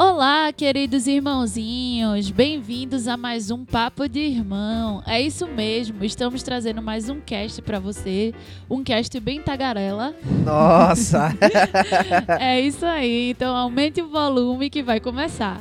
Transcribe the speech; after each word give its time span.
Olá, 0.00 0.52
queridos 0.52 1.08
irmãozinhos, 1.08 2.30
bem-vindos 2.30 3.08
a 3.08 3.16
mais 3.16 3.50
um 3.50 3.64
Papo 3.64 4.08
de 4.08 4.20
Irmão. 4.20 5.02
É 5.04 5.20
isso 5.20 5.44
mesmo, 5.48 6.04
estamos 6.04 6.40
trazendo 6.44 6.80
mais 6.80 7.08
um 7.08 7.20
cast 7.20 7.60
para 7.62 7.80
você, 7.80 8.32
um 8.70 8.84
cast 8.84 9.18
bem 9.18 9.42
tagarela. 9.42 10.14
Nossa! 10.44 11.36
é 12.38 12.60
isso 12.60 12.86
aí, 12.86 13.30
então 13.30 13.56
aumente 13.56 14.00
o 14.00 14.08
volume 14.08 14.70
que 14.70 14.84
vai 14.84 15.00
começar. 15.00 15.60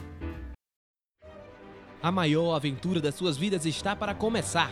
A 1.99 2.11
maior 2.11 2.53
aventura 2.53 3.01
das 3.01 3.15
suas 3.15 3.37
vidas 3.37 3.65
está 3.65 3.95
para 3.95 4.13
começar. 4.13 4.71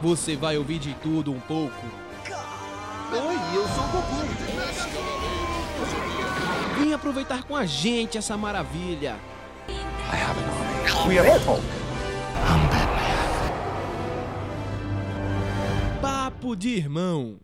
Você 0.00 0.36
vai 0.36 0.56
ouvir 0.56 0.78
de 0.78 0.94
tudo 1.02 1.32
um 1.32 1.40
pouco. 1.40 2.03
Goku. 3.94 4.16
Vem 6.78 6.92
aproveitar 6.92 7.44
com 7.44 7.54
a 7.54 7.64
gente 7.64 8.18
essa 8.18 8.36
maravilha. 8.36 9.16
We 11.06 11.18
are 11.18 11.30
Apple. 11.30 11.62
Papo 16.02 16.56
de 16.56 16.76
irmão. 16.76 17.04
What's 17.04 17.12
left 17.24 17.43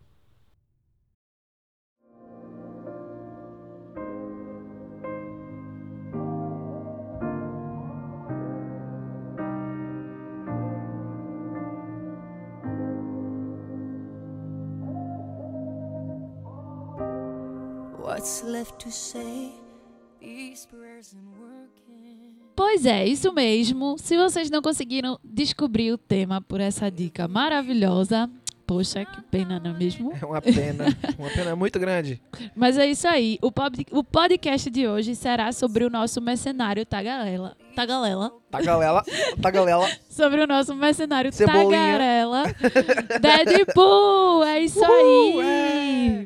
Pois 22.55 22.85
é, 22.85 23.05
isso 23.07 23.33
mesmo. 23.33 23.95
Se 23.97 24.17
vocês 24.17 24.49
não 24.49 24.61
conseguiram 24.61 25.19
descobrir 25.23 25.91
o 25.91 25.97
tema 25.97 26.41
por 26.41 26.59
essa 26.61 26.91
dica 26.91 27.27
maravilhosa, 27.27 28.29
poxa, 28.67 29.03
que 29.05 29.21
pena, 29.23 29.59
não 29.59 29.71
é 29.71 29.73
mesmo? 29.73 30.13
É 30.21 30.25
uma 30.25 30.41
pena, 30.41 30.85
uma 31.17 31.29
pena 31.29 31.55
muito 31.55 31.79
grande. 31.79 32.21
Mas 32.55 32.77
é 32.77 32.85
isso 32.85 33.07
aí. 33.07 33.39
O, 33.41 33.51
pod- 33.51 33.87
o 33.91 34.03
podcast 34.03 34.69
de 34.69 34.87
hoje 34.87 35.15
será 35.15 35.51
sobre 35.51 35.83
o 35.83 35.89
nosso 35.89 36.21
mercenário 36.21 36.85
Tagalela. 36.85 37.57
Tagalela. 37.75 38.31
Tagalela, 38.51 39.03
tagalela. 39.41 39.89
Sobre 40.09 40.41
o 40.41 40.45
nosso 40.47 40.75
mercenário 40.75 41.31
Cebolinha. 41.31 41.69
Tagarela. 41.93 42.43
Deadpool! 43.21 44.43
É 44.43 44.59
isso 44.59 44.83
aí! 44.83 45.31
Uhul, 45.33 45.41
é. 45.41 46.25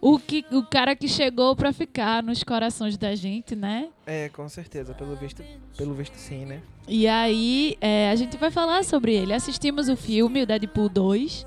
O, 0.00 0.18
que, 0.18 0.44
o 0.50 0.62
cara 0.62 0.96
que 0.96 1.06
chegou 1.06 1.54
pra 1.54 1.72
ficar 1.72 2.22
nos 2.22 2.42
corações 2.42 2.96
da 2.96 3.14
gente, 3.14 3.54
né? 3.54 3.88
É, 4.06 4.30
com 4.30 4.48
certeza, 4.48 4.94
pelo 4.94 5.14
visto, 5.14 5.42
pelo 5.76 5.94
visto 5.94 6.16
sim, 6.16 6.46
né? 6.46 6.62
E 6.88 7.06
aí, 7.06 7.76
é, 7.80 8.10
a 8.10 8.16
gente 8.16 8.36
vai 8.38 8.50
falar 8.50 8.82
sobre 8.82 9.14
ele. 9.14 9.34
Assistimos 9.34 9.88
o 9.88 9.96
filme, 9.96 10.42
o 10.42 10.46
Deadpool 10.46 10.88
2, 10.88 11.46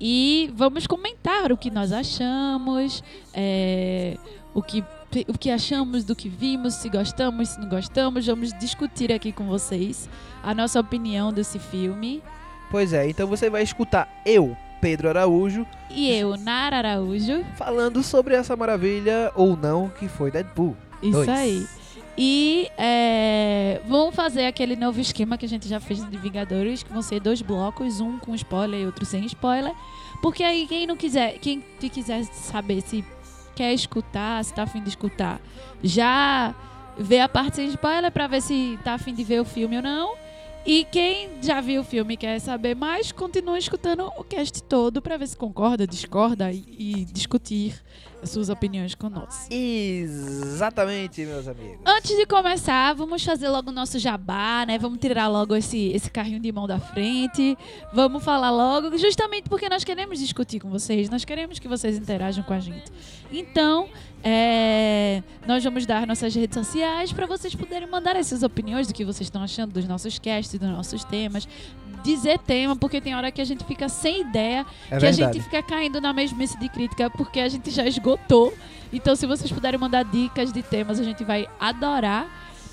e 0.00 0.50
vamos 0.54 0.86
comentar 0.86 1.52
o 1.52 1.56
que 1.56 1.70
nós 1.70 1.92
achamos, 1.92 3.02
é, 3.34 4.16
o, 4.54 4.62
que, 4.62 4.84
o 5.28 5.36
que 5.36 5.50
achamos 5.50 6.04
do 6.04 6.16
que 6.16 6.28
vimos, 6.28 6.74
se 6.74 6.88
gostamos, 6.88 7.50
se 7.50 7.60
não 7.60 7.68
gostamos. 7.68 8.24
Vamos 8.24 8.52
discutir 8.58 9.12
aqui 9.12 9.32
com 9.32 9.46
vocês 9.46 10.08
a 10.42 10.54
nossa 10.54 10.80
opinião 10.80 11.32
desse 11.32 11.58
filme. 11.58 12.22
Pois 12.70 12.92
é, 12.92 13.10
então 13.10 13.26
você 13.26 13.50
vai 13.50 13.62
escutar 13.62 14.08
eu, 14.24 14.56
Pedro 14.80 15.08
Araújo, 15.08 15.66
E 15.90 16.10
eu, 16.10 16.36
Nara 16.36 16.78
Araújo. 16.78 17.44
falando 17.56 18.02
sobre 18.02 18.34
essa 18.34 18.56
maravilha 18.56 19.30
ou 19.34 19.56
não 19.56 19.88
que 19.88 20.08
foi 20.08 20.30
Deadpool. 20.30 20.76
Isso 21.02 21.12
Dois. 21.12 21.28
aí. 21.28 21.66
E 22.18 22.68
é, 22.76 23.80
vamos 23.86 24.14
fazer 24.14 24.44
aquele 24.46 24.76
novo 24.76 25.00
esquema 25.00 25.38
que 25.38 25.46
a 25.46 25.48
gente 25.48 25.66
já 25.68 25.80
fez 25.80 26.04
de 26.08 26.16
Vingadores, 26.18 26.82
que 26.82 26.92
vão 26.92 27.00
ser 27.02 27.20
dois 27.20 27.40
blocos, 27.40 28.00
um 28.00 28.18
com 28.18 28.34
spoiler 28.34 28.80
e 28.80 28.86
outro 28.86 29.06
sem 29.06 29.24
spoiler. 29.26 29.72
Porque 30.20 30.42
aí 30.42 30.66
quem 30.66 30.86
não 30.86 30.96
quiser, 30.96 31.38
quem 31.38 31.60
quiser 31.78 32.24
saber 32.24 32.82
se 32.82 33.02
quer 33.56 33.72
escutar, 33.72 34.44
se 34.44 34.52
tá 34.52 34.64
afim 34.64 34.82
de 34.82 34.90
escutar, 34.90 35.40
já 35.82 36.54
vê 36.98 37.20
a 37.20 37.28
parte 37.28 37.56
sem 37.56 37.68
spoiler 37.68 38.10
pra 38.10 38.26
ver 38.26 38.42
se 38.42 38.78
tá 38.84 38.94
afim 38.94 39.14
de 39.14 39.24
ver 39.24 39.40
o 39.40 39.44
filme 39.44 39.76
ou 39.76 39.82
não. 39.82 40.14
E 40.64 40.84
quem 40.84 41.30
já 41.42 41.60
viu 41.60 41.80
o 41.80 41.84
filme 41.84 42.14
e 42.14 42.16
quer 42.16 42.38
saber 42.38 42.76
mais, 42.76 43.10
continua 43.12 43.58
escutando 43.58 44.10
o 44.16 44.22
cast 44.22 44.62
todo 44.62 45.00
pra 45.00 45.16
ver 45.16 45.26
se 45.26 45.36
concorda, 45.36 45.86
discorda 45.86 46.52
e, 46.52 46.64
e 46.78 47.04
discutir 47.06 47.82
as 48.22 48.30
suas 48.30 48.50
opiniões 48.50 48.94
conosco. 48.94 49.46
Exatamente, 49.50 51.24
meus 51.24 51.48
amigos. 51.48 51.78
Antes 51.86 52.14
de 52.14 52.26
começar, 52.26 52.94
vamos 52.94 53.24
fazer 53.24 53.48
logo 53.48 53.70
o 53.70 53.72
nosso 53.72 53.98
jabá, 53.98 54.64
né? 54.66 54.78
Vamos 54.78 54.98
tirar 54.98 55.28
logo 55.28 55.56
esse, 55.56 55.88
esse 55.92 56.10
carrinho 56.10 56.38
de 56.38 56.52
mão 56.52 56.66
da 56.66 56.78
frente. 56.78 57.56
Vamos 57.94 58.22
falar 58.22 58.50
logo, 58.50 58.96
justamente 58.98 59.48
porque 59.48 59.68
nós 59.68 59.82
queremos 59.82 60.18
discutir 60.18 60.60
com 60.60 60.68
vocês, 60.68 61.08
nós 61.08 61.24
queremos 61.24 61.58
que 61.58 61.68
vocês 61.68 61.96
interajam 61.96 62.44
com 62.44 62.52
a 62.52 62.60
gente. 62.60 62.92
Então, 63.32 63.88
é, 64.22 65.22
nós 65.46 65.62
vamos 65.64 65.86
dar 65.86 66.06
nossas 66.06 66.34
redes 66.34 66.54
sociais 66.58 67.12
para 67.12 67.26
vocês 67.26 67.54
poderem 67.54 67.88
mandar 67.88 68.16
as 68.16 68.26
suas 68.26 68.42
opiniões 68.42 68.86
do 68.86 68.94
que 68.94 69.04
vocês 69.04 69.26
estão 69.26 69.42
achando 69.42 69.72
dos 69.72 69.86
nossos 69.86 70.18
casts, 70.18 70.58
dos 70.58 70.68
nossos 70.68 71.04
temas. 71.04 71.48
Dizer 72.02 72.38
tema, 72.38 72.74
porque 72.76 72.98
tem 73.00 73.14
hora 73.14 73.30
que 73.30 73.40
a 73.42 73.44
gente 73.44 73.62
fica 73.64 73.86
sem 73.88 74.22
ideia 74.22 74.64
É 74.86 74.88
que 74.88 74.94
a 74.94 74.98
verdade. 75.10 75.34
gente 75.34 75.42
fica 75.44 75.62
caindo 75.62 76.00
na 76.00 76.12
mesmice 76.14 76.58
de 76.58 76.68
crítica 76.68 77.10
porque 77.10 77.40
a 77.40 77.48
gente 77.48 77.70
já 77.70 77.84
esgotou. 77.86 78.54
Então, 78.92 79.14
se 79.14 79.26
vocês 79.26 79.52
puderem 79.52 79.78
mandar 79.78 80.04
dicas 80.04 80.50
de 80.52 80.62
temas, 80.62 80.98
a 80.98 81.04
gente 81.04 81.22
vai 81.24 81.46
adorar. 81.58 82.26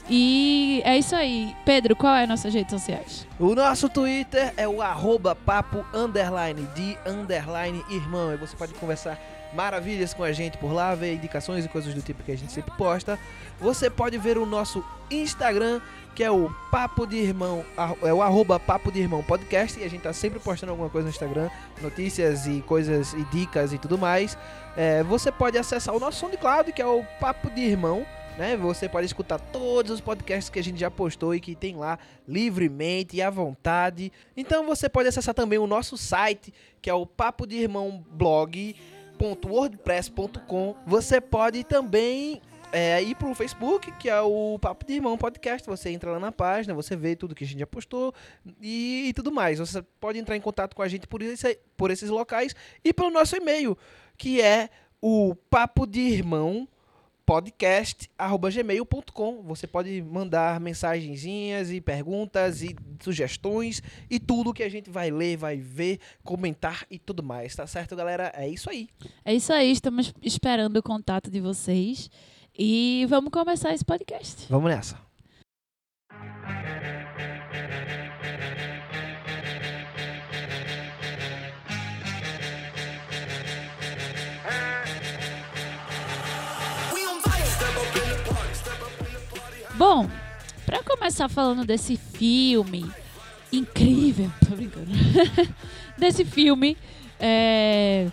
E 0.09 0.81
é 0.85 0.97
isso 0.97 1.15
aí. 1.15 1.55
Pedro, 1.65 1.95
qual 1.95 2.15
é 2.15 2.23
as 2.23 2.29
nossas 2.29 2.53
redes 2.53 2.71
sociais? 2.71 3.27
O 3.39 3.53
nosso 3.53 3.89
Twitter 3.89 4.53
é 4.55 4.67
o 4.67 4.81
arroba 4.81 5.35
papo 5.35 5.85
underline 5.93 6.67
de 6.75 6.97
underline 7.05 7.83
irmão. 7.89 8.33
E 8.33 8.37
você 8.37 8.55
pode 8.55 8.73
conversar 8.75 9.19
maravilhas 9.53 10.13
com 10.13 10.23
a 10.23 10.31
gente 10.31 10.57
por 10.57 10.71
lá, 10.71 10.95
ver 10.95 11.15
indicações 11.15 11.65
e 11.65 11.67
coisas 11.67 11.93
do 11.93 12.01
tipo 12.01 12.23
que 12.23 12.31
a 12.31 12.37
gente 12.37 12.51
sempre 12.51 12.71
posta. 12.77 13.19
Você 13.59 13.89
pode 13.89 14.17
ver 14.17 14.37
o 14.37 14.45
nosso 14.45 14.83
Instagram, 15.11 15.81
que 16.15 16.23
é 16.23 16.31
o 16.31 16.49
Papo 16.71 17.05
de 17.05 17.17
Irmão, 17.17 17.65
é 18.01 18.13
o 18.13 18.21
arroba 18.21 18.59
Papo 18.59 18.91
de 18.91 18.99
Irmão 18.99 19.21
Podcast. 19.23 19.79
E 19.79 19.83
a 19.83 19.89
gente 19.89 20.01
tá 20.01 20.13
sempre 20.13 20.39
postando 20.39 20.71
alguma 20.71 20.89
coisa 20.89 21.05
no 21.05 21.11
Instagram, 21.11 21.49
notícias 21.81 22.47
e 22.47 22.61
coisas 22.61 23.13
e 23.13 23.23
dicas 23.25 23.73
e 23.73 23.77
tudo 23.77 23.97
mais. 23.97 24.37
É, 24.75 25.03
você 25.03 25.31
pode 25.31 25.57
acessar 25.57 25.93
o 25.95 25.99
nosso 25.99 26.19
SoundCloud, 26.19 26.71
que 26.71 26.81
é 26.81 26.87
o 26.87 27.03
Papo 27.19 27.49
de 27.49 27.61
Irmão. 27.61 28.05
Né? 28.37 28.55
Você 28.55 28.87
pode 28.87 29.07
escutar 29.07 29.39
todos 29.39 29.91
os 29.91 30.01
podcasts 30.01 30.49
que 30.49 30.59
a 30.59 30.63
gente 30.63 30.79
já 30.79 30.91
postou 30.91 31.33
e 31.33 31.39
que 31.39 31.55
tem 31.55 31.75
lá 31.75 31.97
livremente 32.27 33.17
e 33.17 33.21
à 33.21 33.31
vontade. 33.31 34.11
Então 34.35 34.65
você 34.65 34.87
pode 34.87 35.09
acessar 35.09 35.33
também 35.33 35.57
o 35.57 35.65
nosso 35.65 35.97
site, 35.97 36.53
que 36.81 36.89
é 36.89 36.93
o 36.93 37.05
papo 37.05 37.47
de 37.47 37.55
irmão 37.55 38.05
blog.wordpress.com. 38.11 40.75
Você 40.85 41.19
pode 41.19 41.63
também 41.63 42.41
é, 42.71 43.01
ir 43.01 43.15
pro 43.15 43.33
Facebook, 43.33 43.91
que 43.93 44.09
é 44.09 44.21
o 44.21 44.59
Papo 44.59 44.85
de 44.85 44.93
Irmão 44.93 45.17
Podcast. 45.17 45.67
Você 45.67 45.89
entra 45.89 46.11
lá 46.11 46.19
na 46.19 46.31
página, 46.31 46.73
você 46.73 46.95
vê 46.95 47.15
tudo 47.15 47.33
que 47.33 47.43
a 47.43 47.47
gente 47.47 47.59
já 47.59 47.67
postou 47.67 48.13
e, 48.61 49.05
e 49.07 49.13
tudo 49.13 49.31
mais. 49.31 49.59
Você 49.59 49.81
pode 49.99 50.19
entrar 50.19 50.35
em 50.35 50.41
contato 50.41 50.75
com 50.75 50.81
a 50.81 50.87
gente 50.87 51.07
por, 51.07 51.21
esse, 51.21 51.59
por 51.75 51.91
esses 51.91 52.09
locais 52.09 52.55
e 52.83 52.93
pelo 52.93 53.09
nosso 53.09 53.35
e-mail, 53.35 53.77
que 54.17 54.41
é 54.41 54.69
o 55.01 55.35
papo 55.49 55.87
de 55.87 56.01
irmão 56.01 56.67
podcast@gmail.com. 57.27 59.43
Você 59.43 59.67
pode 59.67 60.01
mandar 60.01 60.61
mensagenzinhas 60.61 61.69
e 61.69 61.81
perguntas 61.81 62.63
e 62.63 62.73
sugestões 63.01 63.83
e 64.09 64.17
tudo 64.17 64.53
que 64.53 64.63
a 64.63 64.69
gente 64.69 64.89
vai 64.89 65.11
ler, 65.11 65.35
vai 65.35 65.57
ver, 65.57 65.99
comentar 66.23 66.85
e 66.89 66.97
tudo 66.97 67.21
mais, 67.21 67.53
tá 67.53 67.67
certo, 67.67 67.97
galera? 67.97 68.31
É 68.33 68.47
isso 68.47 68.69
aí. 68.69 68.87
É 69.25 69.33
isso 69.33 69.51
aí, 69.51 69.69
estamos 69.69 70.13
esperando 70.23 70.77
o 70.77 70.83
contato 70.83 71.29
de 71.29 71.41
vocês. 71.41 72.09
E 72.57 73.05
vamos 73.09 73.29
começar 73.29 73.73
esse 73.73 73.83
podcast. 73.83 74.45
Vamos 74.49 74.71
nessa. 74.71 75.05
Bom, 89.77 90.09
pra 90.65 90.81
começar 90.81 91.29
falando 91.29 91.63
desse 91.63 91.95
filme 91.97 92.89
incrível, 93.53 94.31
tô 94.47 94.55
brincando, 94.55 94.87
desse 95.97 96.25
filme, 96.25 96.75
é, 97.19 98.07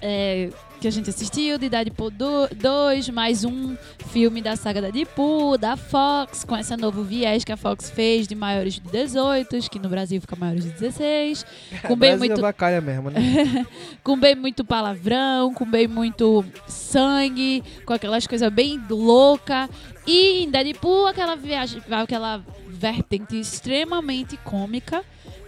é, 0.00 0.50
que 0.80 0.86
a 0.86 0.90
gente 0.90 1.10
assistiu, 1.10 1.58
de 1.58 1.68
Deadpool 1.68 2.10
2, 2.10 3.08
mais 3.08 3.44
um 3.44 3.76
filme 4.08 4.42
da 4.42 4.56
saga 4.56 4.82
da 4.82 4.90
Deadpool, 4.90 5.56
da 5.56 5.76
Fox, 5.76 6.44
com 6.44 6.56
esse 6.56 6.76
novo 6.76 7.02
viés 7.02 7.44
que 7.44 7.52
a 7.52 7.56
Fox 7.56 7.90
fez 7.90 8.26
de 8.26 8.34
maiores 8.34 8.74
de 8.74 8.80
18, 8.80 9.70
que 9.70 9.78
no 9.78 9.88
Brasil 9.88 10.20
fica 10.20 10.36
maiores 10.36 10.64
de 10.64 10.70
16, 10.70 11.46
com 11.82 11.96
bem 11.96 12.10
Brasil 12.10 12.18
muito 12.18 12.38
avacalha 12.38 12.80
mesmo, 12.80 13.10
né? 13.10 13.20
com 14.04 14.18
bem 14.18 14.34
muito 14.34 14.64
palavrão, 14.64 15.52
com 15.54 15.64
bem 15.64 15.88
muito 15.88 16.44
sangue, 16.66 17.64
com 17.84 17.92
aquelas 17.92 18.26
coisas 18.26 18.52
bem 18.52 18.80
louca. 18.88 19.68
E 20.06 20.44
em 20.44 20.50
Deadpool, 20.50 21.06
aquela 21.06 21.36
viagem, 21.36 21.82
aquela 21.90 22.44
vertente 22.68 23.38
extremamente 23.38 24.36
cômica 24.38 25.02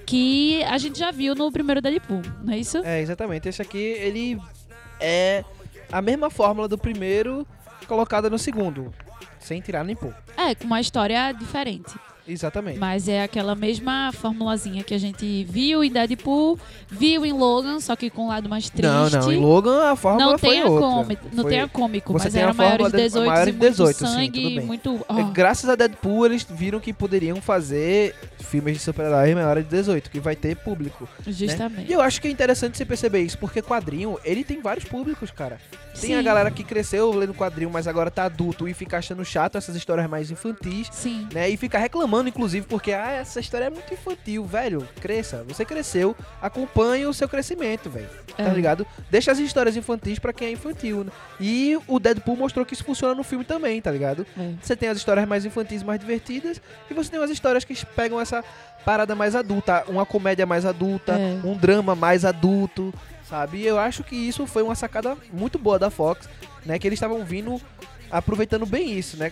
que 0.07 0.63
a 0.65 0.79
gente 0.79 0.99
já 0.99 1.11
viu 1.11 1.35
no 1.35 1.53
primeiro 1.53 1.83
Deadpool, 1.83 2.23
não 2.43 2.55
é 2.55 2.59
isso? 2.59 2.79
É, 2.79 3.03
exatamente. 3.03 3.47
Esse 3.47 3.61
aqui, 3.61 3.77
ele 3.77 4.39
é 5.01 5.45
a 5.91 6.03
mesma 6.03 6.31
fórmula 6.31 6.69
do 6.69 6.79
primeiro 6.79 7.47
colocada 7.87 8.29
no 8.29 8.39
segundo. 8.39 8.93
Sem 9.41 9.61
tirar 9.61 9.85
nem 9.85 9.97
pôr. 9.97 10.15
É, 10.37 10.55
com 10.55 10.65
uma 10.65 10.81
história 10.81 11.33
diferente. 11.33 11.95
Exatamente. 12.29 12.79
Mas 12.79 13.09
é 13.09 13.23
aquela 13.23 13.55
mesma 13.55 14.11
formulazinha 14.13 14.85
que 14.85 14.93
a 14.95 14.99
gente 14.99 15.45
viu 15.45 15.83
em 15.83 15.91
Deadpool, 15.91 16.59
viu 16.89 17.25
em 17.25 17.33
Logan, 17.33 17.81
só 17.81 17.97
que 17.97 18.11
com 18.11 18.25
um 18.27 18.29
lado 18.29 18.49
mais 18.49 18.69
triste. 18.69 18.83
Não, 18.87 19.09
não. 19.09 19.33
Em 19.33 19.39
Logan 19.41 19.91
a 19.91 19.97
fórmula 19.97 20.33
não 20.33 20.39
foi 20.39 20.51
tem 20.51 20.63
a 20.63 20.67
outra. 20.67 20.87
cômico, 20.89 21.29
não 21.33 21.43
Foi- 21.45 21.51
tem 21.53 21.61
a 21.61 21.69
cômico, 21.69 22.13
Você 22.13 22.25
mas 22.25 22.33
tem 22.35 22.43
a 22.43 22.45
era 22.45 22.55
fórmula 22.55 22.91
de 22.91 22.97
de- 22.97 23.03
18 23.05 23.27
maior 23.29 23.49
e 23.49 23.53
de 23.53 23.59
muito 23.59 23.71
18, 23.71 23.97
sim, 23.99 24.07
sangue, 24.07 24.31
bem. 24.57 24.61
muito... 24.61 25.01
Ó. 25.09 25.23
Graças 25.31 25.69
a 25.71 25.75
Deadpool, 25.75 26.27
eles 26.27 26.47
viram 26.49 26.79
que 26.81 26.93
poderiam 26.93 27.41
fazer 27.41 28.15
filmes 28.39 28.75
de 28.77 28.83
super-herói 28.83 29.35
maior 29.35 29.57
de 29.63 29.69
18, 29.69 30.11
que 30.11 30.21
vai 30.21 30.37
ter 30.37 30.57
público. 30.57 31.09
Justamente. 31.27 31.91
E 31.91 31.93
eu 31.93 32.01
acho 32.01 32.21
que 32.21 32.29
é 32.29 32.31
interessante 32.31 32.77
você 32.77 32.85
perceber 32.85 33.21
isso, 33.21 33.39
porque 33.39 33.63
quadrinho, 33.63 34.19
ele 34.25 34.45
tem 34.45 34.61
vários 34.61 34.85
públicos, 34.85 35.31
cara. 35.31 35.59
Tem 36.01 36.15
a 36.15 36.19
Sim. 36.19 36.25
galera 36.25 36.51
que 36.51 36.63
cresceu 36.63 37.11
lendo 37.13 37.35
quadrinho, 37.35 37.71
mas 37.71 37.89
agora 37.89 38.09
tá 38.11 38.25
adulto 38.25 38.69
e 38.69 38.75
fica 38.75 38.99
achando 38.99 39.25
chato 39.25 39.59
essas 39.59 39.75
histórias 39.75 40.09
mais 40.09 40.31
infantis. 40.31 40.89
Sim. 40.93 41.27
Né, 41.33 41.51
e 41.51 41.57
fica 41.57 41.77
reclamando, 41.79 42.18
inclusive, 42.27 42.67
porque 42.67 42.93
ah, 42.93 43.11
essa 43.13 43.39
história 43.39 43.67
é 43.67 43.71
muito 43.71 43.93
infantil, 43.95 44.45
velho. 44.45 44.89
Cresça. 45.01 45.45
Você 45.47 45.65
cresceu, 45.65 46.17
acompanhe 46.43 47.07
o 47.07 47.13
seu 47.13 47.29
crescimento, 47.29 47.89
velho. 47.91 48.09
Tá 48.37 48.45
É. 48.45 48.49
ligado? 48.51 48.87
Deixa 49.11 49.31
as 49.31 49.39
histórias 49.39 49.77
infantis 49.77 50.19
pra 50.19 50.33
quem 50.33 50.49
é 50.49 50.51
infantil, 50.53 51.05
né? 51.05 51.13
E 51.39 51.79
o 51.87 52.01
Deadpool 52.01 52.37
mostrou 52.37 52.65
que 52.65 52.73
isso 52.75 52.83
funciona 52.85 53.15
no 53.15 53.23
filme 53.23 53.45
também, 53.45 53.81
tá 53.81 53.91
ligado? 53.91 54.27
É. 54.37 54.53
Você 54.63 54.75
tem 54.75 54.89
as 54.89 54.97
histórias 54.97 55.29
mais 55.29 55.45
infantis, 55.45 55.83
mais 55.83 56.01
divertidas, 56.01 56.61
e 56.91 56.95
você 56.95 57.11
tem 57.11 57.23
as 57.23 57.31
histórias 57.31 57.65
que 57.65 57.75
pegam 57.95 58.21
essa 58.21 58.43
parada 58.85 59.15
mais 59.15 59.35
adulta, 59.37 59.85
uma 59.87 60.07
comédia 60.07 60.47
mais 60.47 60.65
adulta, 60.65 61.13
É. 61.13 61.41
um 61.47 61.55
drama 61.57 61.95
mais 61.95 62.25
adulto, 62.25 62.95
sabe? 63.29 63.59
E 63.59 63.67
eu 63.67 63.79
acho 63.79 64.03
que 64.03 64.17
isso 64.17 64.47
foi 64.47 64.63
uma 64.63 64.75
sacada 64.75 65.15
muito 65.33 65.59
boa 65.59 65.79
da 65.79 65.91
Fox, 65.91 66.29
né? 66.65 66.79
Que 66.79 66.87
eles 66.89 66.97
estavam 66.97 67.23
vindo 67.25 67.61
aproveitando 68.11 68.65
bem 68.65 68.93
isso, 68.99 69.17
né? 69.19 69.31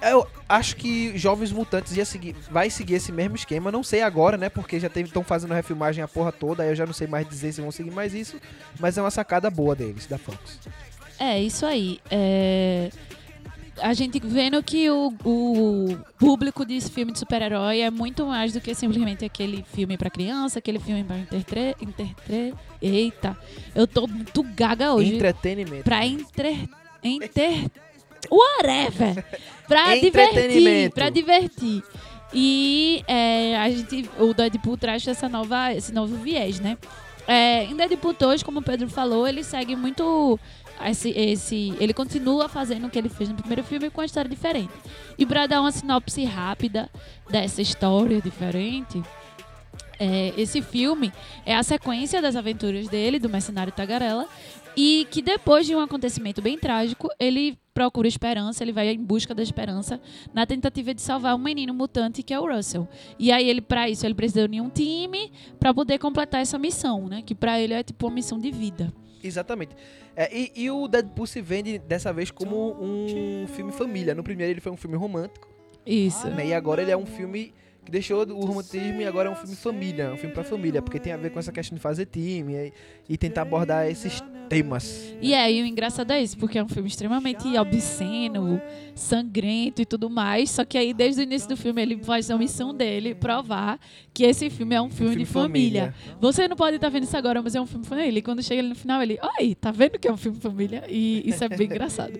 Eu 0.00 0.26
acho 0.48 0.76
que 0.76 1.16
Jovens 1.16 1.52
Mutantes 1.52 1.96
ia 1.96 2.04
seguir, 2.04 2.34
vai 2.50 2.70
seguir 2.70 2.94
esse 2.94 3.12
mesmo 3.12 3.36
esquema, 3.36 3.70
não 3.70 3.82
sei 3.82 4.02
agora, 4.02 4.36
né? 4.36 4.48
Porque 4.48 4.80
já 4.80 4.88
estão 4.88 5.22
fazendo 5.22 5.54
refilmagem 5.54 6.02
a 6.02 6.08
porra 6.08 6.32
toda, 6.32 6.62
aí 6.62 6.70
eu 6.70 6.74
já 6.74 6.86
não 6.86 6.92
sei 6.92 7.06
mais 7.06 7.28
dizer 7.28 7.52
se 7.52 7.60
vão 7.60 7.70
seguir 7.70 7.90
mais 7.90 8.14
isso, 8.14 8.36
mas 8.80 8.98
é 8.98 9.02
uma 9.02 9.10
sacada 9.10 9.50
boa 9.50 9.74
deles, 9.76 10.06
da 10.06 10.18
Fox. 10.18 10.58
É, 11.18 11.40
isso 11.40 11.64
aí. 11.64 12.00
É, 12.10 12.90
A 13.80 13.94
gente 13.94 14.20
vendo 14.20 14.62
que 14.62 14.90
o, 14.90 15.12
o 15.24 15.96
público 16.18 16.64
desse 16.64 16.90
filme 16.90 17.12
de 17.12 17.18
super-herói 17.18 17.80
é 17.80 17.90
muito 17.90 18.26
mais 18.26 18.52
do 18.52 18.60
que 18.60 18.74
simplesmente 18.74 19.24
aquele 19.24 19.64
filme 19.72 19.96
pra 19.96 20.10
criança, 20.10 20.58
aquele 20.58 20.78
filme 20.78 21.02
pra 21.04 21.18
intertre... 21.18 21.76
intertre... 21.80 22.54
Eita, 22.80 23.36
eu 23.74 23.86
tô 23.86 24.06
muito 24.06 24.42
gaga 24.42 24.92
hoje. 24.92 25.14
Entretenimento. 25.14 25.84
Pra 25.84 26.04
inter... 26.04 26.68
inter... 27.02 27.70
Whatever! 28.30 29.24
Pra 29.66 29.94
divertir, 29.98 30.90
pra 30.92 31.10
divertir. 31.10 31.82
E 32.34 33.04
é, 33.06 33.56
a 33.58 33.68
gente, 33.70 34.08
o 34.18 34.32
Deadpool 34.32 34.76
traz 34.76 35.06
essa 35.06 35.28
nova, 35.28 35.72
esse 35.72 35.92
novo 35.92 36.16
viés, 36.16 36.60
né? 36.60 36.78
É, 37.26 37.64
em 37.64 37.76
Deadpool 37.76 38.14
2, 38.14 38.42
como 38.42 38.60
o 38.60 38.62
Pedro 38.62 38.88
falou, 38.88 39.28
ele 39.28 39.44
segue 39.44 39.76
muito 39.76 40.40
esse, 40.84 41.10
esse... 41.10 41.74
Ele 41.78 41.92
continua 41.92 42.48
fazendo 42.48 42.86
o 42.86 42.90
que 42.90 42.98
ele 42.98 43.08
fez 43.08 43.28
no 43.28 43.36
primeiro 43.36 43.62
filme 43.62 43.90
com 43.90 44.00
uma 44.00 44.06
história 44.06 44.28
diferente. 44.28 44.72
E 45.18 45.26
pra 45.26 45.46
dar 45.46 45.60
uma 45.60 45.70
sinopse 45.70 46.24
rápida 46.24 46.90
dessa 47.30 47.60
história 47.62 48.20
diferente... 48.20 49.02
é, 50.00 50.32
esse 50.36 50.60
filme 50.60 51.12
é 51.46 51.54
a 51.54 51.62
sequência 51.62 52.20
das 52.20 52.34
aventuras 52.34 52.88
dele, 52.88 53.18
do 53.20 53.28
mercenário 53.28 53.72
Tagarela, 53.72 54.26
e 54.76 55.06
que 55.10 55.22
depois 55.22 55.66
de 55.66 55.76
um 55.76 55.80
acontecimento 55.80 56.42
bem 56.42 56.58
trágico, 56.58 57.08
ele 57.20 57.56
procura 57.74 58.06
esperança, 58.06 58.62
ele 58.62 58.72
vai 58.72 58.88
em 58.88 59.02
busca 59.02 59.34
da 59.34 59.42
esperança 59.42 60.00
na 60.32 60.46
tentativa 60.46 60.94
de 60.94 61.00
salvar 61.00 61.34
um 61.34 61.38
menino 61.38 61.72
mutante 61.72 62.22
que 62.22 62.34
é 62.34 62.40
o 62.40 62.46
Russell. 62.46 62.86
E 63.18 63.32
aí 63.32 63.48
ele 63.48 63.60
para 63.60 63.88
isso 63.88 64.06
ele 64.06 64.14
precisa 64.14 64.44
unir 64.44 64.60
um 64.60 64.68
time 64.68 65.32
para 65.58 65.72
poder 65.72 65.98
completar 65.98 66.40
essa 66.40 66.58
missão, 66.58 67.08
né? 67.08 67.22
Que 67.22 67.34
para 67.34 67.60
ele 67.60 67.74
é 67.74 67.82
tipo 67.82 68.06
uma 68.06 68.14
missão 68.14 68.38
de 68.38 68.50
vida. 68.50 68.92
Exatamente. 69.22 69.74
É, 70.14 70.36
e, 70.36 70.52
e 70.54 70.70
o 70.70 70.86
Deadpool 70.88 71.26
se 71.26 71.40
vende 71.40 71.78
dessa 71.78 72.12
vez 72.12 72.30
como 72.30 72.76
um 72.80 73.46
filme 73.48 73.72
família. 73.72 74.14
No 74.14 74.22
primeiro 74.22 74.52
ele 74.52 74.60
foi 74.60 74.72
um 74.72 74.76
filme 74.76 74.96
romântico, 74.96 75.48
Isso. 75.86 76.28
né? 76.28 76.48
E 76.48 76.54
agora 76.54 76.82
ele 76.82 76.90
é 76.90 76.96
um 76.96 77.06
filme 77.06 77.54
que 77.84 77.90
deixou 77.90 78.24
o 78.26 78.44
romantismo 78.44 79.00
e 79.00 79.06
agora 79.06 79.28
é 79.28 79.32
um 79.32 79.34
filme 79.34 79.56
família, 79.56 80.12
um 80.12 80.16
filme 80.16 80.34
pra 80.34 80.44
família, 80.44 80.80
porque 80.80 80.98
tem 80.98 81.12
a 81.12 81.16
ver 81.16 81.30
com 81.30 81.38
essa 81.38 81.50
questão 81.50 81.76
de 81.76 81.82
fazer 81.82 82.06
time 82.06 82.54
e, 82.54 82.72
e 83.08 83.16
tentar 83.16 83.42
abordar 83.42 83.88
esses 83.88 84.22
temas. 84.48 85.14
E 85.20 85.34
aí 85.34 85.62
o 85.62 85.66
engraçado 85.66 86.12
é 86.12 86.22
isso, 86.22 86.36
porque 86.36 86.58
é 86.58 86.62
um 86.62 86.68
filme 86.68 86.86
extremamente 86.86 87.48
obsceno, 87.56 88.60
sangrento 88.94 89.80
e 89.80 89.86
tudo 89.86 90.10
mais. 90.10 90.50
Só 90.50 90.64
que 90.64 90.76
aí 90.76 90.92
desde 90.92 91.22
o 91.22 91.24
início 91.24 91.48
do 91.48 91.56
filme 91.56 91.80
ele 91.80 91.96
faz 92.04 92.30
a 92.30 92.36
missão 92.36 92.74
dele 92.74 93.14
provar 93.14 93.80
que 94.12 94.24
esse 94.24 94.50
filme 94.50 94.74
é 94.74 94.82
um 94.82 94.90
filme, 94.90 95.16
de 95.16 95.24
família. 95.24 95.94
Você 96.20 96.46
não 96.46 96.56
pode 96.56 96.76
estar 96.76 96.88
vendo 96.90 97.04
isso 97.04 97.16
agora, 97.16 97.42
mas 97.42 97.54
é 97.54 97.60
um 97.60 97.66
filme 97.66 97.86
família. 97.86 98.18
E 98.18 98.22
quando 98.22 98.42
chega 98.42 98.60
ele 98.60 98.68
no 98.68 98.74
final, 98.74 99.02
ele, 99.02 99.18
oi, 99.38 99.54
tá 99.54 99.70
vendo 99.72 99.98
que 99.98 100.06
é 100.06 100.12
um 100.12 100.16
filme 100.16 100.38
família? 100.38 100.84
E 100.88 101.22
isso 101.26 101.42
é 101.42 101.48
bem 101.48 101.66
engraçado. 101.66 102.18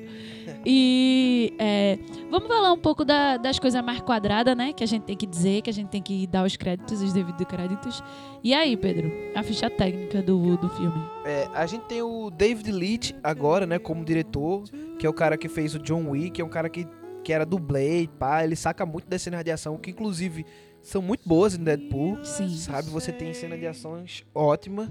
E 0.65 1.53
é, 1.59 1.99
vamos 2.33 2.49
falar 2.49 2.73
um 2.73 2.79
pouco 2.79 3.05
da- 3.05 3.37
das 3.37 3.59
coisas 3.59 3.81
mais 3.85 4.01
quadradas, 4.01 4.57
né? 4.57 4.73
Que 4.73 4.83
a 4.83 4.87
gente 4.87 5.03
tem 5.03 5.17
que 5.17 5.27
dizer, 5.27 5.63
que 5.63 5.71
a 5.71 5.73
gente 5.73 5.89
tem 5.89 6.03
que 6.03 6.27
dar 6.27 6.45
os 6.45 6.57
créditos, 6.57 7.01
os 7.03 7.13
devidos 7.13 7.47
créditos. 7.47 8.03
E 8.43 8.53
aí, 8.55 8.77
Pedro, 8.77 9.13
a 9.37 9.43
ficha 9.43 9.69
técnica 9.71 10.21
do, 10.23 10.57
do 10.57 10.69
filme? 10.71 11.01
É, 11.25 11.47
a 11.55 11.67
gente 11.67 11.83
tem 11.85 12.03
o 12.03 12.31
David 12.31 12.73
Leitch 12.73 13.13
agora, 13.23 13.67
né, 13.67 13.79
como 13.79 14.05
diretor, 14.05 14.65
que 14.99 15.07
é 15.07 15.09
o 15.09 15.13
cara 15.13 15.37
que 15.37 15.49
fez 15.49 15.75
o 15.75 15.79
John 15.79 16.09
Wick, 16.11 16.41
é 16.41 16.45
um 16.45 16.49
cara 16.49 16.69
que, 16.69 16.89
que 17.23 17.33
era 17.33 17.45
dublê 17.47 18.03
e 18.03 18.09
pá, 18.09 18.43
ele 18.43 18.57
saca 18.57 18.85
muito 18.87 19.07
das 19.09 19.23
cenas 19.23 19.45
de 19.45 19.51
ação, 19.51 19.77
que 19.77 19.91
inclusive 19.91 20.45
são 20.81 21.01
muito 21.01 21.29
boas 21.29 21.55
em 21.55 21.63
Deadpool. 21.63 22.25
Sim. 22.25 22.49
Sabe, 22.49 22.89
você 22.91 23.13
tem 23.13 23.33
cena 23.33 23.57
de 23.57 23.67
ações 23.69 24.25
ótima. 24.35 24.91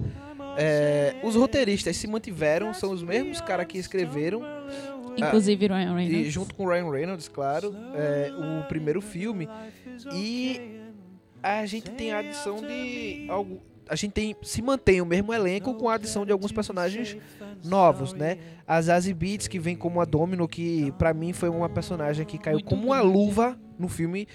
É, 0.57 1.15
os 1.23 1.35
roteiristas 1.35 1.97
se 1.97 2.07
mantiveram, 2.07 2.73
são 2.73 2.91
os 2.91 3.03
mesmos 3.03 3.41
caras 3.41 3.65
que 3.65 3.77
escreveram, 3.77 4.41
Inclusive 5.17 5.67
Ryan 5.67 6.01
e 6.01 6.07
Reynolds. 6.07 6.33
junto 6.33 6.55
com 6.55 6.65
o 6.65 6.69
Ryan 6.69 6.89
Reynolds, 6.89 7.27
claro, 7.27 7.75
é, 7.93 8.31
o 8.31 8.67
primeiro 8.67 9.01
filme. 9.01 9.47
E 10.13 10.81
a 11.41 11.65
gente 11.65 11.91
tem 11.91 12.11
a 12.11 12.19
adição 12.19 12.57
de 12.61 13.25
algo. 13.29 13.61
A 13.89 13.95
gente 13.95 14.13
tem, 14.13 14.35
se 14.41 14.61
mantém 14.61 15.01
o 15.01 15.05
mesmo 15.05 15.33
elenco 15.33 15.73
com 15.73 15.89
a 15.89 15.95
adição 15.95 16.25
de 16.25 16.31
alguns 16.31 16.51
personagens 16.51 17.17
novos, 17.65 18.13
né? 18.13 18.37
A 18.65 18.81
Zazie 18.81 19.13
Beetz, 19.13 19.49
que 19.49 19.59
vem 19.59 19.75
como 19.75 19.99
a 19.99 20.05
Domino, 20.05 20.47
que 20.47 20.93
pra 20.93 21.13
mim 21.13 21.33
foi 21.33 21.49
uma 21.49 21.67
personagem 21.67 22.25
que 22.25 22.37
caiu 22.37 22.63
como 22.63 22.87
uma 22.87 23.01
luva 23.01 23.59
no 23.77 23.89
filme, 23.89 24.27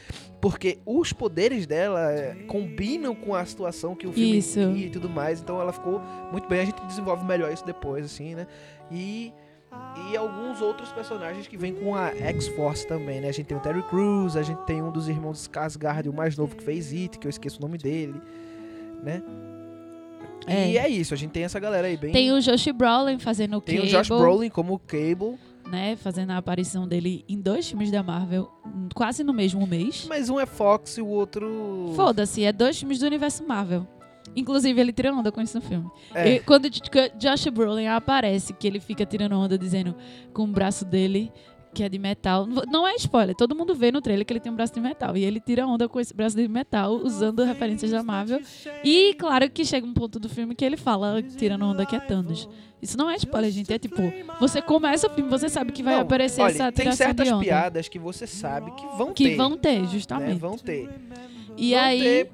porque 0.43 0.79
os 0.85 1.13
poderes 1.13 1.67
dela 1.67 2.13
é, 2.13 2.35
combinam 2.47 3.15
com 3.15 3.35
a 3.35 3.47
situação 3.47 3.95
que 3.95 4.07
o 4.07 4.13
filme 4.13 4.39
Isso. 4.39 4.61
e 4.61 4.91
tudo 4.91 5.09
mais. 5.09 5.41
Então 5.41 5.59
ela 5.61 5.73
ficou 5.73 6.03
muito 6.31 6.47
bem. 6.49 6.61
A 6.61 6.65
gente 6.65 6.85
desenvolve 6.85 7.25
melhor 7.25 7.51
isso 7.51 7.65
depois, 7.65 8.05
assim, 8.05 8.35
né? 8.35 8.47
E 8.91 9.33
e 10.11 10.17
alguns 10.17 10.61
outros 10.61 10.91
personagens 10.91 11.47
que 11.47 11.57
vêm 11.57 11.75
com 11.75 11.95
a 11.95 12.09
X-Force 12.09 12.87
também, 12.87 13.21
né? 13.21 13.29
A 13.29 13.33
gente 13.33 13.47
tem 13.47 13.57
o 13.57 13.61
Terry 13.61 13.83
Crews, 13.83 14.37
a 14.37 14.43
gente 14.43 14.59
tem 14.65 14.83
um 14.83 14.91
dos 14.93 15.09
irmãos 15.09 15.49
Skarsgård, 15.49 16.09
o 16.09 16.13
mais 16.13 16.37
novo 16.37 16.55
que 16.55 16.63
fez 16.63 16.93
It, 16.93 17.19
que 17.19 17.27
eu 17.27 17.31
esqueço 17.31 17.59
o 17.59 17.63
nome 17.63 17.79
dele, 17.79 18.21
né? 19.03 19.23
É. 20.47 20.71
E 20.71 20.79
é 20.79 20.89
isso, 20.89 21.13
a 21.13 21.17
gente 21.17 21.31
tem 21.31 21.43
essa 21.43 21.59
galera 21.59 21.89
aí 21.89 21.97
bem... 21.97 22.13
Tem 22.13 22.31
o 22.31 22.41
Josh 22.41 22.69
Brolin 22.69 23.19
fazendo 23.19 23.57
o 23.57 23.61
Tem 23.61 23.77
Cable, 23.77 23.89
o 23.89 23.93
Josh 23.93 24.09
Brolin 24.09 24.49
como 24.49 24.79
Cable, 24.79 25.37
né? 25.69 25.97
Fazendo 25.97 26.31
a 26.31 26.37
aparição 26.37 26.87
dele 26.87 27.25
em 27.29 27.41
dois 27.41 27.69
filmes 27.69 27.91
da 27.91 28.03
Marvel, 28.03 28.49
quase 28.95 29.25
no 29.25 29.33
mesmo 29.33 29.67
mês. 29.67 30.07
mas 30.09 30.31
um 30.31 30.39
é 30.39 30.47
Fox 30.47 30.99
e 30.99 31.03
o 31.03 31.09
outro... 31.09 31.93
Foda-se, 31.97 32.45
é 32.45 32.53
dois 32.53 32.79
filmes 32.79 33.01
do 33.01 33.07
universo 33.07 33.45
Marvel. 33.45 33.87
Inclusive, 34.37 34.79
ele 34.81 34.93
tira 34.93 35.13
onda 35.13 35.33
com 35.33 35.41
isso 35.41 35.57
no 35.57 35.63
filme. 35.63 35.91
É. 36.15 36.35
E 36.35 36.41
quando 36.41 36.69
Josh 36.69 37.47
Brolin 37.49 37.87
aparece, 37.87 38.53
que 38.53 38.67
ele 38.67 38.79
fica 38.79 39.05
tirando 39.07 39.33
onda, 39.33 39.57
dizendo 39.59 39.95
com 40.33 40.45
o 40.45 40.47
braço 40.47 40.85
dele 40.85 41.33
que 41.77 41.83
é 41.85 41.89
de 41.91 41.99
metal. 41.99 42.47
Não 42.47 42.89
é 42.89 42.95
spoiler, 42.95 43.37
todo 43.37 43.55
mundo 43.55 43.75
vê 43.75 43.93
no 43.93 44.01
trailer 44.01 44.25
que 44.25 44.33
ele 44.33 44.41
tem 44.41 44.51
um 44.51 44.57
braço 44.57 44.73
de 44.73 44.81
metal. 44.81 45.15
E 45.15 45.23
ele 45.23 45.39
tira 45.39 45.67
onda 45.67 45.87
com 45.87 46.01
esse 46.01 46.15
braço 46.15 46.35
de 46.35 46.49
metal, 46.49 46.95
usando 46.95 47.45
referências 47.45 47.91
da 47.91 48.03
Marvel. 48.03 48.41
E 48.83 49.13
claro 49.15 49.51
que 49.51 49.63
chega 49.63 49.87
um 49.87 49.93
ponto 49.93 50.19
do 50.19 50.27
filme 50.27 50.55
que 50.55 50.65
ele 50.65 50.79
fala, 50.79 51.23
tirando 51.23 51.67
onda 51.67 51.85
que 51.85 51.95
é 51.95 52.01
Thanos. 52.01 52.49
Isso 52.81 52.97
não 52.97 53.11
é 53.11 53.17
spoiler, 53.17 53.51
gente. 53.51 53.71
É 53.73 53.79
tipo, 53.79 54.01
você 54.41 54.63
começa 54.63 55.07
o 55.07 55.11
filme, 55.11 55.29
você 55.29 55.51
sabe 55.51 55.71
que 55.71 55.83
vai 55.83 55.97
Não, 55.97 56.03
aparecer 56.03 56.41
olha, 56.41 56.53
essa 56.53 56.73
tem 56.73 56.91
certas 56.93 57.31
piadas 57.39 57.89
que 57.89 57.99
você 57.99 58.27
sabe 58.27 58.71
que 58.71 58.87
vão 58.97 59.13
que 59.13 59.31
ter. 59.31 59.37
vão 59.37 59.57
ter, 59.59 59.81
né? 59.83 59.89
justamente. 59.91 60.39
Vão 60.39 60.57
ter. 60.57 60.89
E 61.59 61.75
Vão 61.75 61.81
aí. 61.83 62.01
ter. 62.01 62.33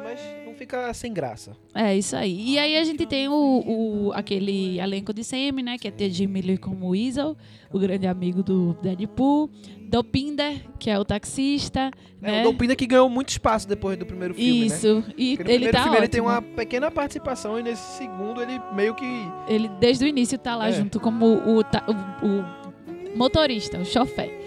Mas 0.00 0.20
não 0.46 0.54
fica 0.54 0.92
sem 0.94 1.12
graça. 1.12 1.56
É 1.74 1.96
isso 1.96 2.14
aí. 2.16 2.50
E 2.52 2.58
aí 2.58 2.76
a 2.76 2.84
gente 2.84 3.04
tem 3.06 3.28
o, 3.28 3.32
o- 3.34 4.12
aquele 4.14 4.78
elenco 4.78 5.12
de 5.12 5.24
semi, 5.24 5.62
né? 5.62 5.76
Que 5.78 5.88
é 5.88 5.90
ter 5.90 6.10
Jimmy 6.10 6.40
Lee 6.42 6.58
como 6.58 6.88
Weasel, 6.90 7.36
o 7.72 7.78
grande 7.78 8.06
amigo 8.06 8.42
do 8.42 8.74
Deadpool. 8.82 9.50
Dopinder, 9.88 10.54
que 10.78 10.88
é 10.88 10.98
o 10.98 11.04
taxista. 11.04 11.90
É, 12.22 12.30
né? 12.32 12.40
o 12.40 12.44
Dopina 12.44 12.74
que 12.74 12.86
ganhou 12.86 13.10
muito 13.10 13.28
espaço 13.28 13.68
depois 13.68 13.98
do 13.98 14.06
primeiro 14.06 14.32
filme, 14.34 14.60
né? 14.60 14.66
Isso. 14.66 15.04
E 15.18 15.36
Porque 15.36 15.44
no 15.44 15.50
ele 15.50 15.68
primeiro 15.68 15.72
tá 15.72 15.82
filme 15.82 15.96
ótimo. 15.98 16.04
ele 16.04 16.08
tem 16.08 16.20
uma 16.22 16.40
pequena 16.40 16.90
participação 16.90 17.58
e 17.58 17.62
nesse 17.62 17.98
segundo 17.98 18.40
ele 18.40 18.58
meio 18.74 18.94
que. 18.94 19.04
Ele, 19.46 19.68
desde 19.80 20.04
o 20.06 20.08
início, 20.08 20.38
tá 20.38 20.56
lá 20.56 20.68
É. 20.68 20.72
junto 20.72 20.98
como 20.98 21.26
o, 21.26 21.58
o- 21.60 21.62
o 21.62 23.16
motorista, 23.18 23.78
o 23.78 23.84
chofer. 23.84 24.40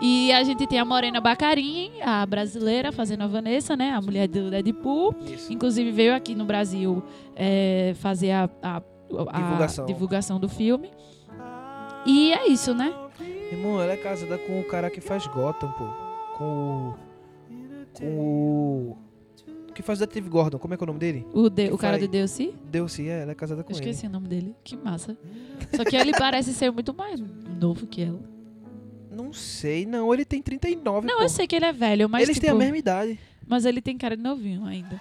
E 0.00 0.30
a 0.32 0.44
gente 0.44 0.66
tem 0.66 0.78
a 0.78 0.84
Morena 0.84 1.20
Bacarin, 1.20 1.90
a 2.02 2.24
brasileira, 2.24 2.92
fazendo 2.92 3.22
a 3.24 3.26
Vanessa, 3.26 3.76
né? 3.76 3.90
A 3.90 4.00
mulher 4.00 4.28
do 4.28 4.48
Deadpool. 4.50 5.14
Isso. 5.26 5.52
Inclusive 5.52 5.90
veio 5.90 6.14
aqui 6.14 6.34
no 6.36 6.44
Brasil 6.44 7.02
é, 7.34 7.92
fazer 7.96 8.30
a, 8.30 8.48
a- 8.62 8.82
a 9.30 9.38
Divulgação. 9.40 9.86
divulgação 9.86 10.38
do 10.40 10.48
filme. 10.48 10.90
E 12.06 12.32
é 12.32 12.46
isso, 12.48 12.72
né? 12.74 12.94
Irmão, 13.50 13.80
ela 13.82 13.92
é 13.92 13.96
casada 13.96 14.38
com 14.38 14.60
o 14.60 14.64
cara 14.64 14.88
que 14.88 15.00
faz 15.00 15.26
Gotham, 15.26 15.72
pô. 15.72 15.86
Com 16.36 16.44
o. 16.44 16.94
Com 17.98 18.06
o. 18.06 18.96
Que 19.74 19.82
faz 19.82 19.98
o 19.98 20.00
Detetive 20.00 20.28
Gordon, 20.28 20.58
como 20.58 20.74
é 20.74 20.76
que 20.76 20.82
é 20.82 20.84
o 20.84 20.88
nome 20.88 20.98
dele? 20.98 21.26
O, 21.32 21.48
de- 21.48 21.68
Que 21.68 21.74
o 21.74 21.78
cara 21.78 21.94
faz- 21.94 22.06
do 22.06 22.10
Deus 22.10 22.38
Deus 22.70 22.92
sim, 22.92 23.08
é, 23.08 23.22
ela 23.22 23.32
é 23.32 23.34
casada 23.34 23.62
com 23.64 23.72
Eu 23.72 23.76
ele. 23.76 23.84
esqueci 23.90 24.06
o 24.06 24.10
nome 24.10 24.28
dele. 24.28 24.54
Que 24.62 24.76
massa. 24.76 25.16
Só 25.74 25.84
que 25.84 25.96
ele 25.96 26.12
parece 26.12 26.52
ser 26.52 26.70
muito 26.70 26.94
mais 26.94 27.20
novo 27.60 27.86
que 27.86 28.02
ela. 28.02 28.20
Não 29.22 29.32
sei, 29.32 29.84
não, 29.84 30.12
ele 30.14 30.24
tem 30.24 30.40
39, 30.40 31.06
Não, 31.06 31.20
eu 31.20 31.28
sei 31.28 31.46
que 31.46 31.56
ele 31.56 31.64
é 31.64 31.72
velho, 31.72 32.08
mas 32.08 32.22
Eles 32.22 32.36
tipo, 32.36 32.46
têm 32.46 32.54
a 32.54 32.58
mesma 32.58 32.76
idade. 32.76 33.18
mas 33.46 33.64
ele 33.64 33.80
tem 33.82 33.98
cara 33.98 34.16
de 34.16 34.22
novinho 34.22 34.64
ainda. 34.64 35.00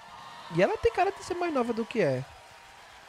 E 0.56 0.62
ela 0.62 0.76
tem 0.78 0.92
cara 0.92 1.12
de 1.12 1.24
ser 1.24 1.36
mais 1.36 1.54
nova 1.54 1.72
do 1.74 1.86
que 1.86 2.00
é. 2.00 2.26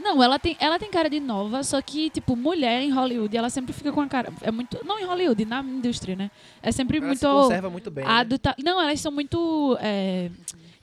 Não, 0.00 0.22
ela 0.22 0.38
tem, 0.38 0.56
ela 0.60 0.78
tem 0.78 0.88
cara 0.90 1.10
de 1.10 1.18
nova, 1.18 1.64
só 1.64 1.80
que, 1.82 2.08
tipo, 2.10 2.36
mulher 2.36 2.82
em 2.82 2.90
Hollywood, 2.92 3.36
ela 3.36 3.50
sempre 3.50 3.72
fica 3.72 3.90
com 3.90 4.00
a 4.00 4.06
cara. 4.06 4.32
É 4.42 4.50
muito. 4.50 4.78
Não 4.84 4.98
em 5.00 5.04
Hollywood, 5.04 5.44
na 5.44 5.60
indústria, 5.60 6.14
né? 6.14 6.30
É 6.62 6.70
sempre 6.70 6.98
Ela 6.98 7.06
muito. 7.06 7.18
se 7.18 7.26
conserva 7.26 7.68
muito 7.68 7.90
bem. 7.90 8.04
né? 8.04 8.10
adulta. 8.10 8.54
Não, 8.62 8.80
elas 8.80 9.00
são 9.00 9.10
muito. 9.10 9.76
É, 9.80 10.30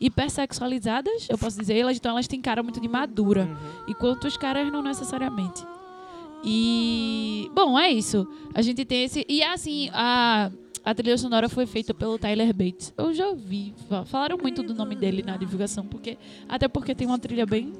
hipersexualizadas, 0.02 1.28
eu 1.30 1.38
posso 1.38 1.58
dizer. 1.58 1.78
Elas, 1.78 1.98
então 1.98 2.12
elas 2.12 2.28
têm 2.28 2.42
cara 2.42 2.62
muito 2.62 2.80
de 2.82 2.88
madura. 2.88 3.44
Uhum. 3.44 3.84
Enquanto 3.88 4.26
os 4.26 4.36
caras 4.38 4.70
não 4.72 4.82
necessariamente. 4.82 5.66
E. 6.46 7.50
Bom, 7.54 7.78
é 7.80 7.92
isso. 7.92 8.28
A 8.54 8.62
gente 8.62 8.86
tem 8.86 9.04
esse. 9.04 9.26
E 9.28 9.42
assim, 9.44 9.90
a. 9.94 10.52
A 10.84 10.94
trilha 10.94 11.18
sonora 11.18 11.50
foi 11.50 11.66
feita 11.66 11.96
pelo 11.96 12.16
Tyler 12.20 12.54
Bates. 12.54 12.94
Eu 12.96 13.12
já 13.12 13.28
ouvi. 13.28 13.74
fa- 13.90 14.06
Falaram 14.06 14.38
muito 14.38 14.62
do 14.62 14.72
nome 14.76 14.96
dele 14.96 15.24
na 15.26 15.36
divulgação, 15.36 15.84
porque 15.84 16.16
até 16.48 16.68
porque 16.68 16.94
tem 16.94 17.08
uma 17.08 17.18
trilha 17.18 17.44
bem 17.44 17.74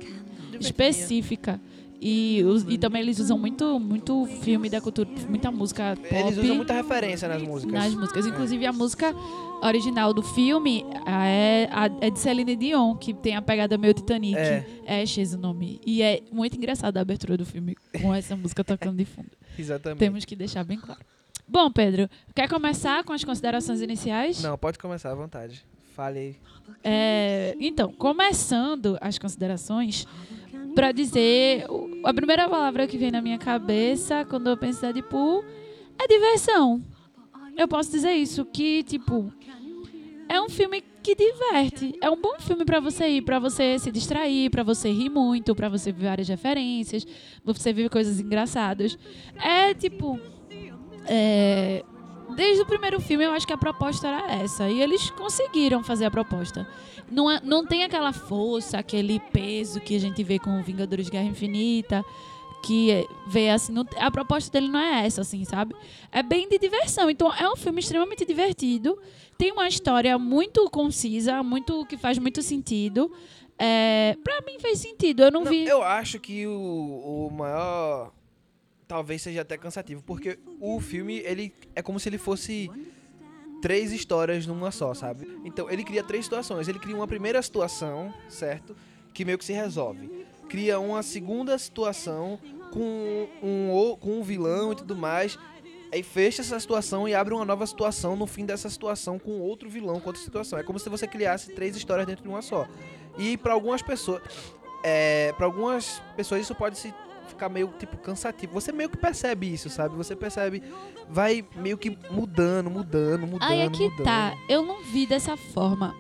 específica. 0.60 1.62
E, 2.08 2.44
os- 2.44 2.64
e 2.70 2.78
também 2.78 3.02
eles 3.02 3.18
usam 3.20 3.36
muito, 3.40 3.80
muito 3.80 4.28
filme 4.44 4.70
da 4.70 4.80
cultura, 4.80 5.10
muita 5.28 5.50
música 5.50 5.96
pop 6.00 6.14
Eles 6.16 6.38
usam 6.38 6.56
muita 6.58 6.74
referência 6.74 7.28
nas 7.28 7.42
músicas. 7.42 7.74
nas 7.74 7.96
músicas. 7.96 8.28
Inclusive 8.28 8.64
a 8.68 8.72
música 8.72 9.16
original 9.64 10.14
do 10.14 10.22
filme 10.22 10.86
a- 11.04 11.26
é, 11.28 11.68
é 12.02 12.10
de 12.12 12.20
Celine 12.20 12.56
Dion, 12.56 12.96
que 12.96 13.12
tem 13.12 13.36
a 13.36 13.42
pegada 13.42 13.76
meio 13.76 13.92
Titanic. 13.94 14.36
É. 14.38 15.02
Ashes 15.02 15.34
o 15.34 15.38
nome. 15.40 15.82
E 15.84 16.04
é 16.04 16.22
muito 16.32 16.56
engraçado 16.56 16.96
a 16.98 17.02
abertura 17.02 17.36
do 17.36 17.46
filme 17.46 17.76
com 18.00 18.14
essa 18.14 18.36
música 18.36 18.64
tocando 18.64 18.98
de 18.98 19.06
fundo. 19.06 19.32
Exatamente. 19.58 19.98
Temos 20.00 20.26
que 20.26 20.36
deixar 20.36 20.64
bem 20.64 20.78
claro. 20.78 21.00
Bom, 21.48 21.72
Pedro, 21.72 22.08
quer 22.36 22.48
começar 22.48 23.04
com 23.04 23.14
as 23.14 23.24
considerações 23.24 23.82
iniciais? 23.82 24.44
Não, 24.44 24.56
pode 24.58 24.78
começar 24.78 25.12
à 25.12 25.16
vontade. 25.16 25.66
Fale 25.96 26.20
aí. 26.20 26.36
É, 26.84 27.56
então, 27.60 27.92
começando 27.94 28.98
as 29.02 29.18
considerações, 29.18 30.06
pra 30.76 30.92
dizer. 30.92 31.66
A 32.04 32.14
primeira 32.14 32.48
palavra 32.48 32.86
que 32.86 32.98
vem 32.98 33.10
na 33.10 33.22
minha 33.22 33.38
cabeça 33.38 34.26
quando 34.26 34.50
eu 34.50 34.58
penso 34.58 34.86
em 34.86 34.94
Deadpool 34.94 35.44
é 35.98 36.08
diversão. 36.08 36.84
Eu 37.58 37.68
posso 37.68 37.90
dizer 37.90 38.12
isso, 38.12 38.46
que, 38.46 38.84
tipo. 38.84 39.32
É 40.28 40.42
um 40.42 40.50
filme 40.50 40.84
que 41.02 41.16
diverte. 41.16 41.94
É 42.02 42.10
um 42.10 42.20
bom 42.20 42.36
filme 42.40 42.66
pra 42.66 42.80
você 42.80 43.08
ir, 43.08 43.22
pra 43.22 43.40
você 43.40 43.78
se 43.78 43.92
distrair, 43.92 44.50
pra 44.50 44.64
você 44.64 44.92
rir 44.92 45.10
muito, 45.10 45.56
pra 45.56 45.70
você 45.70 45.92
ver 45.92 46.06
várias 46.06 46.28
referências, 46.28 47.06
pra 47.06 47.54
você 47.54 47.72
ver 47.72 47.90
coisas 47.90 48.20
engraçadas. 48.20 48.98
É 49.36 49.74
tipo. 49.74 50.20
é, 51.08 51.84
desde 52.36 52.62
o 52.62 52.66
primeiro 52.66 53.00
filme 53.00 53.24
eu 53.26 53.32
acho 53.32 53.46
que 53.46 53.54
a 53.54 53.58
proposta 53.58 54.08
era 54.08 54.32
essa. 54.34 54.70
E 54.70 54.82
eles 54.82 55.10
conseguiram 55.12 55.84
fazer 55.84 56.06
a 56.06 56.12
proposta. 56.12 56.68
Não, 57.12 57.30
é- 57.30 57.40
não 57.44 57.66
tem 57.66 57.84
aquela 57.84 58.12
força, 58.14 58.78
aquele 58.80 59.20
peso 59.20 59.80
que 59.80 59.96
a 59.96 60.00
gente 60.00 60.24
vê 60.24 60.40
com 60.40 60.62
Vingadores 60.64 61.06
de 61.06 61.12
Guerra 61.12 61.26
Infinita. 61.28 62.04
Que 62.64 62.90
é- 62.92 63.06
vê 63.28 63.50
assim. 63.52 63.72
não- 63.72 63.86
a 64.00 64.10
proposta 64.10 64.52
dele 64.52 64.68
não 64.72 64.80
é 64.80 65.06
essa, 65.06 65.22
assim, 65.22 65.46
sabe? 65.46 65.76
É 66.12 66.24
bem 66.24 66.50
de 66.50 66.58
diversão. 66.58 67.10
Então 67.12 67.32
é 67.32 67.48
um 67.48 67.56
filme 67.56 67.80
extremamente 67.80 68.26
divertido. 68.26 68.98
Tem 69.38 69.52
uma 69.52 69.68
história 69.68 70.18
muito 70.18 70.68
concisa, 70.72 71.44
muito 71.44 71.86
que 71.86 71.96
faz 71.96 72.18
muito 72.18 72.42
sentido. 72.42 73.12
É, 73.60 74.18
pra 74.24 74.42
mim 74.42 74.58
fez 74.60 74.80
sentido. 74.80 75.22
Eu 75.24 75.32
não, 75.32 75.44
Não, 75.44 75.52
vi. 75.52 75.66
eu 75.68 75.84
acho 75.84 76.20
que 76.20 76.48
o, 76.48 77.28
o 77.28 77.30
maior. 77.32 78.12
Talvez 78.88 79.22
seja 79.22 79.42
até 79.42 79.58
cansativo, 79.58 80.04
porque 80.04 80.38
o 80.60 80.80
filme, 80.80 81.18
ele 81.20 81.54
é 81.76 81.82
como 81.82 82.00
se 82.00 82.08
ele 82.08 82.18
fosse 82.18 82.70
três 83.62 83.92
histórias 83.92 84.46
numa 84.46 84.70
só, 84.72 84.94
sabe? 84.94 85.28
Então, 85.44 85.70
ele 85.70 85.84
cria 85.84 86.04
três 86.04 86.26
situações. 86.26 86.68
Ele 86.68 86.78
cria 86.78 86.96
uma 86.96 87.08
primeira 87.08 87.42
situação, 87.42 88.14
certo? 88.30 88.76
Que 89.14 89.26
meio 89.26 89.38
que 89.38 89.46
se 89.46 89.54
resolve. 89.54 90.26
Cria 90.48 90.80
uma 90.80 91.02
segunda 91.02 91.58
situação 91.58 92.40
com 92.72 93.28
um, 93.42 93.96
com 94.00 94.20
um 94.20 94.22
vilão 94.22 94.72
e 94.72 94.76
tudo 94.76 94.96
mais. 94.96 95.38
Aí 95.92 96.04
fecha 96.04 96.42
essa 96.42 96.60
situação 96.60 97.08
e 97.08 97.16
abre 97.16 97.34
uma 97.34 97.46
nova 97.46 97.66
situação 97.66 98.16
no 98.16 98.28
fim 98.28 98.46
dessa 98.46 98.70
situação 98.70 99.18
com 99.18 99.40
outro 99.40 99.70
vilão, 99.70 100.00
com 100.00 100.10
outra 100.10 100.22
situação. 100.22 100.60
É 100.60 100.64
como 100.64 100.78
se 100.78 100.90
você 100.90 101.08
criasse 101.08 101.54
três 101.54 101.76
histórias 101.76 102.06
dentro 102.06 102.22
de 102.24 102.30
uma 102.30 102.42
só. 102.42 102.68
E 103.18 103.38
para 103.38 103.54
algumas 103.54 103.82
pessoas, 103.82 104.22
é, 104.84 105.32
para 105.38 105.46
algumas 105.46 106.02
pessoas 106.16 106.42
isso 106.42 106.54
pode 106.54 106.78
se 106.78 106.94
ficar 107.26 107.50
meio 107.50 107.68
tipo 107.80 107.98
cansativo. 107.98 108.54
Você 108.54 108.72
meio 108.72 108.90
que 108.90 108.98
percebe 108.98 109.52
isso, 109.52 109.70
sabe? 109.70 109.96
Você 109.96 110.16
percebe, 110.16 110.64
vai 111.10 111.46
meio 111.56 111.78
que 111.78 111.98
mudando, 112.10 112.70
mudando, 112.70 113.28
mudando, 113.28 113.50
Aí 113.50 113.60
é 113.60 113.70
que 113.70 113.90
mudando. 113.90 114.06
tá. 114.06 114.34
Eu 114.48 114.64
não 114.64 114.84
vi 114.84 115.06
dessa 115.06 115.36
forma. 115.36 115.96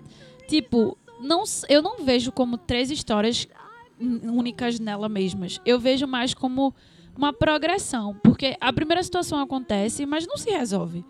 Tipo, 0.47 0.97
não, 1.19 1.43
eu 1.69 1.81
não 1.81 2.03
vejo 2.03 2.31
como 2.31 2.57
três 2.57 2.91
histórias 2.91 3.47
únicas 3.99 4.79
nela 4.79 5.09
mesmas. 5.09 5.59
Eu 5.65 5.79
vejo 5.79 6.05
mais 6.07 6.33
como 6.33 6.73
uma 7.17 7.31
progressão. 7.33 8.15
Porque 8.23 8.55
a 8.59 8.71
primeira 8.71 9.01
situação 9.01 9.39
acontece, 9.39 10.05
mas 10.05 10.27
não 10.27 10.37
se 10.37 10.49
resolve. 10.49 11.05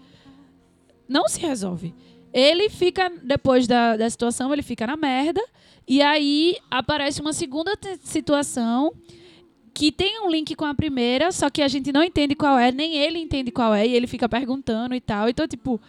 Não 1.07 1.27
se 1.27 1.39
resolve. 1.39 1.93
Ele 2.33 2.69
fica, 2.69 3.09
depois 3.23 3.67
da, 3.67 3.95
da 3.95 4.09
situação, 4.09 4.51
ele 4.51 4.61
fica 4.61 4.85
na 4.85 4.95
merda. 4.97 5.41
E 5.87 6.01
aí 6.01 6.57
aparece 6.69 7.21
uma 7.21 7.31
segunda 7.33 7.71
situação 8.01 8.91
que 9.75 9.91
tem 9.91 10.21
um 10.21 10.31
link 10.31 10.55
com 10.55 10.63
a 10.63 10.73
primeira, 10.73 11.33
só 11.33 11.49
que 11.49 11.61
a 11.61 11.67
gente 11.67 11.91
não 11.91 12.01
entende 12.01 12.33
qual 12.33 12.57
é, 12.57 12.71
nem 12.71 12.95
ele 12.95 13.19
entende 13.19 13.51
qual 13.51 13.73
é, 13.73 13.85
e 13.85 13.93
ele 13.93 14.07
fica 14.07 14.27
perguntando 14.29 14.95
e 14.95 15.01
tal. 15.01 15.27
Então, 15.29 15.45
tipo. 15.47 15.79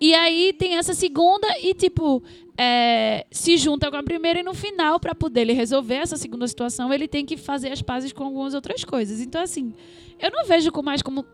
E 0.00 0.12
aí 0.12 0.52
tem 0.52 0.76
essa 0.76 0.92
segunda 0.92 1.46
e, 1.62 1.72
tipo, 1.72 2.22
é, 2.58 3.24
se 3.30 3.56
junta 3.56 3.90
com 3.90 3.96
a 3.96 4.02
primeira 4.02 4.40
e 4.40 4.42
no 4.42 4.52
final, 4.52 5.00
pra 5.00 5.14
poder 5.14 5.42
ele 5.42 5.52
resolver 5.52 5.94
essa 5.94 6.16
segunda 6.16 6.46
situação, 6.46 6.92
ele 6.92 7.08
tem 7.08 7.24
que 7.24 7.36
fazer 7.36 7.72
as 7.72 7.80
pazes 7.80 8.12
com 8.12 8.24
algumas 8.24 8.54
outras 8.54 8.84
coisas. 8.84 9.20
Então, 9.20 9.40
assim, 9.40 9.72
eu 10.20 10.30
não 10.30 10.44
vejo 10.44 10.70
com 10.70 10.82
mais 10.82 11.00
como 11.00 11.24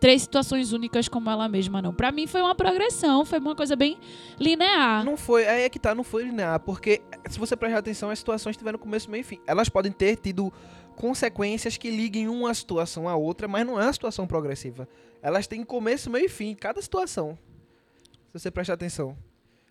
três 0.00 0.22
situações 0.22 0.72
únicas 0.72 1.08
como 1.08 1.28
ela 1.28 1.48
mesma, 1.48 1.82
não. 1.82 1.92
Pra 1.92 2.12
mim 2.12 2.26
foi 2.26 2.40
uma 2.40 2.54
progressão, 2.54 3.24
foi 3.24 3.38
uma 3.38 3.54
coisa 3.54 3.76
bem 3.76 3.98
linear. 4.38 5.04
Não 5.04 5.16
foi, 5.16 5.42
é 5.42 5.68
que 5.68 5.78
tá, 5.78 5.94
não 5.94 6.04
foi 6.04 6.24
linear, 6.24 6.60
porque 6.60 7.02
se 7.28 7.38
você 7.38 7.56
prestar 7.56 7.78
atenção, 7.78 8.10
as 8.10 8.18
situações 8.18 8.56
tiveram 8.56 8.78
começo, 8.78 9.10
meio 9.10 9.22
e 9.22 9.24
fim. 9.24 9.40
Elas 9.46 9.68
podem 9.68 9.92
ter 9.92 10.16
tido 10.16 10.52
consequências 10.96 11.76
que 11.76 11.90
liguem 11.90 12.28
uma 12.28 12.52
situação 12.54 13.08
à 13.08 13.14
outra, 13.14 13.46
mas 13.46 13.64
não 13.66 13.80
é 13.80 13.84
uma 13.84 13.92
situação 13.92 14.26
progressiva. 14.26 14.88
Elas 15.22 15.46
têm 15.46 15.62
começo, 15.64 16.10
meio 16.10 16.26
e 16.26 16.28
fim, 16.28 16.54
cada 16.54 16.80
situação. 16.82 17.38
Se 18.32 18.40
você 18.40 18.50
prestar 18.50 18.74
atenção. 18.74 19.16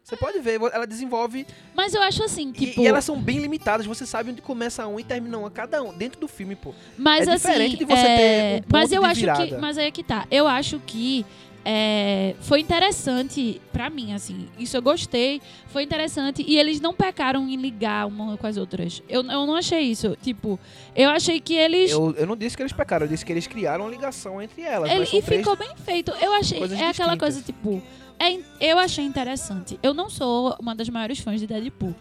Você 0.03 0.15
pode 0.15 0.39
ver, 0.39 0.61
ela 0.71 0.85
desenvolve. 0.85 1.47
Mas 1.73 1.95
eu 1.95 2.01
acho 2.03 2.23
assim, 2.23 2.49
e- 2.49 2.67
tipo. 2.67 2.81
e, 2.81 2.85
elas 2.85 3.03
são 3.03 3.19
bem 3.19 3.39
limitadas. 3.39 3.87
Você 3.87 4.05
sabe 4.05 4.29
onde 4.29 4.41
começa 4.41 4.85
um 4.85 4.99
e 4.99 5.03
termina 5.03 5.35
uma, 5.37 5.49
cada 5.49 5.81
um, 5.81 5.91
dentro 5.91 6.19
do 6.19 6.27
filme, 6.27 6.55
pô. 6.55 6.75
Mas 6.95 7.27
É 7.27 7.33
assim, 7.33 7.47
diferente 7.47 7.77
de 7.77 7.85
você 7.85 7.93
é, 8.05 8.17
ter 8.17 8.55
um 8.57 8.61
ponto 8.61 8.71
mas 8.71 8.91
eu 8.91 9.03
acho 9.03 9.19
virada. 9.21 9.47
que, 9.47 9.55
mas 9.57 9.77
aí 9.79 9.87
é 9.87 9.91
que 9.91 10.03
tá. 10.03 10.27
Eu 10.29 10.47
acho 10.47 10.79
que 10.85 11.25
é, 11.67 12.35
foi 12.41 12.59
interessante 12.59 13.59
pra 13.73 13.89
mim, 13.89 14.13
assim. 14.13 14.47
Isso 14.59 14.77
eu 14.77 14.83
gostei, 14.83 15.41
foi 15.65 15.81
interessante 15.81 16.45
e 16.47 16.59
eles 16.59 16.79
não 16.79 16.93
pecaram 16.93 17.49
em 17.49 17.55
ligar 17.55 18.05
uma 18.05 18.37
com 18.37 18.45
as 18.45 18.55
outras. 18.55 19.01
Eu, 19.09 19.23
eu 19.23 19.47
não 19.47 19.55
achei 19.55 19.81
isso. 19.81 20.15
Tipo, 20.21 20.59
eu 20.95 21.09
achei 21.09 21.41
que 21.41 21.55
eles 21.55 21.89
Eu, 21.89 22.13
eu 22.15 22.27
não 22.27 22.37
disse 22.37 22.55
que 22.55 22.61
eles 22.61 22.71
pecaram, 22.71 23.07
eu 23.07 23.09
disse 23.09 23.25
que 23.25 23.33
eles 23.33 23.47
criaram 23.47 23.85
uma 23.85 23.89
ligação 23.89 24.39
entre 24.39 24.61
elas. 24.61 24.91
Ele, 24.91 25.03
e 25.11 25.21
ficou 25.23 25.55
bem 25.55 25.75
feito. 25.83 26.11
Eu 26.21 26.33
achei. 26.33 26.59
É 26.59 26.63
aquela 26.63 26.89
distintas. 26.89 27.17
coisa, 27.17 27.41
tipo. 27.41 27.81
é 28.19 28.39
eu 28.61 28.77
achei 28.77 29.03
interessante. 29.03 29.79
Eu 29.81 29.95
não 29.95 30.07
sou 30.07 30.55
uma 30.59 30.75
das 30.75 30.87
maiores 30.87 31.17
fãs 31.17 31.39
de 31.39 31.47
Deadpool. 31.47 31.95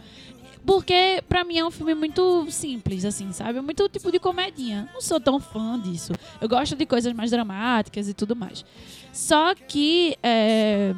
Porque, 0.66 1.22
pra 1.28 1.44
mim, 1.44 1.58
é 1.58 1.64
um 1.64 1.70
filme 1.70 1.94
muito 1.94 2.50
simples, 2.50 3.04
assim, 3.04 3.32
sabe? 3.32 3.58
É 3.58 3.62
muito 3.62 3.88
tipo 3.88 4.10
de 4.10 4.18
comedinha. 4.18 4.88
Não 4.94 5.00
sou 5.00 5.20
tão 5.20 5.38
fã 5.38 5.78
disso. 5.78 6.12
Eu 6.40 6.48
gosto 6.48 6.74
de 6.74 6.86
coisas 6.86 7.12
mais 7.12 7.30
dramáticas 7.30 8.08
e 8.08 8.14
tudo 8.14 8.34
mais. 8.34 8.64
Só 9.12 9.54
que. 9.54 10.16
é, 10.22 10.94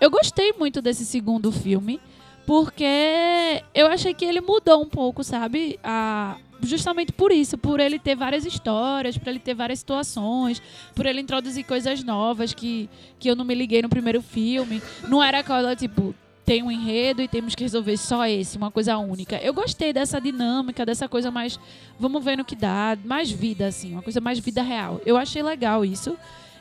eu 0.00 0.10
gostei 0.10 0.52
muito 0.52 0.80
desse 0.80 1.04
segundo 1.04 1.50
filme. 1.50 2.00
Porque 2.46 3.62
eu 3.74 3.88
achei 3.88 4.14
que 4.14 4.24
ele 4.24 4.40
mudou 4.40 4.80
um 4.80 4.86
pouco, 4.86 5.22
sabe? 5.22 5.78
A, 5.84 6.38
justamente 6.62 7.12
por 7.12 7.30
isso, 7.30 7.58
por 7.58 7.78
ele 7.78 7.98
ter 7.98 8.16
várias 8.16 8.46
histórias, 8.46 9.18
por 9.18 9.28
ele 9.28 9.38
ter 9.38 9.52
várias 9.52 9.80
situações, 9.80 10.62
por 10.94 11.04
ele 11.04 11.20
introduzir 11.20 11.64
coisas 11.64 12.02
novas 12.02 12.54
que, 12.54 12.88
que 13.18 13.28
eu 13.28 13.36
não 13.36 13.44
me 13.44 13.54
liguei 13.54 13.82
no 13.82 13.90
primeiro 13.90 14.22
filme. 14.22 14.82
Não 15.06 15.22
era 15.22 15.40
aquela, 15.40 15.76
tipo, 15.76 16.14
tem 16.48 16.62
um 16.62 16.70
enredo 16.70 17.20
e 17.20 17.28
temos 17.28 17.54
que 17.54 17.62
resolver 17.62 17.98
só 17.98 18.26
esse, 18.26 18.56
uma 18.56 18.70
coisa 18.70 18.96
única. 18.96 19.36
Eu 19.36 19.52
gostei 19.52 19.92
dessa 19.92 20.18
dinâmica, 20.18 20.86
dessa 20.86 21.06
coisa 21.06 21.30
mais. 21.30 21.60
Vamos 22.00 22.24
ver 22.24 22.38
no 22.38 22.44
que 22.44 22.56
dá, 22.56 22.96
mais 23.04 23.30
vida, 23.30 23.66
assim, 23.66 23.92
uma 23.92 24.00
coisa 24.00 24.18
mais 24.18 24.38
vida 24.38 24.62
real. 24.62 24.98
Eu 25.04 25.18
achei 25.18 25.42
legal 25.42 25.84
isso. 25.84 26.16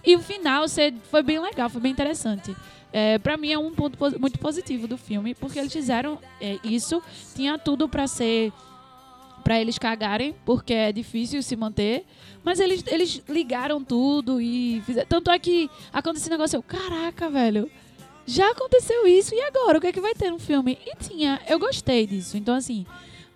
E 0.05 0.13
o 0.13 0.19
final 0.19 0.65
foi 1.03 1.23
bem 1.23 1.39
legal, 1.39 1.69
foi 1.69 1.79
bem 1.79 1.93
interessante. 1.93 2.53
É, 2.91 3.17
para 3.17 3.37
mim 3.37 3.49
é 3.49 3.57
um 3.57 3.71
ponto 3.71 3.97
muito 4.19 4.37
positivo 4.39 4.89
do 4.89 4.97
filme, 4.97 5.33
porque 5.33 5.57
eles 5.57 5.71
fizeram 5.71 6.19
é, 6.41 6.57
isso, 6.65 7.01
tinha 7.33 7.57
tudo 7.57 7.87
pra 7.87 8.07
ser 8.07 8.51
pra 9.41 9.61
eles 9.61 9.77
cagarem, 9.77 10.35
porque 10.43 10.73
é 10.73 10.91
difícil 10.91 11.41
se 11.41 11.55
manter, 11.55 12.05
mas 12.43 12.59
eles, 12.59 12.83
eles 12.87 13.23
ligaram 13.29 13.81
tudo 13.81 14.41
e 14.41 14.81
fizeram. 14.85 15.07
Tanto 15.07 15.31
é 15.31 15.39
que 15.39 15.69
aconteceu 15.93 16.23
esse 16.23 16.29
negócio, 16.29 16.57
eu, 16.57 16.63
caraca, 16.63 17.29
velho, 17.29 17.71
já 18.27 18.51
aconteceu 18.51 19.07
isso, 19.07 19.33
e 19.33 19.41
agora? 19.41 19.77
O 19.77 19.81
que 19.81 19.87
é 19.87 19.91
que 19.93 20.01
vai 20.01 20.13
ter 20.13 20.29
no 20.29 20.37
filme? 20.37 20.77
E 20.85 20.95
tinha, 20.97 21.39
eu 21.47 21.57
gostei 21.57 22.05
disso. 22.05 22.35
Então, 22.37 22.53
assim, 22.53 22.85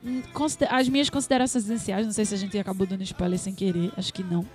hum, 0.03 0.21
as 0.69 0.89
minhas 0.89 1.09
considerações 1.09 1.67
iniciais, 1.67 2.05
não 2.05 2.11
sei 2.13 2.25
se 2.25 2.35
a 2.35 2.37
gente 2.37 2.57
acabou 2.59 2.85
dando 2.85 3.01
spoiler 3.03 3.39
sem 3.39 3.55
querer, 3.55 3.91
acho 3.97 4.13
que 4.13 4.21
não. 4.21 4.45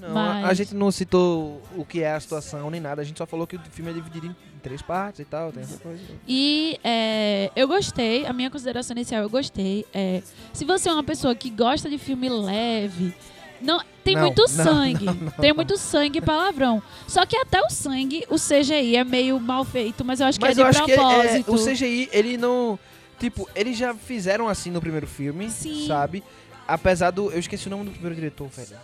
Não, 0.00 0.12
Mas- 0.12 0.44
a, 0.44 0.48
a 0.48 0.54
gente 0.54 0.74
não 0.74 0.90
citou 0.90 1.62
o 1.76 1.84
que 1.84 2.02
é 2.02 2.12
a 2.12 2.18
situação 2.20 2.68
nem 2.70 2.80
nada, 2.80 3.00
a 3.00 3.04
gente 3.04 3.16
só 3.16 3.24
falou 3.24 3.46
que 3.46 3.54
o 3.54 3.60
filme 3.70 3.92
é 3.92 3.94
dividido 3.94 4.26
em, 4.26 4.30
em 4.30 4.58
três 4.60 4.82
partes 4.82 5.20
e 5.20 5.24
tal, 5.24 5.52
tem 5.52 5.62
essa 5.62 5.78
coisa. 5.78 6.02
E 6.26 6.78
é, 6.82 7.50
eu 7.54 7.68
gostei, 7.68 8.26
a 8.26 8.32
minha 8.32 8.50
consideração 8.50 8.96
inicial 8.96 9.22
eu 9.22 9.30
gostei. 9.30 9.86
É, 9.94 10.22
se 10.52 10.64
você 10.64 10.88
é 10.88 10.92
uma 10.92 11.04
pessoa 11.04 11.34
que 11.36 11.48
gosta 11.48 11.88
de 11.88 11.96
filme 11.98 12.28
leve, 12.28 13.14
não 13.60 13.80
tem 14.02 14.14
Não, 14.14 14.22
muito 14.22 14.40
não, 14.42 14.48
sangue, 14.48 15.04
não, 15.06 15.30
tem 15.32 15.52
muito 15.52 15.76
sangue 15.78 16.18
e 16.18 16.22
palavrão. 16.22 16.82
Só 17.08 17.24
que 17.24 17.36
até 17.36 17.60
o 17.60 17.70
sangue, 17.70 18.24
o 18.28 18.36
CGI 18.36 18.96
é 18.96 19.04
meio 19.04 19.38
mal 19.40 19.64
feito, 19.64 20.04
mas 20.04 20.20
eu 20.20 20.26
acho 20.26 20.38
Mas 20.40 20.54
que 20.56 20.60
é 20.60 20.64
de 20.64 20.76
é- 20.78 20.82
é, 20.94 20.96
propósito. 20.96 21.54
o 21.54 21.64
CGI, 21.64 22.08
ele 22.12 22.36
não. 22.36 22.78
Tipo, 23.18 23.48
eles 23.54 23.76
já 23.78 23.94
fizeram 23.94 24.48
assim 24.48 24.70
no 24.70 24.80
primeiro 24.80 25.06
filme, 25.06 25.48
Sim. 25.50 25.86
sabe? 25.86 26.22
Apesar 26.66 27.10
do. 27.10 27.30
Eu 27.30 27.38
esqueci 27.38 27.66
o 27.68 27.70
nome 27.70 27.84
do 27.84 27.90
primeiro 27.92 28.14
diretor, 28.14 28.48
velho. 28.48 28.76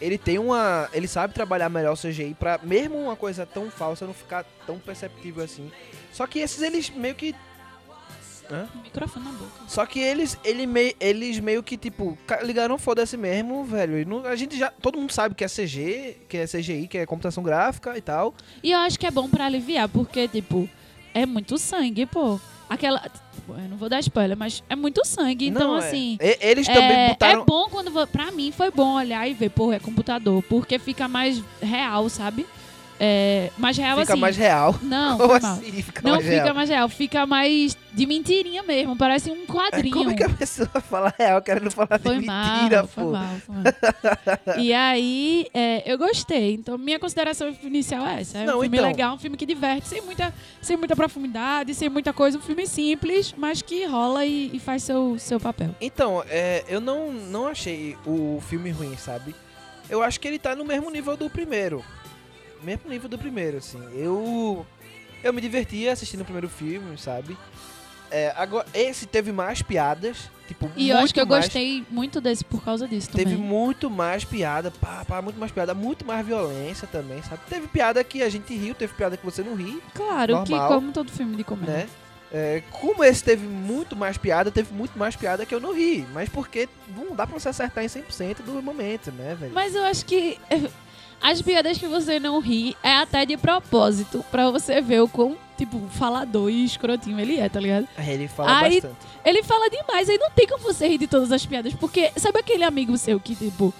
Ele 0.00 0.16
tem 0.16 0.38
uma. 0.38 0.88
Ele 0.94 1.06
sabe 1.06 1.34
trabalhar 1.34 1.68
melhor 1.68 1.92
o 1.92 1.96
CGI 1.96 2.34
pra 2.38 2.58
mesmo 2.62 2.96
uma 2.96 3.14
coisa 3.14 3.44
tão 3.44 3.70
falsa 3.70 4.06
não 4.06 4.14
ficar 4.14 4.44
tão 4.66 4.78
perceptível 4.78 5.44
assim. 5.44 5.70
Só 6.12 6.26
que 6.26 6.38
esses 6.38 6.62
eles 6.62 6.88
meio 6.90 7.14
que. 7.14 7.34
Microfone 8.82 9.24
na 9.24 9.32
boca. 9.32 9.50
Só 9.68 9.84
que 9.86 9.98
eles, 10.00 10.38
ele 10.44 10.66
mei- 10.66 10.94
eles 11.00 11.38
meio 11.40 11.62
que, 11.62 11.76
tipo, 11.76 12.16
ligaram 12.42 12.76
foda-se 12.78 13.16
mesmo, 13.16 13.64
velho. 13.64 14.06
Não- 14.08 14.26
a 14.26 14.36
gente 14.36 14.56
já. 14.58 14.70
Todo 14.70 14.98
mundo 14.98 15.12
sabe 15.12 15.34
que 15.34 15.44
é 15.44 15.48
CG, 15.48 16.16
que 16.28 16.36
é 16.36 16.46
CGI, 16.46 16.88
que 16.88 16.98
é 16.98 17.06
computação 17.06 17.42
gráfica 17.42 17.96
e 17.96 18.00
tal. 18.00 18.34
E 18.62 18.72
eu 18.72 18.78
acho 18.78 18.98
que 18.98 19.06
é 19.06 19.10
bom 19.10 19.28
pra 19.28 19.46
aliviar, 19.46 19.88
porque, 19.88 20.26
tipo, 20.28 20.68
é 21.14 21.24
muito 21.26 21.56
sangue, 21.58 22.06
pô. 22.06 22.38
Aquela. 22.68 23.00
tipo, 23.00 23.52
eu 23.52 23.68
não 23.68 23.76
vou 23.76 23.88
dar 23.88 23.98
spoiler, 24.00 24.36
mas 24.36 24.62
é 24.68 24.76
muito 24.76 25.04
sangue. 25.04 25.48
Então, 25.48 25.72
Não, 25.72 25.76
é. 25.82 25.88
assim. 25.88 26.16
E- 26.20 26.38
Eles 26.40 26.66
também 26.68 26.82
É, 26.92 27.08
botaram. 27.08 27.42
é 27.42 27.44
bom 27.44 27.68
quando. 27.68 27.90
Pra 28.06 28.30
mim 28.30 28.52
foi 28.52 28.70
bom 28.70 28.94
olhar 28.94 29.26
e 29.28 29.34
ver, 29.34 29.50
pô, 29.50 29.72
é 29.72 29.80
computador. 29.80 30.40
Porque 30.44 30.78
fica 30.78 31.08
mais 31.08 31.42
real, 31.60 32.08
sabe? 32.08 32.46
É, 33.02 33.50
mais 33.56 33.78
real 33.78 33.98
Fica 34.00 34.12
assim. 34.12 34.20
mais 34.20 34.36
real. 34.36 34.74
Não, 34.82 35.16
Como 35.18 35.32
assim? 35.32 35.72
Fica 35.82 36.02
Não 36.04 36.16
mais 36.16 36.24
fica 36.26 36.42
real? 36.42 36.54
mais 36.54 36.68
real, 36.68 36.88
fica 36.90 37.26
mais 37.26 37.76
de 37.94 38.06
mentirinha 38.06 38.62
mesmo. 38.62 38.94
Parece 38.94 39.30
um 39.30 39.46
quadrinho. 39.46 39.94
Como 39.96 40.10
é 40.10 40.14
que 40.14 40.22
a 40.22 40.28
pessoa 40.28 40.68
fala 40.86 41.10
real 41.18 41.40
querendo 41.40 41.70
falar 41.70 41.98
Foi 41.98 42.18
de 42.18 42.26
mal, 42.26 42.56
mentira, 42.56 42.86
foi 42.86 43.04
pô? 43.04 43.10
mal, 43.12 43.36
foi 43.46 43.54
mal. 43.54 43.64
e 44.60 44.74
aí, 44.74 45.46
é, 45.54 45.90
eu 45.90 45.96
gostei. 45.96 46.52
Então, 46.52 46.76
minha 46.76 46.98
consideração 46.98 47.48
inicial 47.62 48.06
é 48.06 48.20
essa. 48.20 48.36
É 48.36 48.44
Não, 48.44 48.58
um 48.58 48.60
filme 48.60 48.76
então. 48.76 48.88
legal, 48.90 49.14
um 49.14 49.18
filme 49.18 49.36
que 49.38 49.46
diverte, 49.46 49.88
sem 49.88 50.02
muita, 50.02 50.34
sem 50.60 50.76
muita 50.76 50.94
profundidade, 50.94 51.72
sem 51.74 51.88
muita 51.88 52.12
coisa. 52.12 52.36
Um 52.36 52.42
filme 52.42 52.66
simples, 52.66 53.34
mas 53.34 53.62
que 53.62 53.86
rola 53.86 54.26
e, 54.26 54.50
e 54.52 54.58
faz 54.60 54.82
seu, 54.82 55.16
seu 55.18 55.40
papel. 55.40 55.70
Então, 55.80 56.22
é, 56.28 56.64
eu 56.68 56.82
não, 56.82 57.10
não 57.10 57.46
achei 57.48 57.96
o 58.04 58.42
filme 58.46 58.70
ruim, 58.70 58.94
sabe? 58.98 59.34
Eu 59.88 60.02
acho 60.02 60.20
que 60.20 60.28
ele 60.28 60.38
tá 60.38 60.54
no 60.54 60.66
mesmo 60.66 60.90
nível 60.90 61.16
do 61.16 61.30
primeiro. 61.30 61.82
Mesmo 62.62 62.88
nível 62.90 63.08
do 63.08 63.18
primeiro, 63.18 63.58
assim. 63.58 63.80
Eu. 63.94 64.66
Eu 65.22 65.32
me 65.32 65.40
diverti 65.40 65.86
assistindo 65.88 66.22
o 66.22 66.24
primeiro 66.24 66.48
filme, 66.48 66.96
sabe? 66.96 67.36
É, 68.10 68.32
agora, 68.36 68.66
esse 68.74 69.06
teve 69.06 69.30
mais 69.32 69.62
piadas. 69.62 70.30
Tipo, 70.48 70.68
E 70.76 70.88
eu 70.90 70.96
acho 70.98 71.14
que 71.14 71.20
eu 71.20 71.26
mais- 71.26 71.44
gostei 71.44 71.84
muito 71.90 72.20
desse 72.20 72.44
por 72.44 72.64
causa 72.64 72.88
disso 72.88 73.08
Teve 73.10 73.34
também. 73.34 73.38
muito 73.38 73.88
mais 73.88 74.24
piada, 74.24 74.70
pá, 74.72 75.04
pá, 75.06 75.22
muito 75.22 75.38
mais 75.38 75.52
piada, 75.52 75.74
muito 75.74 76.04
mais 76.04 76.26
violência 76.26 76.88
também, 76.88 77.22
sabe? 77.22 77.40
Teve 77.48 77.68
piada 77.68 78.02
que 78.02 78.20
a 78.20 78.28
gente 78.28 78.52
riu, 78.56 78.74
teve 78.74 78.92
piada 78.94 79.16
que 79.16 79.24
você 79.24 79.42
não 79.44 79.54
ri, 79.54 79.80
Claro 79.94 80.42
que, 80.42 80.50
normal, 80.50 80.68
como 80.68 80.90
todo 80.92 81.12
filme 81.12 81.36
de 81.36 81.44
comédia. 81.44 81.72
né? 81.74 81.88
É, 82.32 82.62
como 82.70 83.04
esse 83.04 83.22
teve 83.22 83.46
muito 83.46 83.94
mais 83.94 84.16
piada, 84.16 84.50
teve 84.50 84.72
muito 84.74 84.98
mais 84.98 85.14
piada 85.14 85.44
que 85.46 85.54
eu 85.54 85.60
não 85.60 85.72
ri. 85.72 86.04
Mas 86.12 86.28
porque 86.28 86.68
não 86.96 87.14
dá 87.14 87.26
pra 87.26 87.38
você 87.38 87.48
acertar 87.48 87.84
em 87.84 87.88
100% 87.88 88.42
do 88.42 88.60
momento, 88.62 89.12
né, 89.12 89.36
velho? 89.38 89.52
Mas 89.54 89.74
eu 89.76 89.84
acho 89.84 90.04
que 90.04 90.36
as 91.22 91.42
piadas 91.42 91.78
que 91.78 91.86
você 91.86 92.18
não 92.18 92.38
ri 92.40 92.76
é 92.82 92.94
até 92.94 93.24
de 93.26 93.36
propósito, 93.36 94.24
pra 94.30 94.50
você 94.50 94.80
ver 94.80 95.02
o 95.02 95.08
quão, 95.08 95.36
tipo, 95.56 95.78
falador 95.90 96.50
e 96.50 96.64
escrotinho 96.64 97.18
ele 97.20 97.38
é, 97.38 97.48
tá 97.48 97.60
ligado? 97.60 97.86
Aí 97.96 98.10
ele 98.10 98.28
fala 98.28 98.58
Aí- 98.60 98.80
bastante. 98.80 99.06
Ele 99.24 99.42
fala 99.42 99.68
demais, 99.68 100.08
aí 100.08 100.16
não 100.18 100.30
tem 100.30 100.46
como 100.46 100.62
você 100.62 100.88
rir 100.88 100.98
de 100.98 101.06
todas 101.06 101.30
as 101.30 101.44
piadas, 101.44 101.74
porque 101.74 102.10
sabe 102.16 102.38
aquele 102.38 102.64
amigo 102.64 102.96
seu 102.96 103.20
que, 103.20 103.34
tipo, 103.36 103.74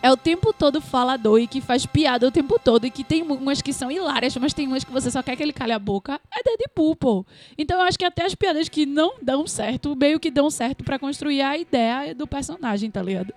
é 0.00 0.12
o 0.12 0.16
tempo 0.16 0.52
todo 0.52 0.80
falador 0.80 1.40
e 1.40 1.48
que 1.48 1.60
faz 1.60 1.84
piada 1.84 2.28
o 2.28 2.30
tempo 2.30 2.56
todo 2.62 2.86
e 2.86 2.90
que 2.92 3.02
tem 3.02 3.22
umas 3.22 3.60
que 3.60 3.72
são 3.72 3.90
hilárias, 3.90 4.36
mas 4.36 4.54
tem 4.54 4.68
umas 4.68 4.84
que 4.84 4.92
você 4.92 5.10
só 5.10 5.20
quer 5.20 5.34
que 5.34 5.42
ele 5.42 5.52
cale 5.52 5.72
a 5.72 5.78
boca, 5.80 6.20
é 6.32 6.40
Deadpool, 6.44 6.94
pô. 6.94 7.26
Então 7.58 7.78
eu 7.80 7.82
acho 7.82 7.98
que 7.98 8.04
até 8.04 8.24
as 8.24 8.36
piadas 8.36 8.68
que 8.68 8.86
não 8.86 9.14
dão 9.20 9.44
certo, 9.48 9.96
meio 9.96 10.20
que 10.20 10.30
dão 10.30 10.48
certo 10.48 10.84
pra 10.84 11.00
construir 11.00 11.42
a 11.42 11.58
ideia 11.58 12.14
do 12.14 12.28
personagem, 12.28 12.88
tá 12.88 13.02
ligado? 13.02 13.34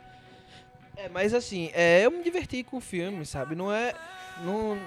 É, 1.03 1.09
mas 1.09 1.33
assim, 1.33 1.69
é, 1.73 2.05
eu 2.05 2.11
me 2.11 2.23
diverti 2.23 2.63
com 2.63 2.77
o 2.77 2.81
filme, 2.81 3.25
sabe? 3.25 3.55
Não 3.55 3.71
é. 3.73 3.93
Não, 4.43 4.77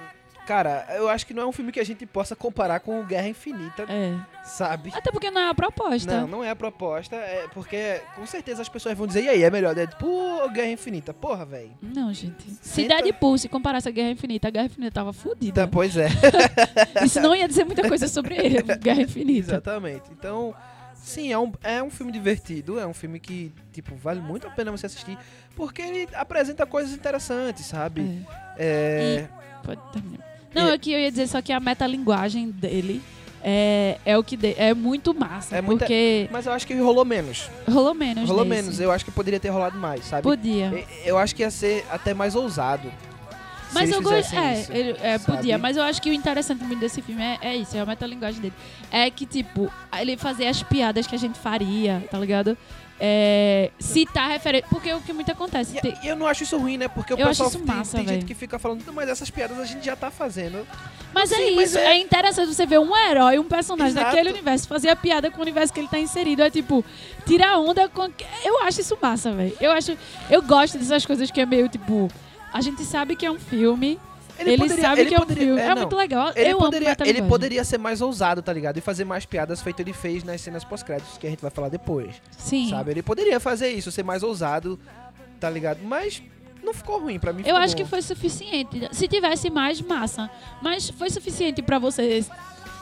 cara, 0.47 0.87
eu 0.97 1.09
acho 1.09 1.27
que 1.27 1.33
não 1.35 1.43
é 1.45 1.47
um 1.47 1.53
filme 1.53 1.71
que 1.73 1.81
a 1.81 1.85
gente 1.85 2.05
possa 2.07 2.35
comparar 2.37 2.81
com 2.81 3.03
Guerra 3.05 3.29
Infinita, 3.29 3.85
É. 3.89 4.15
sabe? 4.45 4.91
Até 4.95 5.11
porque 5.11 5.31
não 5.31 5.41
é 5.41 5.49
a 5.49 5.55
proposta. 5.55 6.21
Não, 6.23 6.27
não 6.27 6.45
é 6.45 6.51
a 6.51 6.57
proposta, 6.57 7.17
é 7.17 7.47
porque 7.55 8.01
com 8.17 8.27
certeza 8.27 8.61
as 8.63 8.69
pessoas 8.69 8.97
vão 8.97 9.07
dizer, 9.07 9.25
e 9.25 9.29
aí, 9.29 9.43
é 9.43 9.51
melhor 9.51 9.75
Deadpool 9.75 10.43
ou 10.43 10.51
Guerra 10.51 10.71
Infinita? 10.71 11.15
Porra, 11.15 11.45
velho. 11.45 11.71
Não, 11.81 12.13
gente. 12.13 12.43
Se 12.63 12.83
Senta- 12.83 13.01
Deadpool 13.03 13.39
se 13.39 13.49
comparasse 13.49 13.89
a 13.89 13.93
Guerra 13.93 14.11
Infinita, 14.11 14.49
a 14.49 14.51
Guerra 14.51 14.67
Infinita 14.67 14.93
tava 14.93 15.13
fodida. 15.13 15.63
Tá, 15.63 15.69
pois 15.69 15.97
é. 15.97 16.09
Isso 17.05 17.21
não 17.21 17.35
ia 17.35 17.47
dizer 17.49 17.65
muita 17.65 17.87
coisa 17.89 18.09
sobre 18.09 18.35
ele, 18.37 18.61
Guerra 18.63 19.03
Infinita. 19.03 19.53
Exatamente. 19.53 20.05
Então, 20.11 20.55
sim, 21.05 21.31
é 21.33 21.39
um, 21.39 21.53
é 21.63 21.83
um 21.83 21.91
filme 21.91 22.11
divertido, 22.11 22.79
é 22.81 22.87
um 22.87 22.95
filme 22.95 23.21
que, 23.21 23.53
tipo, 23.73 23.95
vale 23.97 24.21
muito 24.21 24.47
a 24.47 24.51
pena 24.51 24.71
você 24.71 24.87
assistir, 24.87 25.19
porque 25.55 25.83
ele 25.83 26.09
apresenta 26.15 26.65
coisas 26.67 26.93
interessantes, 26.93 27.67
sabe? 27.67 28.25
É. 28.57 29.27
Pode 29.63 29.81
terminar. 29.93 30.25
Não, 30.55 30.69
é 30.69 30.79
que 30.79 30.93
eu 30.93 30.99
ia 30.99 31.11
dizer 31.11 31.27
só 31.29 31.43
que 31.43 31.53
a 31.53 31.59
metalinguagem 31.61 32.51
dele 32.51 33.03
é, 33.43 33.99
é 34.07 34.17
o 34.17 34.23
que 34.25 34.37
de- 34.37 34.55
é 34.57 34.73
muito 34.73 35.13
massa. 35.13 35.57
É 35.57 35.61
muita- 35.61 35.85
Porque 35.85 36.29
Mas 36.31 36.47
eu 36.47 36.53
acho 36.53 36.67
que 36.67 36.75
rolou 36.75 37.05
menos. 37.05 37.51
rolou 37.69 37.93
menos. 37.95 38.29
rolou 38.29 38.45
nesse. 38.45 38.63
menos. 38.63 38.81
Eu 38.81 38.91
acho 38.93 39.05
que 39.05 39.11
poderia 39.11 39.39
ter 39.41 39.49
rolado 39.51 39.77
mais, 39.79 40.05
sabe? 40.07 40.23
Podia. 40.23 40.67
E- 40.73 41.09
Eu 41.09 41.19
acho 41.19 41.35
que 41.35 41.43
ia 41.43 41.51
ser 41.51 41.85
até 41.91 42.15
mais 42.15 42.35
ousado. 42.35 42.91
Mas 43.75 43.91
eu 43.91 44.01
gosto. 44.03 44.35
É, 44.35 44.61
isso, 44.61 44.73
ele, 44.73 44.97
é, 45.03 45.19
podia. 45.19 45.59
Mas 45.59 45.77
eu 45.77 45.83
acho 45.83 46.01
que 46.01 46.09
o 46.11 46.13
interessante 46.13 46.63
muito 46.65 46.81
desse 46.81 47.03
filme 47.03 47.23
é, 47.23 47.39
é 47.43 47.57
isso, 47.57 47.77
é 47.77 47.81
a 47.81 47.87
metalinguagem 47.87 48.41
dele. 48.41 48.55
É 48.91 49.11
que, 49.11 49.27
tipo, 49.27 49.71
ele 50.01 50.17
fazia 50.17 50.49
as 50.49 50.63
piadas 50.63 51.07
que 51.07 51.15
a 51.15 51.19
gente 51.19 51.39
faria, 51.39 52.03
tá 52.11 52.19
ligado? 52.19 52.57
É, 53.01 53.71
citar 53.79 54.31
referência. 54.31 54.69
Porque 54.71 54.89
é 54.89 54.97
o 54.97 55.01
que 55.01 55.13
muito 55.13 55.31
acontece. 55.31 55.77
E, 55.77 55.81
tem- 55.81 55.97
eu 56.05 56.15
não 56.17 56.27
acho 56.27 56.45
isso 56.45 56.57
ruim, 56.57 56.77
né? 56.79 56.87
Porque 56.89 57.13
o 57.13 57.19
Eu 57.19 57.23
acho 57.27 57.31
pessoal 57.43 57.49
isso 57.49 57.59
tem, 57.59 57.67
massa, 57.67 57.97
tem 57.97 58.07
gente 58.07 58.15
velho. 58.15 58.27
que 58.27 58.35
fica 58.35 58.59
falando, 58.59 58.85
"Não, 58.87 58.95
mas 58.95 59.09
essas 59.09 59.29
piadas 59.31 59.59
a 59.59 59.65
gente 59.65 59.85
já 59.85 59.97
tá 59.97 60.11
fazendo. 60.13 60.65
Mas 61.13 61.31
é 61.33 61.37
Sim, 61.37 61.47
isso, 61.49 61.57
mas 61.57 61.77
é... 61.77 61.87
é- 61.93 61.99
interessante 61.99 62.55
você 62.55 62.65
ver 62.67 62.79
um 62.81 62.97
herói, 62.97 63.39
um 63.39 63.45
personagem 63.45 63.93
Exato. 63.93 64.07
daquele 64.11 64.31
universo, 64.31 64.67
fazer 64.69 64.89
a 64.91 64.97
piada 64.97 65.31
com 65.31 65.39
o 65.39 65.43
universo 65.43 65.73
que 65.73 65.81
ele 65.81 65.89
tá 65.89 65.99
inserido. 65.99 66.43
É 66.43 66.51
tipo, 66.51 66.85
tirar 67.27 67.59
onda 67.59 67.89
com. 67.89 68.09
Eu 68.45 68.63
acho 68.63 68.81
isso 68.81 68.97
massa, 69.03 69.33
velho. 69.33 69.57
Eu 69.61 69.73
acho. 69.73 69.97
Eu 70.31 70.41
gosto 70.43 70.79
dessas 70.79 71.05
coisas 71.05 71.31
que 71.31 71.41
é 71.41 71.47
meio 71.47 71.69
tipo. 71.69 72.09
A 72.55 72.61
gente 72.61 72.85
sabe 72.85 73.17
que 73.17 73.27
é 73.27 73.31
um 73.31 73.39
filme. 73.39 73.99
Ele, 74.39 74.57
sabe 74.69 75.01
ele 75.03 75.11
que 75.11 75.15
é 75.15 75.19
um 75.19 75.21
poderia- 75.23 75.45
filme. 75.45 75.61
É, 75.61 75.69
não. 75.69 75.77
muito 75.77 75.97
legal. 75.97 76.33
Ele 76.35 76.53
eu 76.53 76.59
poderia, 76.59 76.89
amo 76.93 76.97
ele 77.09 77.23
poderia 77.23 77.65
ser 77.65 77.79
mais 77.79 78.01
ousado, 78.01 78.43
tá 78.43 78.53
ligado? 78.53 78.79
E 78.79 78.81
fazer 78.81 79.05
mais 79.05 79.27
piadas 79.27 79.61
feito 79.61 79.81
ele 79.81 79.93
fez 79.93 80.25
nas 80.25 80.41
cenas 80.41 80.65
pós-créditos, 80.65 81.19
que 81.19 81.27
a 81.27 81.31
gente 81.31 81.41
vai 81.43 81.51
falar 81.51 81.69
depois. 81.69 82.15
Sim. 82.31 82.71
Sabe? 82.71 82.93
Ele 82.93 83.03
poderia 83.03 83.39
fazer 83.39 83.71
isso, 83.71 83.91
ser 83.93 84.03
mais 84.05 84.23
ousado, 84.23 84.79
tá 85.39 85.51
ligado? 85.51 85.81
Mas 85.85 86.23
não 86.65 86.73
ficou 86.75 86.99
ruim 87.01 87.19
pra 87.19 87.33
mim. 87.33 87.43
Eu 87.47 87.57
acho 87.57 87.77
bom. 87.77 87.83
que 87.83 87.89
foi 87.89 88.03
suficiente. 88.03 88.89
Se 88.93 89.07
tivesse 89.07 89.51
mais, 89.51 89.81
massa. 89.81 90.31
Mas 90.63 90.91
foi 90.91 91.11
suficiente 91.11 91.61
pra 91.63 91.79
você 91.79 92.25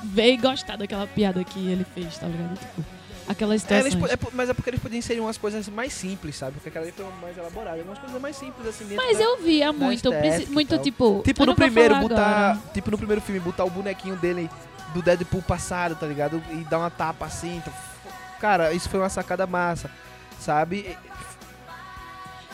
ver 0.05 0.33
e 0.35 0.37
gostar 0.37 0.77
daquela 0.77 1.07
piada 1.07 1.43
que 1.45 1.59
ele 1.71 1.85
fez, 1.95 2.17
tá 2.19 2.27
ligado? 2.29 2.59
Tipo, 2.59 2.85
aquela 3.29 3.55
É, 3.55 3.59
situação. 3.59 4.07
é 4.07 4.19
mas 4.33 4.49
é 4.51 4.55
porque 4.55 4.71
eles 4.71 4.81
podiam 4.81 4.99
inserir 4.99 5.21
umas 5.21 5.39
coisas 5.39 5.69
mais 5.69 5.93
simples, 5.93 6.37
sabe? 6.37 6.53
Porque 6.55 6.69
aquela 6.69 6.85
ali 6.85 6.93
foi 6.93 7.07
mais 7.21 7.37
elaborada. 7.37 7.83
Umas 7.83 7.99
coisas 7.99 8.21
mais 8.21 8.37
simples, 8.37 8.67
assim, 8.69 8.85
dentro 8.85 9.05
Mas 9.05 9.19
da- 9.19 9.25
eu 9.25 9.43
via 9.43 9.73
muito, 9.73 10.11
muito 10.51 10.79
tipo. 10.79 11.23
Tipo, 11.25 11.43
eu 11.43 11.47
no 11.47 11.55
primeiro, 11.55 11.97
botar. 11.97 12.51
agora. 12.51 12.59
Tipo, 12.75 12.91
no 12.91 12.99
primeiro 12.99 13.21
filme, 13.21 13.41
botar 13.41 13.65
o 13.65 13.71
bonequinho 13.71 14.17
dele 14.17 14.51
do 14.95 15.01
Deadpool 15.03 15.43
passado, 15.43 15.95
tá 15.97 16.07
ligado? 16.07 16.43
E 16.51 16.57
dar 16.65 16.79
uma 16.79 16.91
tapa 16.91 17.25
assim. 17.27 17.57
então, 17.57 17.73
cara, 18.41 18.73
isso 18.73 18.89
foi 18.89 19.01
uma 19.01 19.09
sacada 19.09 19.47
massa, 19.47 19.91
sabe? 20.39 20.97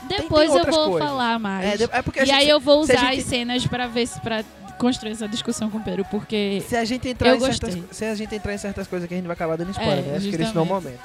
Depois 0.07 0.47
tem 0.49 0.51
eu 0.51 0.59
outras 0.59 0.75
vou 0.77 0.91
coisas. 0.91 1.09
falar 1.09 1.39
mais. 1.39 1.81
É, 1.81 1.85
é 1.91 2.03
porque 2.03 2.21
e 2.21 2.27
gente- 2.27 2.35
aí 2.35 2.49
eu 2.49 2.61
vou 2.61 2.81
usar 2.81 2.97
gente- 2.97 3.19
as 3.21 3.25
cenas 3.27 3.67
pra 3.67 3.87
ver 3.89 4.07
se 4.07 4.21
pra 4.21 4.45
construir 4.79 5.13
essa 5.13 5.29
discussão 5.29 5.69
com 5.71 5.79
o 5.79 5.83
Pedro, 5.83 6.05
porque. 6.11 6.63
Se 6.67 6.77
a 6.77 6.85
gente 6.85 7.09
entrar 7.09 7.37
em 7.37 7.41
certas, 7.41 7.79
se 7.91 8.05
a 8.05 8.15
gente 8.15 8.35
entrar 8.35 8.55
em 8.55 8.59
certas 8.59 8.87
coisas 8.87 9.07
que 9.09 9.15
a 9.15 9.17
gente 9.17 9.27
vai 9.27 9.35
acabar 9.35 9.57
dando 9.57 9.71
spoiler, 9.71 9.99
É, 9.99 10.03
né? 10.03 10.17
Acho 10.17 10.29
que 10.29 10.37
esse 10.37 10.55
não 10.55 10.63
é 10.63 10.65
o 10.65 10.69
momento. 10.69 11.01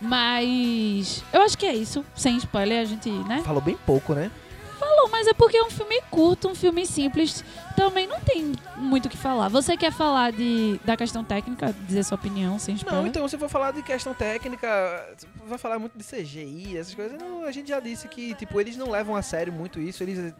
Mas. 0.00 1.22
Eu 1.32 1.42
acho 1.42 1.56
que 1.56 1.66
é 1.66 1.74
isso. 1.74 2.04
Sem 2.14 2.36
spoiler, 2.38 2.80
a 2.80 2.84
gente, 2.84 3.10
né? 3.10 3.42
Falou 3.44 3.60
bem 3.60 3.76
pouco, 3.86 4.14
né? 4.14 4.30
Falou, 4.78 5.08
mas 5.10 5.26
é 5.26 5.34
porque 5.34 5.56
é 5.56 5.62
um 5.64 5.70
filme 5.70 6.00
curto, 6.08 6.48
um 6.48 6.54
filme 6.54 6.86
simples. 6.86 7.44
Também 7.74 8.06
não 8.06 8.20
tem 8.20 8.52
muito 8.76 9.06
o 9.06 9.08
que 9.08 9.16
falar. 9.16 9.48
Você 9.48 9.76
quer 9.76 9.92
falar 9.92 10.30
de, 10.30 10.80
da 10.84 10.96
questão 10.96 11.24
técnica, 11.24 11.74
dizer 11.86 12.04
sua 12.04 12.14
opinião 12.16 12.60
sem 12.60 12.76
spoiler? 12.76 13.02
Não, 13.02 13.08
então 13.08 13.26
se 13.26 13.36
for 13.36 13.48
falar 13.48 13.72
de 13.72 13.82
questão 13.82 14.14
técnica, 14.14 14.68
vai 15.46 15.58
falar 15.58 15.80
muito 15.80 15.98
de 15.98 16.04
CGI, 16.04 16.78
essas 16.78 16.94
coisas. 16.94 17.20
Não, 17.20 17.44
a 17.44 17.50
gente 17.50 17.68
já 17.68 17.80
disse 17.80 18.06
que, 18.06 18.34
tipo, 18.34 18.60
eles 18.60 18.76
não 18.76 18.88
levam 18.88 19.16
a 19.16 19.22
sério 19.22 19.52
muito 19.52 19.80
isso. 19.80 20.02
Eles. 20.04 20.32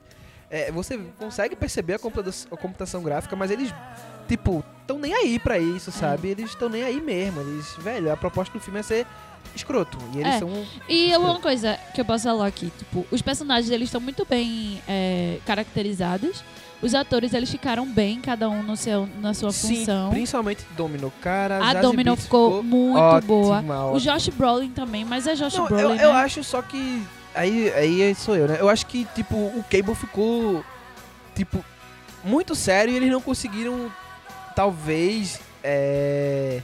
É, 0.51 0.71
você 0.73 0.99
consegue 1.19 1.55
perceber 1.57 1.95
a 1.95 1.99
computação, 1.99 2.49
a 2.53 2.57
computação 2.57 3.03
gráfica, 3.03 3.35
mas 3.37 3.51
eles, 3.51 3.73
tipo, 4.29 4.65
estão 4.81 4.99
nem 4.99 5.15
aí 5.15 5.39
pra 5.39 5.59
isso, 5.59 5.91
sabe? 5.93 6.29
Eles 6.29 6.51
estão 6.51 6.69
nem 6.69 6.83
aí 6.83 7.01
mesmo. 7.01 7.41
Eles, 7.41 7.75
velho, 7.79 8.13
a 8.13 8.17
proposta 8.17 8.53
do 8.53 8.61
filme 8.61 8.81
é 8.81 8.83
ser 8.83 9.07
escroto. 9.55 9.99
E 10.15 10.19
eles 10.21 10.35
É. 10.35 10.39
são. 10.39 10.51
E 10.89 11.17
uma 11.17 11.39
coisa 11.41 11.79
que 11.95 12.01
eu 12.01 12.05
posso 12.05 12.25
falar 12.25 12.47
aqui, 12.47 12.73
tipo, 12.79 13.07
os 13.11 13.21
personagens 13.23 13.71
eles 13.71 13.89
estão 13.89 14.01
muito 14.01 14.25
bem 14.25 14.83
é, 14.89 15.39
caracterizados. 15.47 16.43
Os 16.81 16.95
atores 16.95 17.35
eles 17.35 17.51
ficaram 17.51 17.85
bem, 17.85 18.21
cada 18.21 18.49
um 18.49 18.63
no 18.63 18.77
seu, 18.77 19.09
na 19.21 19.35
sua 19.35 19.51
Sim, 19.51 19.79
função. 19.79 20.11
principalmente 20.11 20.65
Domino. 20.77 21.13
Cara, 21.21 21.57
A 21.57 21.61
Zazie 21.73 21.81
Domino 21.83 22.13
Beetz 22.13 22.23
ficou 22.23 22.63
muito 22.63 22.97
ótima, 22.97 23.21
boa. 23.23 23.57
ótima. 23.57 23.91
O 23.91 23.99
Josh 23.99 24.29
Brolin 24.29 24.71
também, 24.71 25.05
mas 25.05 25.27
é 25.27 25.35
Josh 25.35 25.57
Não, 25.59 25.67
Brolin, 25.67 25.83
eu, 25.83 25.95
né? 25.97 26.05
eu 26.05 26.13
acho 26.13 26.45
só 26.45 26.63
que. 26.63 27.03
Aí, 27.39 27.73
aí 27.73 28.15
sou 28.17 28.35
eu, 28.35 28.49
né? 28.49 28.57
Eu 28.59 28.69
acho 28.69 28.85
que, 28.85 29.05
tipo, 29.15 29.37
o 29.37 29.65
Cable 29.71 29.95
ficou, 29.95 30.65
tipo, 31.37 31.65
muito 32.25 32.57
sério 32.57 32.93
e 32.93 32.97
eles 32.97 33.13
não 33.13 33.21
conseguiram, 33.21 33.93
talvez, 34.57 35.39
é... 35.63 36.61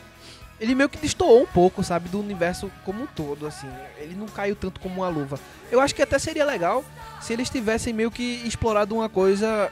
Ele 0.60 0.74
meio 0.74 0.88
que 0.88 0.98
destoou 0.98 1.42
um 1.42 1.46
pouco, 1.46 1.84
sabe, 1.84 2.08
do 2.08 2.18
universo 2.18 2.68
como 2.84 3.04
um 3.04 3.06
todo, 3.06 3.46
assim. 3.46 3.68
Ele 3.98 4.16
não 4.16 4.26
caiu 4.26 4.56
tanto 4.56 4.80
como 4.80 5.02
uma 5.02 5.08
luva. 5.08 5.38
Eu 5.70 5.80
acho 5.80 5.94
que 5.94 6.02
até 6.02 6.18
seria 6.18 6.44
legal 6.44 6.84
se 7.20 7.32
eles 7.32 7.48
tivessem 7.48 7.92
meio 7.92 8.10
que 8.10 8.42
explorado 8.44 8.96
uma 8.96 9.08
coisa, 9.08 9.70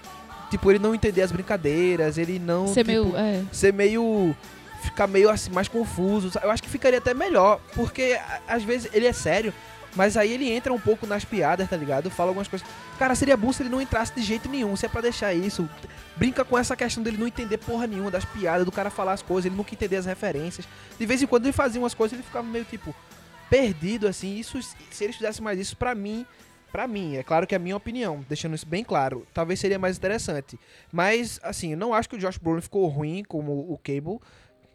tipo, 0.51 0.71
ele 0.71 0.79
não 0.79 0.95
entender 0.95 1.23
as 1.23 1.33
brincadeiras, 1.33 2.17
ele 2.17 2.39
não, 2.39 2.69
Ser 2.69 2.85
tipo, 2.85 3.07
meio. 3.07 3.17
É. 3.17 3.43
ser 3.51 3.73
meio. 3.73 4.37
ficar 4.83 5.09
meio 5.09 5.31
assim, 5.31 5.51
mais 5.51 5.67
confuso. 5.67 6.31
Eu 6.41 6.51
acho 6.51 6.63
que 6.63 6.69
ficaria 6.69 6.99
até 6.99 7.13
melhor, 7.13 7.59
porque 7.75 8.17
às 8.47 8.63
vezes 8.63 8.89
ele 8.93 9.07
é 9.07 9.13
sério, 9.13 9.53
mas 9.95 10.17
aí 10.17 10.33
ele 10.33 10.51
entra 10.51 10.73
um 10.73 10.81
pouco 10.81 11.07
nas 11.07 11.25
piadas, 11.25 11.69
tá 11.69 11.77
ligado? 11.77 12.11
Fala 12.11 12.31
algumas 12.31 12.49
coisas. 12.49 12.67
Cara, 12.99 13.15
seria 13.15 13.37
bom 13.37 13.53
se 13.53 13.63
ele 13.63 13.69
não 13.69 13.81
entrasse 13.81 14.15
de 14.15 14.23
jeito 14.23 14.49
nenhum, 14.49 14.75
se 14.77 14.87
é 14.87 14.89
pra 14.89 15.01
deixar 15.01 15.35
isso. 15.35 15.69
Brinca 16.17 16.45
com 16.45 16.59
essa 16.59 16.77
questão 16.77 17.03
dele 17.03 17.17
não 17.19 17.27
entender 17.27 17.59
porra 17.59 17.87
nenhuma 17.87 18.11
das 18.11 18.25
piadas, 18.25 18.65
do 18.65 18.73
cara 18.73 18.91
falar 18.91 19.13
as 19.13 19.23
coisas, 19.23 19.47
ele 19.47 19.57
nunca 19.57 19.75
entender 19.75 19.97
as 19.97 20.07
referências. 20.07 20.67
De 20.99 21.07
vez 21.07 21.23
em 21.23 21.27
quando 21.27 21.47
ele 21.47 21.53
fazia 21.53 21.81
umas 21.81 21.95
coisas, 21.95 22.15
ele 22.15 22.23
ficava 22.23 22.47
meio 22.47 22.65
tipo 22.65 22.95
perdido 23.51 24.09
assim. 24.09 24.39
Isso 24.39 24.61
se 24.63 25.05
eles 25.05 25.17
fizessem 25.17 25.43
mais 25.43 25.59
isso 25.59 25.77
pra 25.77 25.95
mim, 25.95 26.27
Pra 26.73 26.89
mim, 26.89 27.17
é 27.17 27.23
claro 27.23 27.47
que 27.47 27.55
é 27.55 27.57
a 27.57 27.59
minha 27.59 27.77
opinião, 27.77 28.25
deixando 28.27 28.55
isso 28.55 28.67
bem 28.67 28.83
claro, 28.83 29.27
talvez 29.35 29.61
seria 29.61 29.79
mais 29.79 29.99
interessante. 29.99 30.59
Mas, 30.91 31.39
assim, 31.43 31.73
eu 31.73 31.77
não 31.77 31.93
acho 31.93 32.09
que 32.09 32.17
o 32.17 32.19
Josh 32.19 32.39
Brolin 32.39 32.63
ficou 32.63 32.89
ruim 32.89 33.23
como 33.23 33.71
o 33.71 33.77
Cable. 33.77 34.19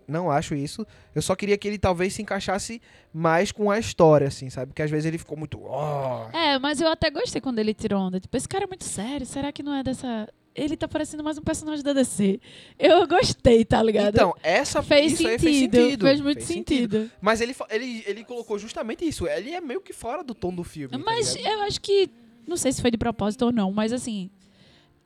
Não 0.07 0.31
acho 0.31 0.55
isso. 0.55 0.85
Eu 1.13 1.21
só 1.21 1.35
queria 1.35 1.57
que 1.57 1.67
ele 1.67 1.77
talvez 1.77 2.13
se 2.13 2.21
encaixasse 2.21 2.81
mais 3.13 3.51
com 3.51 3.69
a 3.69 3.77
história, 3.77 4.27
assim, 4.27 4.49
sabe? 4.49 4.67
Porque 4.67 4.81
às 4.81 4.89
vezes 4.89 5.05
ele 5.05 5.17
ficou 5.17 5.37
muito. 5.37 5.59
"Oh". 5.61 6.29
É, 6.35 6.57
mas 6.59 6.79
eu 6.79 6.87
até 6.87 7.09
gostei 7.09 7.41
quando 7.41 7.59
ele 7.59 7.73
tirou 7.73 7.99
onda. 8.01 8.19
Tipo, 8.19 8.37
esse 8.37 8.47
cara 8.47 8.63
é 8.63 8.67
muito 8.67 8.85
sério. 8.85 9.25
Será 9.25 9.51
que 9.51 9.61
não 9.61 9.73
é 9.73 9.83
dessa. 9.83 10.27
Ele 10.55 10.75
tá 10.75 10.87
parecendo 10.87 11.23
mais 11.23 11.37
um 11.37 11.41
personagem 11.41 11.83
da 11.83 11.93
DC. 11.93 12.39
Eu 12.79 13.05
gostei, 13.07 13.63
tá 13.63 13.83
ligado? 13.83 14.15
Então, 14.15 14.33
essa 14.41 14.81
fez 14.81 15.11
isso 15.13 15.23
sentido, 15.23 15.39
fez 15.39 15.57
sentido. 15.59 16.05
Fez 16.05 16.21
muito 16.21 16.37
fez 16.37 16.47
sentido. 16.47 17.11
Mas 17.21 17.41
ele, 17.41 17.55
ele, 17.69 18.03
ele 18.07 18.23
colocou 18.23 18.57
justamente 18.57 19.07
isso. 19.07 19.27
Ele 19.27 19.51
é 19.51 19.61
meio 19.61 19.81
que 19.81 19.93
fora 19.93 20.23
do 20.23 20.33
tom 20.33 20.51
do 20.51 20.63
filme. 20.63 20.89
tá 20.89 20.97
Mas 20.97 21.35
ligado? 21.35 21.53
eu 21.53 21.61
acho 21.63 21.79
que. 21.81 22.09
Não 22.47 22.57
sei 22.57 22.71
se 22.71 22.81
foi 22.81 22.89
de 22.89 22.97
propósito 22.97 23.45
ou 23.45 23.51
não, 23.51 23.71
mas 23.71 23.91
assim. 23.93 24.31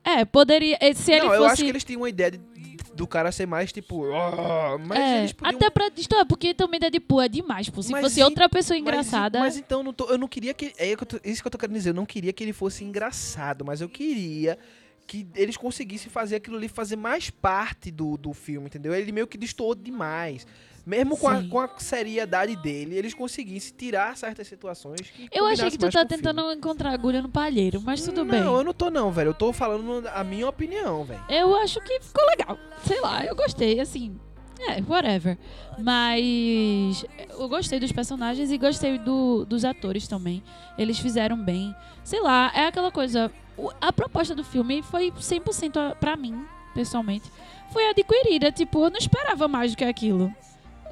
É, 0.03 0.23
poderia. 0.25 0.77
Se 0.95 1.11
ele 1.11 1.21
não, 1.21 1.27
fosse. 1.29 1.39
eu 1.41 1.45
acho 1.47 1.63
que 1.63 1.69
eles 1.69 1.83
tinham 1.83 2.01
uma 2.01 2.09
ideia 2.09 2.31
de- 2.31 2.37
de- 2.37 2.77
do 2.93 3.07
cara 3.07 3.31
ser 3.31 3.45
mais 3.45 3.71
tipo. 3.71 4.05
"Oh", 4.05 4.77
mas 4.79 4.99
é, 4.99 5.33
podiam. 5.33 5.55
até 5.57 5.69
pra 5.69 5.89
destoar, 5.89 6.25
porque 6.25 6.53
também 6.53 6.79
Deadpool 6.79 7.21
é 7.21 7.27
demais, 7.27 7.69
pô. 7.69 7.81
Se 7.81 7.91
Mas 7.91 8.01
fosse 8.01 8.21
outra 8.23 8.47
pessoa 8.49 8.75
Mas- 8.77 8.81
engraçada. 8.81 9.39
Mas, 9.39 9.57
então 9.57 9.81
não 9.83 9.93
tô- 9.93 10.05
eu 10.09 10.17
não 10.17 10.27
queria 10.27 10.53
que. 10.53 10.73
É 10.77 10.95
tô- 10.95 11.19
isso 11.23 11.41
que 11.41 11.47
eu 11.47 11.51
tô 11.51 11.57
querendo 11.57 11.75
dizer. 11.75 11.89
Eu 11.89 11.93
não 11.93 12.05
queria 12.05 12.33
que 12.33 12.43
ele 12.43 12.53
fosse 12.53 12.83
engraçado, 12.83 13.63
mas 13.65 13.81
eu 13.81 13.89
queria 13.89 14.57
que 15.07 15.27
eles 15.35 15.57
conseguissem 15.57 16.09
fazer 16.09 16.35
aquilo 16.37 16.55
ali 16.55 16.69
fazer 16.69 16.95
mais 16.95 17.29
parte 17.29 17.91
do, 17.91 18.15
do 18.17 18.33
filme, 18.33 18.67
entendeu? 18.67 18.93
Ele 18.93 19.11
meio 19.11 19.27
que 19.27 19.37
destoou 19.37 19.75
demais. 19.75 20.45
Mesmo 20.85 21.15
com 21.15 21.27
a, 21.27 21.43
com 21.43 21.59
a 21.59 21.69
seriedade 21.77 22.55
dele, 22.55 22.95
eles 22.97 23.13
conseguissem 23.13 23.73
tirar 23.77 24.17
certas 24.17 24.47
situações 24.47 25.01
que 25.01 25.29
eu 25.31 25.45
achei 25.45 25.69
que 25.69 25.77
tu 25.77 25.81
tá 25.81 25.91
com 25.91 26.05
o 26.05 26.09
filme. 26.09 26.23
tentando 26.23 26.51
encontrar 26.51 26.91
agulha 26.91 27.21
no 27.21 27.29
palheiro, 27.29 27.79
mas 27.81 28.01
tudo 28.01 28.25
bem. 28.25 28.41
Não, 28.41 28.57
eu 28.57 28.63
não 28.63 28.73
tô 28.73 28.89
não, 28.89 29.11
velho. 29.11 29.29
Eu 29.29 29.33
tô 29.33 29.53
falando 29.53 30.07
a 30.07 30.23
minha 30.23 30.47
opinião, 30.49 31.03
velho. 31.03 31.23
Eu 31.29 31.55
acho 31.57 31.79
que 31.81 31.99
ficou 32.01 32.25
legal. 32.27 32.57
Sei 32.85 32.99
lá, 32.99 33.23
eu 33.25 33.35
gostei, 33.35 33.79
assim. 33.79 34.19
É, 34.59 34.81
whatever. 34.87 35.37
Mas 35.77 37.05
eu 37.29 37.47
gostei 37.49 37.79
dos 37.79 37.91
personagens 37.91 38.51
e 38.51 38.57
gostei 38.57 38.97
do- 38.97 39.45
dos 39.45 39.63
atores 39.65 40.07
também. 40.07 40.43
Eles 40.77 40.99
fizeram 40.99 41.37
bem. 41.37 41.75
Sei 42.03 42.21
lá, 42.21 42.51
é 42.55 42.65
aquela 42.67 42.91
coisa. 42.91 43.31
A 43.79 43.91
proposta 43.93 44.33
do 44.35 44.43
filme 44.43 44.81
foi 44.83 45.11
100% 45.19 45.77
a- 45.77 45.95
pra 45.95 46.15
mim, 46.15 46.43
pessoalmente. 46.73 47.29
Foi 47.71 47.87
adquirida. 47.89 48.51
Tipo, 48.51 48.85
eu 48.85 48.89
não 48.89 48.97
esperava 48.97 49.47
mais 49.47 49.71
do 49.71 49.77
que 49.77 49.83
aquilo. 49.83 50.33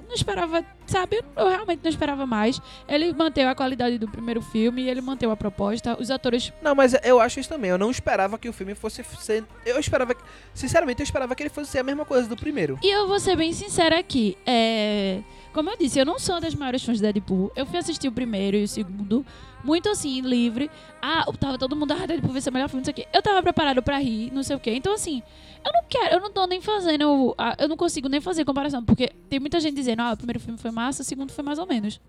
Não 0.10 0.16
esperava, 0.16 0.66
sabe? 0.88 1.24
Eu 1.38 1.48
realmente 1.48 1.82
não 1.84 1.90
esperava 1.90 2.26
mais. 2.26 2.60
Ele 2.88 3.14
manteve 3.14 3.48
a 3.48 3.54
qualidade 3.54 4.00
do 4.00 4.08
primeiro 4.08 4.42
filme, 4.42 4.88
ele 4.90 5.02
manteve 5.02 5.32
a 5.32 5.36
proposta. 5.36 5.96
Os 6.02 6.10
atores 6.10 6.52
Não, 6.64 6.74
mas 6.74 6.96
eu 7.04 7.20
acho 7.22 7.40
isso 7.40 7.48
também. 7.48 7.70
Eu 7.70 7.78
não 7.78 7.92
esperava 7.92 8.36
que 8.36 8.50
o 8.50 8.54
filme 8.54 8.74
fosse 8.74 9.04
ser. 9.20 9.46
Eu 9.64 9.80
esperava. 9.80 10.16
que- 10.16 10.24
Sinceramente, 10.52 11.02
eu 11.02 11.04
esperava 11.04 11.36
que 11.36 11.44
ele 11.44 11.52
fosse 11.52 11.70
ser 11.70 11.78
a 11.80 11.84
mesma 11.84 12.06
coisa 12.06 12.28
do 12.28 12.36
primeiro. 12.36 12.80
E 12.82 12.90
eu 12.90 13.08
vou 13.08 13.20
ser 13.20 13.36
bem 13.38 13.54
sincera 13.54 14.00
aqui. 14.00 14.36
É... 14.48 15.20
Como 15.54 15.70
eu 15.70 15.78
disse, 15.78 16.00
eu 16.00 16.06
não 16.06 16.18
sou 16.18 16.36
uma 16.36 16.42
das 16.42 16.56
maiores 16.56 16.84
fãs 16.84 16.98
de 16.98 17.04
Deadpool. 17.04 17.52
Eu 17.56 17.68
fui 17.68 17.78
assistir 17.78 18.08
o 18.08 18.12
primeiro 18.12 18.58
e 18.58 18.64
o 18.64 18.68
segundo, 18.68 19.24
muito 19.64 19.90
assim, 19.90 20.22
livre. 20.22 20.72
Ah, 21.02 21.24
tava 21.40 21.58
todo 21.60 21.76
mundo, 21.76 21.92
ah, 21.92 22.06
Deadpool 22.08 22.32
vai 22.32 22.42
ser 22.42 22.50
o 22.50 22.54
melhor 22.54 22.68
filme, 22.68 22.80
não 22.82 22.86
sei 22.86 22.92
o 22.92 22.96
quê. 22.96 23.08
Eu 23.14 23.22
tava 23.22 23.42
preparado 23.44 23.82
pra 23.84 23.98
rir, 24.00 24.32
não 24.34 24.42
sei 24.44 24.56
o 24.56 24.60
quê. 24.60 24.72
Então, 24.74 24.94
assim, 24.94 25.22
eu 25.66 25.72
não 25.74 25.84
quero, 25.90 26.16
eu 26.16 26.20
não 26.22 26.32
tô 26.32 26.46
nem 26.46 26.62
fazendo. 26.62 27.36
Eu 27.58 27.68
não 27.68 27.78
consigo 27.78 28.08
nem 28.08 28.22
fazer 28.22 28.46
comparação, 28.46 28.84
porque 28.84 29.12
tem 29.30 29.40
muita 29.40 29.60
gente 29.60 29.76
dizendo, 29.76 30.02
ah, 30.02 30.14
o 30.14 30.18
primeiro 30.18 30.40
filme 30.40 30.58
foi 30.58 30.72
massa, 30.72 31.02
o 31.02 31.06
segundo 31.06 31.32
foi 31.32 31.44
mais 31.44 31.60
ou 31.60 31.66
menos. 31.66 32.00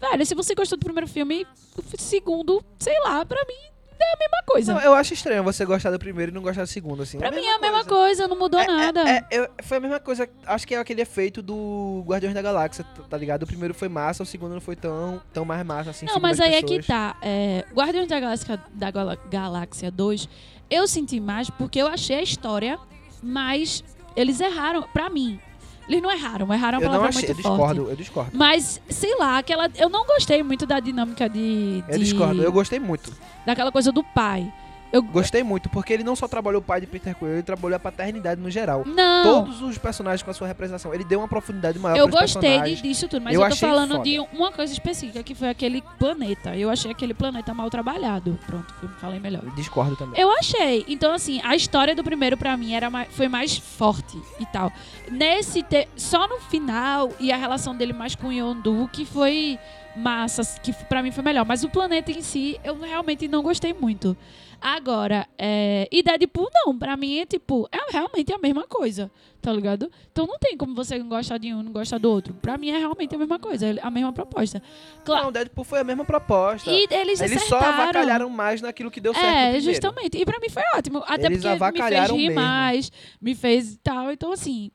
Velho, 0.00 0.24
se 0.24 0.34
você 0.34 0.54
gostou 0.54 0.78
do 0.78 0.84
primeiro 0.84 1.08
filme, 1.08 1.46
o 1.76 2.00
segundo, 2.00 2.64
sei 2.78 2.98
lá, 3.00 3.24
pra 3.26 3.44
mim, 3.46 3.72
mesma 4.18 4.42
coisa. 4.46 4.74
Não, 4.74 4.80
eu 4.80 4.94
acho 4.94 5.12
estranho 5.14 5.42
você 5.44 5.64
gostar 5.64 5.90
do 5.90 5.98
primeiro 5.98 6.30
e 6.32 6.34
não 6.34 6.42
gostar 6.42 6.62
do 6.62 6.66
segundo, 6.68 7.02
assim. 7.02 7.18
pra 7.18 7.30
mim 7.30 7.44
é 7.44 7.54
a 7.54 7.58
mesma 7.58 7.84
coisa, 7.84 8.26
não 8.28 8.38
mudou 8.38 8.58
É, 8.60 8.64
é, 8.64 8.66
nada. 8.66 9.08
é, 9.08 9.50
foi 9.62 9.76
a 9.76 9.80
mesma 9.80 10.00
coisa, 10.00 10.28
acho 10.46 10.66
que 10.66 10.74
é 10.74 10.78
aquele 10.78 11.02
efeito 11.02 11.42
do 11.42 12.02
Guardiões 12.06 12.34
da 12.34 12.42
Galáxia, 12.42 12.84
tá 13.08 13.16
ligado? 13.16 13.42
O 13.42 13.46
primeiro 13.46 13.74
foi 13.74 13.88
massa, 13.88 14.22
o 14.22 14.26
segundo 14.26 14.54
não 14.54 14.60
foi 14.60 14.76
tão, 14.76 15.20
tão 15.32 15.44
mais 15.44 15.64
massa, 15.66 15.90
assim. 15.90 16.06
Não, 16.06 16.18
mas 16.20 16.40
as 16.40 16.46
aí 16.46 16.54
é 16.54 16.62
que 16.62 16.78
pessoas. 16.78 16.86
tá. 16.86 17.16
É, 17.22 17.64
Guardiões 17.74 18.08
da 18.08 18.20
Galáxia, 18.20 18.60
da 18.72 18.90
Galáxia 19.30 19.90
2, 19.90 20.28
eu 20.70 20.86
senti 20.86 21.18
mais 21.20 21.50
porque 21.50 21.80
eu 21.80 21.86
achei 21.86 22.16
a 22.16 22.22
história, 22.22 22.78
mas 23.22 23.82
eles 24.16 24.40
erraram, 24.40 24.82
pra 24.92 25.08
mim. 25.10 25.40
Eles 25.88 26.02
não 26.02 26.10
erraram, 26.10 26.52
erraram 26.52 26.78
a 26.78 26.82
Eu 26.82 26.84
não 26.84 26.98
palavra 26.98 27.08
achei, 27.08 27.24
eu 27.30 27.34
muito 27.34 27.42
forte. 27.42 27.56
discordo, 27.58 27.90
eu 27.90 27.96
discordo. 27.96 28.30
Mas, 28.34 28.80
sei 28.90 29.16
lá, 29.16 29.38
aquela. 29.38 29.70
Eu 29.76 29.88
não 29.88 30.06
gostei 30.06 30.42
muito 30.42 30.66
da 30.66 30.78
dinâmica 30.80 31.28
de. 31.28 31.82
Eu 31.88 31.98
de- 31.98 32.04
discordo, 32.04 32.42
eu 32.42 32.52
gostei 32.52 32.78
muito. 32.78 33.12
Daquela 33.46 33.72
coisa 33.72 33.90
do 33.90 34.04
pai. 34.04 34.52
Eu, 34.92 35.02
Gostei 35.02 35.42
muito, 35.42 35.68
porque 35.68 35.92
ele 35.92 36.02
não 36.02 36.16
só 36.16 36.26
trabalhou 36.26 36.60
o 36.60 36.64
pai 36.64 36.80
de 36.80 36.86
Peter 36.86 37.14
Quill, 37.14 37.28
ele 37.28 37.42
trabalhou 37.42 37.76
a 37.76 37.78
paternidade 37.78 38.40
no 38.40 38.50
geral. 38.50 38.84
não. 38.86 39.22
Todos 39.44 39.60
os 39.60 39.76
personagens 39.76 40.22
com 40.22 40.30
a 40.30 40.34
sua 40.34 40.46
representação, 40.46 40.94
ele 40.94 41.04
deu 41.04 41.18
uma 41.20 41.28
profundidade 41.28 41.78
maior 41.78 41.96
Eu 41.98 42.08
gostei 42.08 42.60
de- 42.62 42.82
disso 42.82 43.06
tudo, 43.08 43.22
mas 43.22 43.34
Eu 43.34 43.42
eu, 43.42 43.50
tô 43.50 43.56
falando 43.56 43.92
foda. 43.96 44.04
de 44.04 44.18
uma 44.32 44.50
coisa 44.50 44.72
específica, 44.72 45.22
que 45.22 45.34
foi 45.34 45.48
aquele 45.50 45.82
planeta. 45.98 46.56
Eu 46.56 46.70
achei 46.70 46.90
aquele 46.90 47.12
planeta 47.12 47.52
mal 47.52 47.68
trabalhado. 47.68 48.38
Pronto, 48.46 48.74
eu 48.82 48.88
falei 49.00 49.20
melhor. 49.20 49.42
Discordo 49.54 49.94
também. 49.96 50.18
Eu 50.20 50.30
achei. 50.32 50.84
Então, 50.88 51.12
assim, 51.12 51.40
a 51.44 51.54
história 51.54 51.94
do 51.94 52.02
primeiro 52.02 52.36
pra 52.36 52.56
mim 52.56 52.72
era 52.72 52.88
mais, 52.88 53.08
foi 53.12 53.28
mais 53.28 53.56
forte 53.58 54.18
e 54.40 54.46
tal. 54.46 54.72
Nesse, 55.10 55.62
te- 55.62 55.88
só 55.96 56.26
no 56.28 56.38
final, 56.40 57.10
e 57.20 57.30
a 57.32 57.36
relação 57.36 57.76
dele 57.76 57.92
mais 57.92 58.14
com 58.14 58.28
o 58.28 58.32
Yondu, 58.32 58.88
que 58.92 59.04
foi 59.04 59.58
massa, 59.96 60.42
que 60.62 60.72
pra 60.72 61.02
mim 61.02 61.10
foi 61.10 61.24
melhor. 61.24 61.44
Mas 61.44 61.64
o 61.64 61.68
planeta 61.68 62.10
em 62.10 62.22
si, 62.22 62.58
eu 62.64 62.78
realmente 62.80 63.26
não 63.28 63.42
gostei 63.42 63.72
muito. 63.74 64.16
Agora, 64.60 65.26
é... 65.38 65.88
e 65.90 66.02
Deadpool 66.02 66.48
não, 66.52 66.76
pra 66.78 66.96
mim 66.96 67.18
é 67.18 67.26
tipo, 67.26 67.68
é 67.70 67.78
realmente 67.92 68.32
a 68.32 68.38
mesma 68.38 68.66
coisa, 68.66 69.10
tá 69.40 69.52
ligado? 69.52 69.90
Então 70.10 70.26
não 70.26 70.38
tem 70.38 70.56
como 70.56 70.74
você 70.74 70.98
não 70.98 71.08
gostar 71.08 71.38
de 71.38 71.54
um 71.54 71.60
e 71.60 71.62
não 71.62 71.72
gostar 71.72 71.98
do 71.98 72.10
outro. 72.10 72.34
Pra 72.34 72.58
mim 72.58 72.70
é 72.70 72.78
realmente 72.78 73.14
a 73.14 73.18
mesma 73.18 73.38
coisa, 73.38 73.66
é 73.66 73.76
a 73.80 73.90
mesma 73.90 74.12
proposta. 74.12 74.60
Claro. 75.04 75.26
Não, 75.26 75.32
Deadpool 75.32 75.64
foi 75.64 75.80
a 75.80 75.84
mesma 75.84 76.04
proposta. 76.04 76.70
E 76.70 76.86
eles, 76.90 77.20
Eles 77.20 77.42
só 77.44 77.58
avacalharam 77.58 78.28
mais 78.28 78.60
naquilo 78.60 78.90
que 78.90 79.00
deu 79.00 79.14
certo 79.14 79.26
no 79.26 79.32
É, 79.32 79.60
justamente. 79.60 80.18
E 80.18 80.24
pra 80.24 80.40
mim 80.40 80.48
foi 80.48 80.62
ótimo. 80.76 81.04
Até 81.06 81.26
Eles 81.26 81.42
porque 81.42 81.82
me 81.82 81.88
fez 81.88 82.10
rir 82.10 82.28
mesmo. 82.28 82.34
mais, 82.34 82.92
me 83.20 83.34
fez 83.34 83.78
tal. 83.82 84.10
Então, 84.10 84.32
assim. 84.32 84.70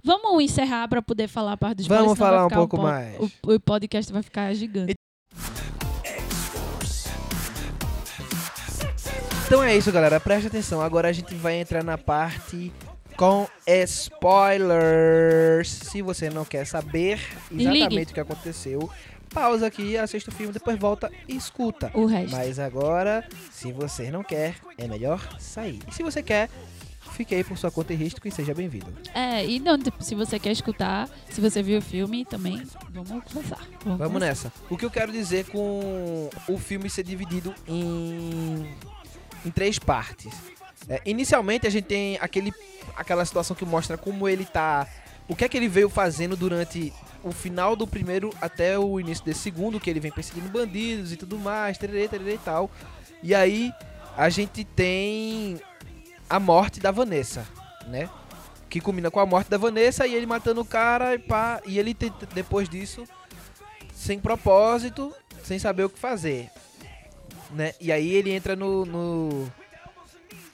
Vamos 0.00 0.42
encerrar 0.44 0.86
pra 0.86 1.02
poder 1.02 1.26
falar 1.26 1.52
a 1.52 1.56
parte 1.56 1.78
dos 1.78 1.88
Vamos 1.88 2.16
falar 2.16 2.46
um 2.46 2.48
pouco 2.48 2.76
po- 2.76 2.82
mais. 2.84 3.18
O, 3.18 3.54
o 3.54 3.60
podcast 3.60 4.12
vai 4.12 4.22
ficar 4.22 4.54
gigante. 4.54 4.94
Então 9.48 9.64
é 9.64 9.74
isso, 9.74 9.90
galera. 9.90 10.20
Preste 10.20 10.48
atenção. 10.48 10.82
Agora 10.82 11.08
a 11.08 11.12
gente 11.12 11.34
vai 11.34 11.58
entrar 11.58 11.82
na 11.82 11.96
parte 11.96 12.70
com 13.16 13.48
spoilers. 13.66 15.70
Se 15.70 16.02
você 16.02 16.28
não 16.28 16.44
quer 16.44 16.66
saber 16.66 17.18
exatamente 17.50 18.10
o 18.10 18.14
que 18.14 18.20
aconteceu, 18.20 18.90
pausa 19.32 19.66
aqui, 19.66 19.96
assista 19.96 20.30
o 20.30 20.34
filme, 20.34 20.52
depois 20.52 20.78
volta 20.78 21.10
e 21.26 21.34
escuta. 21.34 21.90
O 21.94 22.04
resto. 22.04 22.36
Mas 22.36 22.58
agora, 22.58 23.26
se 23.50 23.72
você 23.72 24.10
não 24.10 24.22
quer, 24.22 24.56
é 24.76 24.86
melhor 24.86 25.26
sair. 25.38 25.80
E 25.88 25.94
se 25.94 26.02
você 26.02 26.22
quer, 26.22 26.50
fique 27.12 27.34
aí 27.34 27.42
por 27.42 27.56
sua 27.56 27.70
conta 27.70 27.94
e 27.94 27.96
risco 27.96 28.28
e 28.28 28.30
seja 28.30 28.52
bem-vindo. 28.52 28.92
É, 29.14 29.46
e 29.46 29.58
não, 29.58 29.78
tipo, 29.78 30.04
se 30.04 30.14
você 30.14 30.38
quer 30.38 30.52
escutar, 30.52 31.08
se 31.30 31.40
você 31.40 31.62
viu 31.62 31.78
o 31.78 31.82
filme, 31.82 32.26
também 32.26 32.62
vamos 32.90 33.24
começar. 33.24 33.66
Vamos, 33.82 33.98
Vamos 33.98 34.12
começar. 34.12 34.26
nessa. 34.26 34.52
O 34.68 34.76
que 34.76 34.84
eu 34.84 34.90
quero 34.90 35.10
dizer 35.10 35.46
com 35.46 36.28
o 36.46 36.58
filme 36.58 36.90
ser 36.90 37.02
dividido 37.02 37.54
em, 37.66 38.68
em 39.48 39.50
três 39.50 39.78
partes. 39.78 40.32
É, 40.88 41.00
inicialmente 41.04 41.66
a 41.66 41.70
gente 41.70 41.84
tem 41.84 42.18
aquele, 42.20 42.52
aquela 42.96 43.24
situação 43.24 43.56
que 43.56 43.64
mostra 43.64 43.96
como 43.96 44.28
ele 44.28 44.44
tá. 44.44 44.86
O 45.26 45.34
que 45.34 45.44
é 45.44 45.48
que 45.48 45.56
ele 45.56 45.68
veio 45.68 45.88
fazendo 45.88 46.36
durante 46.36 46.92
o 47.22 47.32
final 47.32 47.74
do 47.74 47.86
primeiro 47.86 48.32
até 48.40 48.78
o 48.78 49.00
início 49.00 49.24
desse 49.24 49.40
segundo, 49.40 49.80
que 49.80 49.90
ele 49.90 50.00
vem 50.00 50.12
perseguindo 50.12 50.48
bandidos 50.48 51.12
e 51.12 51.16
tudo 51.16 51.38
mais, 51.38 51.76
tererê, 51.76 52.08
tererê 52.08 52.34
e 52.34 52.38
tal. 52.38 52.70
E 53.22 53.34
aí 53.34 53.72
a 54.16 54.28
gente 54.28 54.64
tem 54.64 55.60
a 56.28 56.38
morte 56.38 56.78
da 56.78 56.90
Vanessa, 56.90 57.46
né? 57.86 58.08
Que 58.68 58.80
combina 58.80 59.10
com 59.10 59.18
a 59.18 59.26
morte 59.26 59.50
da 59.50 59.56
Vanessa 59.56 60.06
e 60.06 60.14
ele 60.14 60.26
matando 60.26 60.60
o 60.60 60.64
cara 60.64 61.14
e 61.14 61.18
pá. 61.18 61.60
E 61.66 61.78
ele 61.78 61.96
depois 62.34 62.68
disso, 62.68 63.04
sem 63.94 64.20
propósito, 64.20 65.12
sem 65.42 65.58
saber 65.58 65.84
o 65.84 65.90
que 65.90 65.98
fazer. 65.98 66.50
Né? 67.50 67.72
E 67.80 67.90
aí 67.90 68.12
ele 68.14 68.30
entra 68.30 68.54
no. 68.54 68.84
no, 68.84 69.52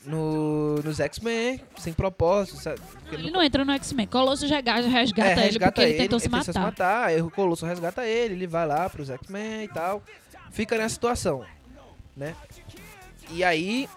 no- 0.07 0.77
nos 0.83 1.01
X-Men, 1.01 1.61
sem 1.79 1.93
propósito. 1.93 2.57
Sabe? 2.59 2.81
Porque 2.81 3.15
Ele 3.17 3.27
no- 3.29 3.33
não 3.39 3.43
entra 3.43 3.65
no 3.65 3.73
X-Men. 3.73 4.07
Colosso 4.07 4.47
resgata, 4.47 4.87
resgata 4.89 5.41
é, 5.41 5.49
ele 5.49 5.59
porque 5.59 5.81
ele, 5.81 5.95
tentou 5.99 6.21
se 6.21 6.27
ele 6.27 6.37
matar. 6.37 6.61
matar. 6.61 7.05
Aí 7.07 7.21
o 7.23 7.31
Colosso 7.31 7.67
resgata 7.67 8.07
ele, 8.07 8.35
ele 8.35 8.47
vai 8.47 8.67
lá 8.67 8.89
pros 8.89 9.11
X-Men 9.11 9.65
e 9.65 9.69
tal. 9.69 10.03
Fica 10.51 10.77
nessa 10.79 10.95
situação, 10.95 11.45
né? 12.17 12.35
E 13.31 13.43
aí 13.43 13.89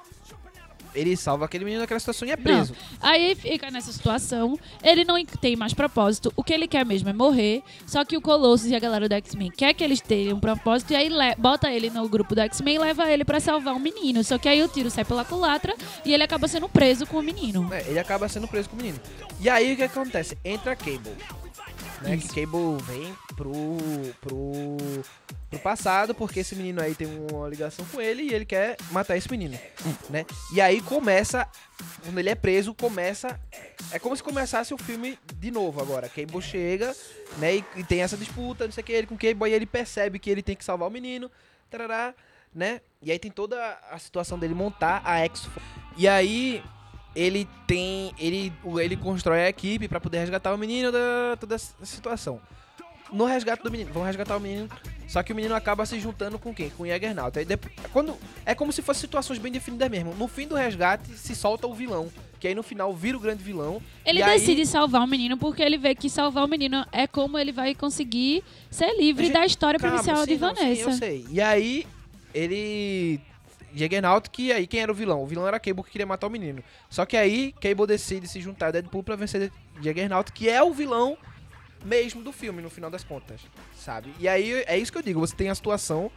ele 0.97 1.15
salva 1.15 1.45
aquele 1.45 1.63
menino 1.63 1.81
naquela 1.81 1.99
situação 1.99 2.27
e 2.27 2.31
é 2.31 2.35
preso. 2.35 2.73
Aí 2.99 3.35
fica 3.35 3.69
nessa 3.69 3.91
situação, 3.91 4.57
ele 4.83 5.05
não 5.05 5.23
tem 5.25 5.55
mais 5.55 5.73
propósito, 5.73 6.33
o 6.35 6.43
que 6.43 6.53
ele 6.53 6.67
quer 6.67 6.85
mesmo 6.85 7.09
é 7.09 7.13
morrer, 7.13 7.61
só 7.85 8.03
que 8.03 8.17
o 8.17 8.21
Colossus 8.21 8.67
e 8.67 8.75
a 8.75 8.79
galera 8.79 9.07
do 9.07 9.13
X-Men 9.13 9.51
quer 9.51 9.73
que 9.73 9.83
eles 9.83 10.01
tenham 10.01 10.37
um 10.37 10.39
propósito, 10.39 10.91
e 10.93 10.95
aí 10.95 11.09
bota 11.37 11.71
ele 11.71 11.89
no 11.89 12.07
grupo 12.09 12.33
do 12.33 12.41
X-Men 12.41 12.75
e 12.75 12.79
leva 12.79 13.11
ele 13.11 13.23
pra 13.23 13.39
salvar 13.39 13.75
um 13.75 13.79
menino, 13.79 14.23
só 14.23 14.37
que 14.37 14.49
aí 14.49 14.61
o 14.63 14.67
tiro 14.67 14.89
sai 14.89 15.05
pela 15.05 15.23
culatra 15.23 15.75
e 16.03 16.13
ele 16.13 16.23
acaba 16.23 16.47
sendo 16.47 16.67
preso 16.67 17.05
com 17.05 17.17
o 17.17 17.23
menino. 17.23 17.71
É, 17.71 17.87
ele 17.87 17.99
acaba 17.99 18.27
sendo 18.27 18.47
preso 18.47 18.69
com 18.69 18.75
o 18.75 18.77
menino. 18.77 18.99
E 19.39 19.49
aí 19.49 19.73
o 19.73 19.75
que 19.75 19.83
acontece? 19.83 20.37
Entra 20.43 20.75
Cable. 20.75 21.15
Né, 22.01 22.17
que 22.17 22.27
Cable 22.27 22.77
vem 22.83 23.15
pro, 23.35 23.53
pro, 24.21 24.77
pro 25.49 25.59
passado, 25.59 26.13
porque 26.13 26.41
esse 26.41 26.55
menino 26.55 26.81
aí 26.81 26.93
tem 26.93 27.07
uma 27.07 27.47
ligação 27.47 27.85
com 27.85 28.01
ele 28.01 28.23
e 28.23 28.33
ele 28.33 28.45
quer 28.45 28.75
matar 28.91 29.15
esse 29.15 29.29
menino. 29.29 29.57
Né? 30.09 30.25
E 30.53 30.59
aí 30.59 30.81
começa, 30.81 31.47
quando 32.03 32.17
ele 32.17 32.29
é 32.29 32.35
preso, 32.35 32.73
começa. 32.73 33.39
É 33.91 33.99
como 33.99 34.15
se 34.15 34.23
começasse 34.23 34.73
o 34.73 34.77
filme 34.77 35.17
de 35.35 35.51
novo 35.51 35.81
agora. 35.81 36.09
Cable 36.09 36.41
chega, 36.41 36.95
né? 37.37 37.57
E, 37.57 37.65
e 37.77 37.83
tem 37.83 38.01
essa 38.01 38.17
disputa, 38.17 38.65
não 38.65 38.71
sei 38.71 38.81
o 38.81 38.85
que, 38.85 38.91
ele 38.91 39.07
com 39.07 39.17
Cable, 39.17 39.49
e 39.49 39.53
ele 39.53 39.65
percebe 39.65 40.19
que 40.19 40.29
ele 40.29 40.43
tem 40.43 40.55
que 40.55 40.65
salvar 40.65 40.89
o 40.89 40.91
menino, 40.91 41.31
tarará, 41.69 42.13
né? 42.53 42.81
E 43.01 43.11
aí 43.11 43.19
tem 43.19 43.31
toda 43.31 43.57
a 43.89 43.97
situação 43.99 44.37
dele 44.37 44.53
montar 44.53 45.01
a 45.05 45.19
X. 45.19 45.47
E 45.95 46.07
aí 46.07 46.63
ele 47.15 47.47
tem. 47.65 48.13
Ele, 48.19 48.53
ele 48.79 48.97
constrói 48.97 49.41
a 49.41 49.49
equipe 49.49 49.87
pra 49.87 49.99
poder 49.99 50.19
resgatar 50.19 50.53
o 50.53 50.57
menino 50.57 50.91
da 50.91 51.37
toda 51.39 51.55
essa 51.55 51.73
situação. 51.83 52.41
No 53.11 53.25
resgate 53.25 53.63
do 53.63 53.71
menino, 53.71 53.91
vão 53.93 54.03
resgatar 54.03 54.35
o 54.37 54.39
menino. 54.39 54.69
Só 55.07 55.23
que 55.23 55.31
o 55.31 55.35
menino 55.35 55.55
acaba 55.55 55.85
se 55.85 55.97
juntando 55.99 56.37
com 56.37 56.53
quem? 56.53 56.69
Com 56.71 56.83
o 56.83 56.87
Jaggernaut. 56.87 57.39
Aí 57.39 57.45
depois, 57.45 57.73
quando, 57.93 58.13
é 58.45 58.53
como 58.53 58.73
se 58.73 58.81
fossem 58.81 59.01
situações 59.01 59.39
bem 59.39 59.51
definidas 59.51 59.89
mesmo. 59.89 60.13
No 60.15 60.27
fim 60.27 60.45
do 60.45 60.55
resgate, 60.55 61.09
se 61.13 61.33
solta 61.33 61.65
o 61.65 61.73
vilão. 61.73 62.09
Que 62.39 62.49
aí 62.49 62.53
no 62.53 62.61
final 62.61 62.93
vira 62.93 63.15
o 63.17 63.19
grande 63.19 63.41
vilão. 63.41 63.81
Ele 64.05 64.19
E 64.19 64.23
aí- 64.23 64.37
decide 64.39 64.65
salvar 64.65 65.01
o 65.01 65.07
menino 65.07 65.37
porque 65.37 65.63
ele 65.63 65.77
vê 65.77 65.95
que 65.95 66.09
salvar 66.09 66.43
o 66.43 66.47
menino 66.47 66.85
é 66.91 67.07
como 67.07 67.37
ele 67.39 67.53
vai 67.53 67.73
conseguir 67.73 68.43
ser 68.69 68.97
livre 68.97 69.25
Gente, 69.27 69.33
da 69.33 69.45
história 69.45 69.79
Calma, 69.79 69.95
policial 69.95 70.17
sim, 70.25 70.33
de 70.35 70.37
não, 70.37 70.49
sim, 70.55 70.61
Vanessa. 70.61 70.81
eu 70.81 70.91
sei. 70.91 71.25
E 71.31 71.39
aí, 71.41 71.87
ele. 72.33 73.19
Juggernaut, 73.73 74.29
que 74.29 74.51
aí 74.51 74.65
quem 74.65 74.79
era 74.81 74.91
o 74.91 74.95
vilão? 74.95 75.21
O 75.23 75.27
vilão 75.27 75.47
era 75.47 75.59
Cable 75.59 75.83
que 75.83 75.91
queria 75.91 76.05
matar 76.05 76.27
o 76.27 76.29
menino. 76.29 76.63
Só 76.89 77.05
que 77.05 77.15
aí, 77.17 77.53
Cable 77.61 77.85
decide 77.85 78.27
se 78.27 78.39
juntar 78.41 78.67
a 78.67 78.71
Deadpool 78.71 79.03
pra 79.03 79.15
vencer 79.15 79.51
Juggernaut, 79.81 80.31
que 80.31 80.49
é 80.49 80.61
o 80.63 80.73
vilão 80.73 81.17
mesmo 81.85 82.21
do 82.23 82.31
filme, 82.31 82.61
no 82.61 82.69
final 82.69 82.89
das 82.89 83.03
contas. 83.03 83.41
Sabe? 83.77 84.13
E 84.19 84.27
aí, 84.27 84.63
é 84.67 84.77
isso 84.77 84.91
que 84.91 84.97
eu 84.97 85.01
digo. 85.03 85.19
Você 85.19 85.35
tem 85.35 85.49
a 85.49 85.55
situação. 85.55 86.11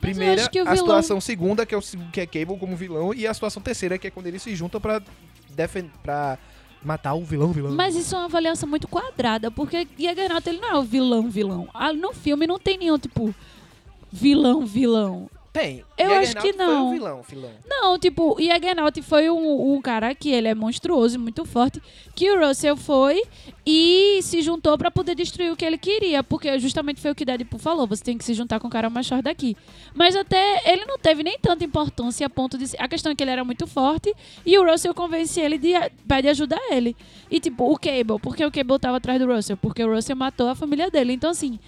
Primeira, 0.00 0.44
a 0.44 0.48
vilão- 0.50 0.76
situação 0.76 1.20
segunda, 1.20 1.64
que 1.64 1.74
é, 1.74 1.78
o, 1.78 1.82
que 2.12 2.20
é 2.20 2.26
Cable 2.26 2.58
como 2.58 2.76
vilão, 2.76 3.14
e 3.14 3.26
a 3.26 3.32
situação 3.32 3.62
terceira, 3.62 3.96
que 3.98 4.06
é 4.06 4.10
quando 4.10 4.26
eles 4.26 4.42
se 4.42 4.54
juntam 4.54 4.78
pra, 4.80 5.00
defen 5.50 5.90
pra 6.02 6.38
matar 6.82 7.14
o 7.14 7.24
vilão, 7.24 7.50
vilão. 7.50 7.74
Mas 7.74 7.96
isso 7.96 8.14
é 8.14 8.18
uma 8.18 8.26
avaliação 8.26 8.68
muito 8.68 8.86
quadrada, 8.86 9.50
porque 9.50 9.88
Juggernaut 9.98 10.46
ele 10.48 10.60
não 10.60 10.68
é 10.70 10.78
o 10.78 10.82
vilão, 10.82 11.30
vilão. 11.30 11.68
Ah, 11.72 11.92
No 11.92 12.12
filme 12.12 12.46
não 12.46 12.58
tem 12.58 12.76
nenhum, 12.78 12.98
tipo, 12.98 13.34
vilão, 14.12 14.66
vilão. 14.66 15.30
Tem. 15.56 15.82
Eu 15.96 16.12
acho 16.12 16.36
que 16.36 16.52
não. 16.52 16.66
Foi 16.66 16.76
o 16.76 16.90
vilão, 16.90 17.22
vilão. 17.22 17.50
Não, 17.66 17.98
tipo, 17.98 18.34
o 18.34 18.38
Juggernaut 18.38 19.00
foi 19.00 19.30
um, 19.30 19.74
um 19.74 19.80
cara 19.80 20.14
que 20.14 20.30
ele 20.30 20.48
é 20.48 20.54
monstruoso, 20.54 21.18
muito 21.18 21.46
forte, 21.46 21.80
que 22.14 22.30
o 22.30 22.46
Russell 22.46 22.76
foi 22.76 23.22
e 23.64 24.20
se 24.22 24.42
juntou 24.42 24.76
pra 24.76 24.90
poder 24.90 25.14
destruir 25.14 25.50
o 25.50 25.56
que 25.56 25.64
ele 25.64 25.78
queria, 25.78 26.22
porque 26.22 26.58
justamente 26.58 27.00
foi 27.00 27.10
o 27.10 27.14
que 27.14 27.24
Deadpool 27.24 27.58
falou, 27.58 27.86
você 27.86 28.04
tem 28.04 28.18
que 28.18 28.24
se 28.24 28.34
juntar 28.34 28.60
com 28.60 28.68
o 28.68 28.70
cara 28.70 28.90
mais 28.90 29.08
forte 29.08 29.22
daqui. 29.22 29.56
Mas 29.94 30.14
até 30.14 30.60
ele 30.70 30.84
não 30.84 30.98
teve 30.98 31.22
nem 31.22 31.38
tanta 31.38 31.64
importância 31.64 32.26
a 32.26 32.30
ponto 32.30 32.58
de... 32.58 32.66
A 32.78 32.86
questão 32.86 33.12
é 33.12 33.14
que 33.14 33.24
ele 33.24 33.30
era 33.30 33.42
muito 33.42 33.66
forte 33.66 34.14
e 34.44 34.58
o 34.58 34.70
Russell 34.70 34.92
convence 34.92 35.40
ele 35.40 35.56
de 35.56 35.72
pede 36.06 36.28
ajuda 36.28 36.54
a 36.54 36.74
ele. 36.74 36.94
E 37.30 37.40
tipo, 37.40 37.64
o 37.64 37.78
Cable, 37.78 38.20
porque 38.20 38.44
o 38.44 38.52
Cable 38.52 38.78
tava 38.78 38.98
atrás 38.98 39.18
do 39.18 39.26
Russell? 39.26 39.56
Porque 39.56 39.82
o 39.82 39.90
Russell 39.90 40.16
matou 40.16 40.48
a 40.48 40.54
família 40.54 40.90
dele. 40.90 41.14
Então 41.14 41.30
assim, 41.30 41.58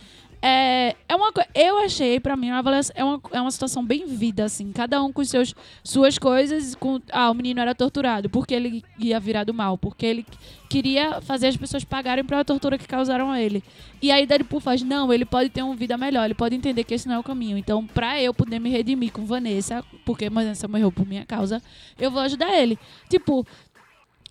É, 0.40 0.94
é 1.08 1.16
uma 1.16 1.32
Eu 1.54 1.78
achei, 1.78 2.20
pra 2.20 2.36
mim, 2.36 2.50
uma 2.50 2.60
avaliação, 2.60 2.94
é, 2.96 3.04
uma, 3.04 3.20
é 3.32 3.40
uma 3.40 3.50
situação 3.50 3.84
bem 3.84 4.06
vida, 4.06 4.44
assim. 4.44 4.70
Cada 4.72 5.02
um 5.02 5.12
com 5.12 5.24
seus, 5.24 5.54
suas 5.82 6.16
coisas. 6.18 6.74
Com, 6.74 7.00
ah, 7.10 7.30
o 7.30 7.34
menino 7.34 7.60
era 7.60 7.74
torturado 7.74 8.30
porque 8.30 8.54
ele 8.54 8.84
ia 8.98 9.18
virar 9.18 9.44
do 9.44 9.52
mal. 9.52 9.76
Porque 9.76 10.06
ele 10.06 10.26
queria 10.68 11.20
fazer 11.20 11.48
as 11.48 11.56
pessoas 11.56 11.82
pagarem 11.82 12.24
pela 12.24 12.44
tortura 12.44 12.78
que 12.78 12.86
causaram 12.86 13.30
a 13.30 13.40
ele. 13.40 13.62
E 14.00 14.12
aí 14.12 14.26
Deadpool 14.26 14.60
faz, 14.60 14.82
não, 14.82 15.12
ele 15.12 15.24
pode 15.24 15.50
ter 15.50 15.62
uma 15.62 15.74
vida 15.74 15.96
melhor. 15.98 16.24
Ele 16.24 16.34
pode 16.34 16.54
entender 16.54 16.84
que 16.84 16.94
esse 16.94 17.08
não 17.08 17.16
é 17.16 17.18
o 17.18 17.24
caminho. 17.24 17.58
Então, 17.58 17.84
pra 17.86 18.20
eu 18.22 18.32
poder 18.32 18.60
me 18.60 18.70
redimir 18.70 19.12
com 19.12 19.24
Vanessa, 19.24 19.84
porque 20.04 20.30
Vanessa 20.30 20.68
morreu 20.68 20.92
por 20.92 21.06
minha 21.06 21.26
causa, 21.26 21.60
eu 21.98 22.10
vou 22.10 22.20
ajudar 22.22 22.54
ele. 22.56 22.78
Tipo, 23.08 23.44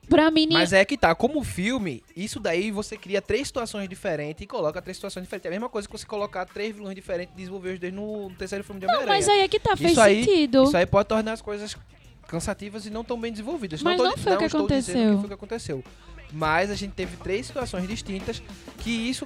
pra 0.09 0.31
mim... 0.31 0.47
Mas 0.51 0.73
é 0.73 0.83
que 0.85 0.97
tá, 0.97 1.13
como 1.13 1.43
filme, 1.43 2.03
isso 2.15 2.39
daí 2.39 2.71
você 2.71 2.97
cria 2.97 3.21
três 3.21 3.47
situações 3.47 3.87
diferentes 3.87 4.41
e 4.41 4.47
coloca 4.47 4.81
três 4.81 4.97
situações 4.97 5.23
diferentes. 5.23 5.45
É 5.45 5.49
a 5.49 5.51
mesma 5.51 5.69
coisa 5.69 5.87
que 5.87 5.91
você 5.97 6.05
colocar 6.05 6.45
três 6.45 6.75
vilões 6.75 6.95
diferentes 6.95 7.33
e 7.33 7.37
desenvolver 7.37 7.73
os 7.73 7.79
dois 7.79 7.93
no 7.93 8.29
terceiro 8.37 8.63
filme 8.63 8.79
de 8.81 8.87
Não, 8.87 8.93
Homem-Aranha. 8.95 9.19
mas 9.19 9.29
aí 9.29 9.41
é 9.41 9.47
que 9.47 9.59
tá, 9.59 9.75
fez 9.77 9.91
Isso 9.91 10.01
aí- 10.01 10.23
sentido. 10.23 10.63
Isso 10.63 10.77
aí 10.77 10.85
pode 10.85 11.07
tornar 11.09 11.33
as 11.33 11.41
coisas 11.41 11.75
cansativas 12.27 12.85
e 12.85 12.89
não 12.89 13.03
tão 13.03 13.19
bem 13.19 13.31
desenvolvidas. 13.31 13.81
Mas 13.81 13.97
tô 13.97 14.03
não 14.03 14.17
foi 14.17 14.33
o 14.35 14.37
que 14.37 14.43
aconteceu. 14.45 14.93
que 14.93 15.15
foi 15.17 15.25
o 15.25 15.27
que 15.27 15.33
aconteceu. 15.33 15.83
Mas 16.31 16.69
a 16.69 16.75
gente 16.75 16.91
teve 16.91 17.15
três 17.17 17.45
situações 17.45 17.87
distintas 17.87 18.41
que 18.79 18.89
isso 18.89 19.25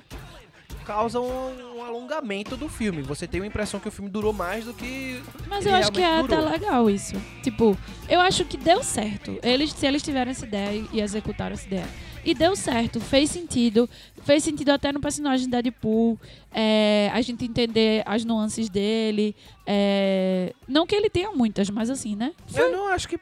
causa 0.82 1.20
um, 1.20 1.78
um 1.78 1.84
alongamento 1.84 2.56
do 2.58 2.68
filme. 2.70 3.02
Você 3.02 3.28
tem 3.28 3.40
uma 3.42 3.48
impressão 3.48 3.80
que 3.80 3.88
o 3.88 3.92
filme 3.92 4.10
durou 4.10 4.34
mais 4.34 4.66
do 4.66 4.74
que 4.74 5.22
Mas 5.48 5.66
eu 5.66 5.74
acho 5.76 5.92
que 5.92 6.00
é 6.02 6.06
realmente 6.06 6.26
até 6.34 6.36
durou. 6.38 6.52
legal 6.52 6.90
isso. 6.90 7.16
Tipo, 7.44 7.78
eu 8.10 8.20
acho 8.20 8.46
que 8.46 8.58
deu 8.58 8.84
certo. 8.84 9.38
Eles, 9.44 9.72
se 9.74 9.86
eles 9.86 10.02
tiveram 10.04 10.32
essa 10.32 10.46
ideia 10.46 10.84
e 10.92 11.00
executaram 11.02 11.54
essa 11.54 11.66
ideia. 11.68 11.88
E 12.24 12.36
deu 12.36 12.56
certo, 12.56 13.00
fez 13.00 13.32
sentido. 13.32 13.90
Fez 14.24 14.44
sentido 14.44 14.70
até 14.70 14.92
no 14.92 15.00
personagem 15.02 15.50
da 15.50 15.60
Deadpool. 15.62 16.20
é, 16.52 17.10
a 17.14 17.20
gente 17.22 17.44
entender 17.44 18.04
as 18.06 18.24
nuances 18.24 18.70
dele. 18.70 19.36
é, 19.66 20.54
não 20.68 20.86
que 20.86 20.94
ele 20.94 21.10
tenha 21.10 21.32
muitas, 21.32 21.70
mas 21.72 21.90
assim, 21.90 22.16
né? 22.16 22.32
Eu 22.54 22.72
não 22.72 22.88
acho 22.90 23.08
que 23.08 23.20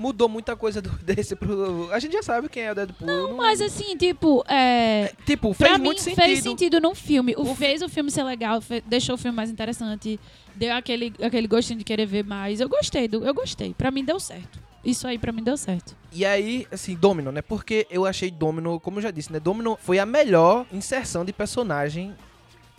mudou 0.00 0.28
muita 0.28 0.56
coisa 0.56 0.80
do, 0.80 0.88
desse 1.04 1.36
pro. 1.36 1.88
A 1.92 1.98
gente 1.98 2.12
já 2.12 2.22
sabe 2.22 2.48
quem 2.48 2.62
é 2.62 2.72
o 2.72 2.74
Deadpool. 2.74 3.06
Não, 3.06 3.36
Mas 3.36 3.60
assim, 3.60 3.96
tipo, 3.96 4.42
é, 4.48 5.12
tipo, 5.26 5.54
Pra 5.54 5.68
fez 5.68 5.78
mim, 5.78 5.84
muito 5.84 6.00
sentido. 6.00 6.24
fez 6.24 6.42
sentido 6.42 6.80
no 6.80 6.94
filme. 6.94 7.34
O, 7.36 7.42
O 7.42 7.46
fi- 7.54 7.66
fez 7.66 7.82
o 7.82 7.88
filme 7.88 8.10
ser 8.10 8.22
legal, 8.24 8.60
deixou 8.86 9.14
o 9.14 9.18
filme 9.18 9.36
mais 9.36 9.50
interessante, 9.50 10.18
deu 10.56 10.72
aquele, 10.74 11.12
aquele 11.22 11.46
gostinho 11.46 11.78
de 11.78 11.84
querer 11.84 12.06
ver 12.06 12.24
mais. 12.24 12.60
Eu 12.60 12.68
gostei, 12.68 13.06
do, 13.06 13.24
eu 13.24 13.34
gostei. 13.34 13.74
Pra 13.74 13.90
mim 13.90 14.02
deu 14.04 14.18
certo. 14.18 14.58
Isso 14.82 15.06
aí 15.06 15.18
pra 15.18 15.30
mim 15.30 15.42
deu 15.42 15.58
certo. 15.58 15.94
E 16.10 16.24
aí, 16.24 16.66
assim, 16.72 16.96
Domino, 16.96 17.30
né? 17.30 17.42
Porque 17.42 17.86
eu 17.90 18.06
achei 18.06 18.30
Domino, 18.30 18.80
como 18.80 18.96
eu 18.96 19.02
já 19.02 19.10
disse, 19.10 19.30
né? 19.30 19.38
Domino 19.38 19.78
foi 19.82 19.98
a 19.98 20.06
melhor 20.06 20.64
inserção 20.72 21.22
de 21.22 21.34
personagem 21.34 22.14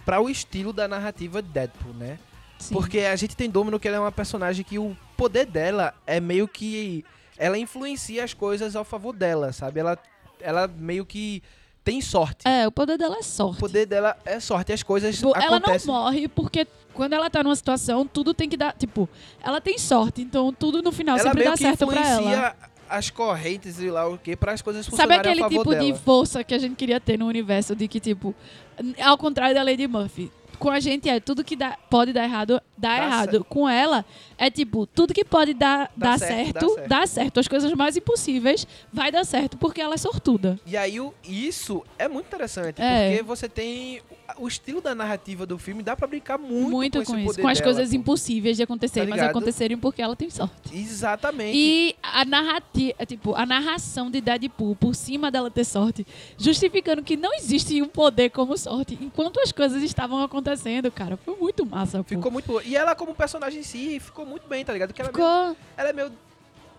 para 0.04 0.20
o 0.20 0.28
estilo 0.28 0.74
da 0.74 0.88
narrativa 0.88 1.44
de 1.44 1.50
Deadpool, 1.50 1.94
né? 1.94 2.18
Sim. 2.58 2.74
Porque 2.74 3.00
a 3.02 3.16
gente 3.16 3.36
tem 3.36 3.48
Domino 3.50 3.80
que 3.80 3.88
ela 3.88 3.98
é 3.98 4.00
uma 4.00 4.12
personagem 4.12 4.66
que 4.66 4.80
o 4.80 4.98
poder 5.22 5.46
dela 5.46 5.94
é 6.08 6.20
meio 6.20 6.48
que 6.48 7.04
ela 7.38 7.58
influencia 7.58 8.24
as 8.24 8.34
coisas 8.34 8.76
ao 8.76 8.84
favor 8.84 9.14
dela, 9.14 9.52
sabe? 9.54 9.80
Ela 9.80 9.98
ela 10.40 10.68
meio 10.68 11.06
que 11.06 11.42
tem 11.84 12.02
sorte. 12.02 12.48
É, 12.48 12.68
o 12.68 12.72
poder 12.72 12.98
dela 12.98 13.16
é 13.16 13.20
O 13.20 13.24
sorte. 13.24 13.60
poder 13.60 13.86
dela 13.86 14.18
é 14.26 14.40
sorte, 14.40 14.72
as 14.74 14.82
coisas 14.84 15.16
Tipo, 15.18 15.36
ela 15.36 15.50
não 15.52 15.58
acontecem. 15.58 15.88
morre 15.94 16.28
porque 16.28 16.68
quando 16.94 17.14
ela 17.14 17.30
tá 17.30 17.44
numa 17.44 17.56
situação, 17.56 18.06
tudo 18.06 18.34
tem 18.34 18.50
que 18.50 18.58
dar. 18.58 18.74
Tipo, 18.74 19.08
ela 19.44 19.62
tem 19.62 19.78
sorte, 19.78 20.22
então 20.22 20.52
tudo 20.54 20.82
no 20.82 20.92
final 20.92 21.18
ela 21.18 21.30
sempre 21.30 21.44
dá 21.44 21.56
certo 21.58 21.86
pra 21.88 22.02
ela. 22.02 22.22
influencia 22.22 22.56
as 22.90 23.10
correntes 23.10 23.80
e 23.80 23.90
lá 23.90 24.08
o 24.08 24.18
que 24.18 24.36
para 24.36 24.52
as 24.52 24.62
coisas 24.62 24.86
Sabe 24.86 24.98
funcionarem 24.98 25.20
aquele 25.32 25.40
a 25.42 25.44
favor 25.46 25.60
tipo 25.64 25.70
dela. 25.72 25.84
de 25.94 26.00
força 26.00 26.44
que 26.44 26.54
a 26.54 26.60
gente 26.60 26.76
queria 26.76 27.00
ter 27.00 27.18
no 27.18 27.26
universo 27.28 27.74
de 27.76 27.88
que, 27.88 28.00
tipo, 28.00 28.36
ao 29.02 29.18
contrário 29.18 29.56
da 29.56 29.64
Lady 29.64 29.88
Murphy. 29.88 30.30
Com 30.62 30.70
a 30.70 30.80
gente 30.80 31.10
é 31.10 31.20
tudo 31.20 31.44
que 31.44 31.56
dá, 31.56 31.76
pode 31.90 32.14
dar 32.14 32.24
errado, 32.24 32.62
dá, 32.78 32.90
Dá 32.98 33.04
errado. 33.04 33.44
Com 33.44 33.68
ela 33.68 34.06
é 34.38 34.50
tipo, 34.52 34.86
tudo 34.86 35.12
que 35.12 35.26
pode 35.26 35.56
dar, 35.56 35.92
Dá 35.98 36.12
dar 36.12 36.20
certo, 36.20 36.70
certo, 36.70 36.88
dá 36.88 36.98
certo. 37.08 37.08
certo. 37.08 37.40
As 37.40 37.48
coisas 37.48 37.74
mais 37.74 37.98
impossíveis 37.98 38.68
vai 38.94 39.12
dar 39.12 39.24
certo 39.26 39.58
porque 39.58 39.82
ela 39.82 39.96
é 39.96 39.98
sortuda. 39.98 40.60
E 40.66 40.78
aí 40.78 41.00
o- 41.00 41.14
isso 41.28 41.84
é 41.98 42.08
muito 42.08 42.28
interessante, 42.28 42.80
É. 42.80 43.10
porque 43.10 43.24
você 43.24 43.50
tem 43.50 44.02
o 44.38 44.48
estilo 44.48 44.82
da 44.82 44.94
narrativa 44.96 45.46
do 45.46 45.58
filme, 45.58 45.82
dá 45.84 45.96
pra 45.96 46.08
brincar 46.08 46.38
muito, 46.38 46.70
Muito, 46.72 47.00
com, 47.04 47.14
com, 47.14 47.18
isso. 47.20 47.42
Com 47.42 47.48
as 47.48 47.60
dela, 47.60 47.72
coisas 47.74 47.90
pô. 47.90 47.96
impossíveis 47.96 48.58
de 48.58 48.64
acontecer, 48.64 49.02
Tá 49.06 49.10
mas 49.10 49.22
acontecerem 49.22 49.78
porque 49.78 50.02
ela 50.02 50.16
tem 50.16 50.30
sorte. 50.30 50.54
Exatamente. 50.74 51.56
E 51.58 51.96
a 52.02 52.24
narrativa, 52.26 53.06
tipo, 53.06 53.36
a 53.36 53.46
narração 53.46 54.10
de 54.12 54.22
Deadpool 54.22 54.76
por 54.76 54.94
cima 54.96 55.30
dela 55.32 55.50
ter 55.52 55.64
sorte, 55.66 56.06
justificando 56.38 57.04
que 57.04 57.16
não 57.18 57.34
existe 57.34 57.82
um 57.82 57.88
poder 57.88 58.30
como 58.30 58.58
sorte, 58.58 58.98
enquanto 59.02 59.40
as 59.40 59.52
coisas 59.52 59.82
estavam 59.84 60.22
acontecendo, 60.22 60.92
cara, 60.92 61.18
foi 61.18 61.36
muito 61.36 61.66
massa, 61.66 62.00
pô. 62.00 62.04
Ficou 62.10 62.32
muito 62.32 62.46
boa. 62.46 62.64
E 62.64 62.76
ela, 62.76 62.96
como 62.96 63.14
personagem 63.16 63.60
em 63.62 63.64
si, 63.64 64.00
ficou 64.00 64.26
muito 64.26 64.48
bem, 64.48 64.64
tá 64.66 64.74
ligado? 64.74 64.90
Porque 64.90 65.02
ela, 65.02 65.10
é 65.10 65.14
meio- 65.14 65.28
Ficou- 65.28 65.58
ela 65.78 65.90
é 65.90 65.94
meio. 65.94 66.12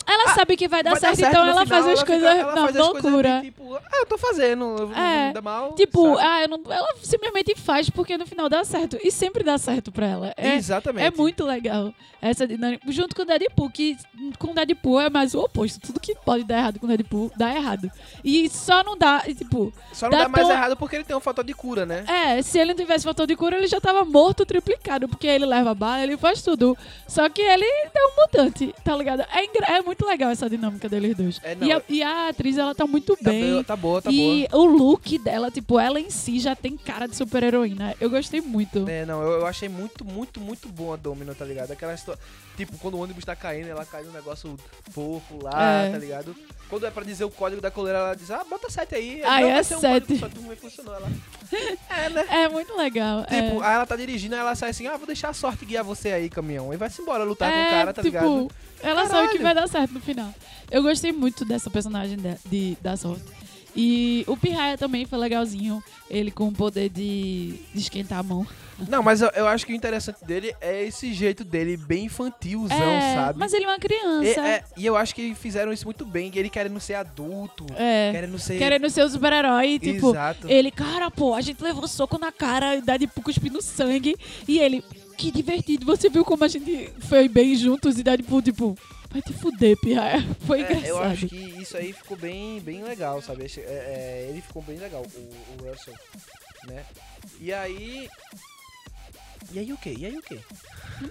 Ela 0.06 0.24
Ah, 0.30 0.34
sabe 0.34 0.56
que 0.56 0.66
vai 0.68 0.82
dar 0.82 0.90
vai 0.90 1.00
certo, 1.00 1.12
dar 1.12 1.16
certo 1.22 1.30
então 1.32 1.42
ela 1.48 1.64
final, 1.64 1.66
faz 1.66 1.86
as 1.86 1.98
ela 1.98 2.06
coisas 2.06 2.30
fica- 2.32 2.44
na 2.46 2.52
faz 2.52 2.62
coisas 2.76 2.82
loucura. 3.02 3.36
de, 3.40 3.42
tipo, 3.46 3.74
ah, 3.76 3.80
eu 4.00 4.06
tô 4.06 4.18
fazendo. 4.18 4.64
eu 4.78 4.88
não 4.88 4.96
É. 4.96 5.26
me 5.28 5.32
dá 5.34 5.42
mal. 5.42 5.72
Tipo, 5.74 6.14
sabe? 6.16 6.26
ah, 6.28 6.42
eu 6.42 6.48
não, 6.48 6.60
ela 6.72 6.88
simplesmente 7.02 7.54
faz 7.56 7.88
porque 7.90 8.16
no 8.18 8.26
final 8.26 8.48
dá 8.48 8.64
certo. 8.64 8.98
E 9.02 9.10
sempre 9.10 9.42
dá 9.44 9.56
certo 9.58 9.90
pra 9.92 10.06
ela. 10.06 10.34
É, 10.36 10.54
Exatamente. 10.54 11.06
é 11.06 11.10
muito 11.10 11.44
legal 11.44 11.92
essa 12.20 12.46
dinâmica. 12.46 12.90
Junto 12.90 13.14
com 13.16 13.22
o 13.22 13.24
Deadpool, 13.24 13.70
que 13.70 13.96
com 14.38 14.50
o 14.50 14.54
Deadpool 14.54 15.00
é 15.00 15.10
mais 15.10 15.34
o 15.34 15.40
oposto. 15.40 15.80
Tudo 15.80 16.00
que 16.00 16.14
pode 16.14 16.44
dar 16.44 16.58
errado 16.58 16.78
com 16.78 16.86
o 16.86 16.88
Deadpool, 16.88 17.30
dá 17.36 17.54
errado. 17.54 17.90
E 18.24 18.48
só 18.48 18.82
não 18.84 18.96
dá, 18.96 19.20
tipo, 19.20 19.72
Só 19.92 20.06
não 20.06 20.18
dá 20.18 20.22
dá 20.24 20.28
mais 20.28 20.46
tão- 20.46 20.56
errado 20.56 20.76
porque 20.76 20.96
ele 20.96 21.04
tem 21.04 21.16
um 21.16 21.20
fator 21.20 21.44
de 21.44 21.54
cura, 21.54 21.84
né? 21.86 22.04
é, 22.08 22.42
se 22.42 22.58
ele 22.58 22.72
não 22.74 22.78
tivesse 22.80 23.04
fator 23.04 23.26
de 23.26 23.34
cura, 23.36 23.56
ele 23.56 23.66
já 23.66 23.80
tava 23.80 24.04
morto 24.04 24.44
triplicado, 24.46 25.08
porque 25.08 25.26
ele 25.26 25.46
leva 25.46 25.74
bala, 25.74 26.02
ele 26.02 26.16
faz 26.16 26.42
tudo. 26.42 26.76
Só 27.08 27.28
que 27.28 27.40
ele 27.42 27.64
é 27.64 28.06
um 28.06 28.20
mutante, 28.22 28.74
tá 28.84 28.96
ligado? 28.96 29.20
É, 29.22 29.72
é 29.76 29.82
muito 29.82 29.91
legal 30.06 30.30
essa 30.30 30.48
dinâmica 30.48 30.88
deles 30.88 31.16
dois. 31.16 31.40
É, 31.42 31.54
não, 31.54 31.66
e, 31.66 31.72
a, 31.72 31.76
é- 31.76 31.82
e 31.88 32.02
a 32.02 32.28
atriz, 32.28 32.56
ela 32.58 32.74
tá 32.74 32.86
muito 32.86 33.16
Tá, 33.16 33.30
bem. 33.30 33.50
boa, 33.52 33.64
tá 33.64 33.76
boa, 33.76 34.02
tá 34.02 34.10
e 34.12 34.46
o 34.52 34.64
look 34.64 35.18
dela, 35.18 35.50
tipo, 35.50 35.78
ela 35.78 35.98
em 36.00 36.10
si 36.10 36.38
já 36.40 36.54
tem 36.56 36.76
cara 36.76 37.06
de 37.06 37.16
super-heroína. 37.16 37.94
Eu 38.00 38.08
gostei 38.10 38.40
muito. 38.40 38.80
boa. 38.80 38.90
É, 38.90 39.04
não, 39.04 39.22
eu, 39.22 39.40
eu 39.40 39.46
achei 39.46 39.68
muito, 39.68 40.04
muito, 40.04 40.40
muito 40.40 40.68
bom 40.68 40.92
a 40.92 40.96
Domino, 40.96 41.34
tá 41.34 41.44
ligado? 41.44 41.70
Aquela 41.72 41.94
história. 41.94 42.20
Tipo, 42.56 42.76
quando 42.78 42.94
o 42.94 43.00
ônibus 43.02 43.24
tá 43.24 43.34
caindo, 43.34 43.68
ela 43.68 43.84
cai 43.84 44.02
num 44.02 44.12
negócio 44.12 44.56
fofo 44.90 45.38
lá, 45.42 45.82
É. 45.84 45.90
tá 45.90 45.98
ligado? 45.98 46.36
Quando 46.68 46.86
é 46.86 46.90
pra 46.90 47.02
dizer 47.04 47.24
o 47.24 47.30
código 47.30 47.60
da 47.60 47.70
coleira, 47.70 47.98
ela 47.98 48.14
diz, 48.14 48.30
ah, 48.30 48.44
bota 48.48 48.70
7 48.70 48.94
aí. 48.94 49.22
Ah, 49.24 49.40
Não, 49.40 49.48
é 49.48 49.54
vai 49.54 49.64
ser 49.64 49.76
um 49.76 49.80
sete. 49.80 50.18
código 50.18 50.20
só, 50.20 50.28
tu 50.28 50.56
funcionou. 50.56 50.94
Ela... 50.94 51.10
É, 51.90 52.08
né? 52.08 52.24
É 52.30 52.48
muito 52.48 52.74
legal. 52.76 53.22
Tipo, 53.24 53.62
é. 53.62 53.66
aí 53.66 53.74
ela 53.74 53.84
tá 53.86 53.94
dirigindo, 53.94 54.34
aí 54.34 54.40
ela 54.40 54.54
sai 54.54 54.70
assim, 54.70 54.86
ah, 54.86 54.96
vou 54.96 55.06
deixar 55.06 55.28
a 55.28 55.34
sorte 55.34 55.66
guiar 55.66 55.84
você 55.84 56.10
aí, 56.10 56.30
caminhão. 56.30 56.72
E 56.72 56.76
vai-se 56.78 57.02
embora 57.02 57.24
lutar 57.24 57.50
com 57.52 57.58
É, 57.58 57.66
o 57.66 57.70
cara, 57.70 57.92
tá 57.92 58.02
tipo, 58.02 58.14
ligado? 58.16 58.50
Ela 58.82 59.06
sabe 59.06 59.28
que 59.28 59.38
Caralho. 59.38 59.42
vai 59.42 59.54
dar 59.54 59.68
certo 59.68 59.92
no 59.94 60.00
final. 60.00 60.32
Eu 60.70 60.82
gostei 60.82 61.12
muito 61.12 61.44
dessa 61.44 61.70
personagem 61.70 62.16
de, 62.16 62.34
de- 62.46 62.78
da 62.80 62.96
sorte. 62.96 63.22
E 63.74 64.22
o 64.26 64.36
Pirraia 64.36 64.76
também 64.76 65.06
foi 65.06 65.18
legalzinho. 65.18 65.82
Ele 66.10 66.30
com 66.30 66.48
o 66.48 66.52
poder 66.52 66.90
de, 66.90 67.54
de 67.74 67.80
esquentar 67.80 68.18
a 68.18 68.22
mão. 68.22 68.46
Não, 68.88 69.02
mas 69.02 69.22
eu, 69.22 69.30
eu 69.34 69.46
acho 69.46 69.64
que 69.64 69.72
o 69.72 69.76
interessante 69.76 70.22
dele 70.24 70.54
é 70.60 70.84
esse 70.84 71.12
jeito 71.14 71.44
dele, 71.44 71.76
bem 71.76 72.06
infantilzão, 72.06 72.76
é, 72.76 73.14
sabe? 73.14 73.38
mas 73.38 73.52
ele 73.52 73.64
é 73.64 73.68
uma 73.68 73.76
E, 73.76 73.80
criança. 73.80 74.46
é, 74.46 74.64
e 74.76 74.84
eu 74.84 74.96
acho 74.96 75.14
que 75.14 75.34
fizeram 75.36 75.72
isso 75.72 75.84
muito 75.86 76.04
bem, 76.04 76.30
ele 76.34 76.50
querendo 76.50 76.80
ser 76.80 76.94
adulto, 76.94 77.64
É. 77.76 78.10
querendo 78.12 78.38
ser... 78.40 78.58
Querendo 78.58 78.90
ser 78.90 79.04
o 79.04 79.08
super-herói, 79.08 79.78
tipo, 79.78 80.10
Exato. 80.10 80.48
ele, 80.50 80.70
cara, 80.72 81.10
pô, 81.10 81.32
a 81.34 81.40
gente 81.40 81.62
levou 81.62 81.86
soco 81.86 82.18
na 82.18 82.32
cara, 82.32 82.80
dá 82.80 82.96
de 82.96 83.06
cuspindo 83.06 83.62
sangue. 83.62 84.16
E 84.48 84.58
ele, 84.58 84.82
que 85.22 85.30
divertido, 85.30 85.86
você 85.86 86.08
viu 86.10 86.24
como 86.24 86.42
a 86.42 86.48
gente 86.48 86.90
foi 87.08 87.28
bem 87.28 87.54
juntos 87.54 87.96
e 87.98 88.02
de 88.02 88.10
tipo, 88.42 88.76
vai 89.10 89.22
te 89.22 89.32
fuder, 89.32 89.76
Pirraia. 89.78 90.20
Foi 90.46 90.60
É, 90.60 90.64
engraçado. 90.64 90.86
eu 90.88 90.98
acho 91.02 91.28
que 91.28 91.36
isso 91.36 91.76
aí 91.76 91.92
ficou 91.92 92.16
bem, 92.16 92.58
bem 92.60 92.82
legal, 92.82 93.22
sabe? 93.22 93.44
É, 93.44 93.60
é, 93.60 94.26
ele 94.30 94.40
ficou 94.40 94.62
bem 94.62 94.78
legal, 94.78 95.02
o, 95.02 95.18
o 95.62 95.70
Russell, 95.70 95.94
né? 96.66 96.84
E 97.40 97.52
aí... 97.52 98.08
E 99.52 99.58
aí 99.58 99.72
o 99.72 99.76
quê? 99.76 99.94
E 99.96 100.06
aí 100.06 100.16
o 100.16 100.22
quê? 100.22 100.38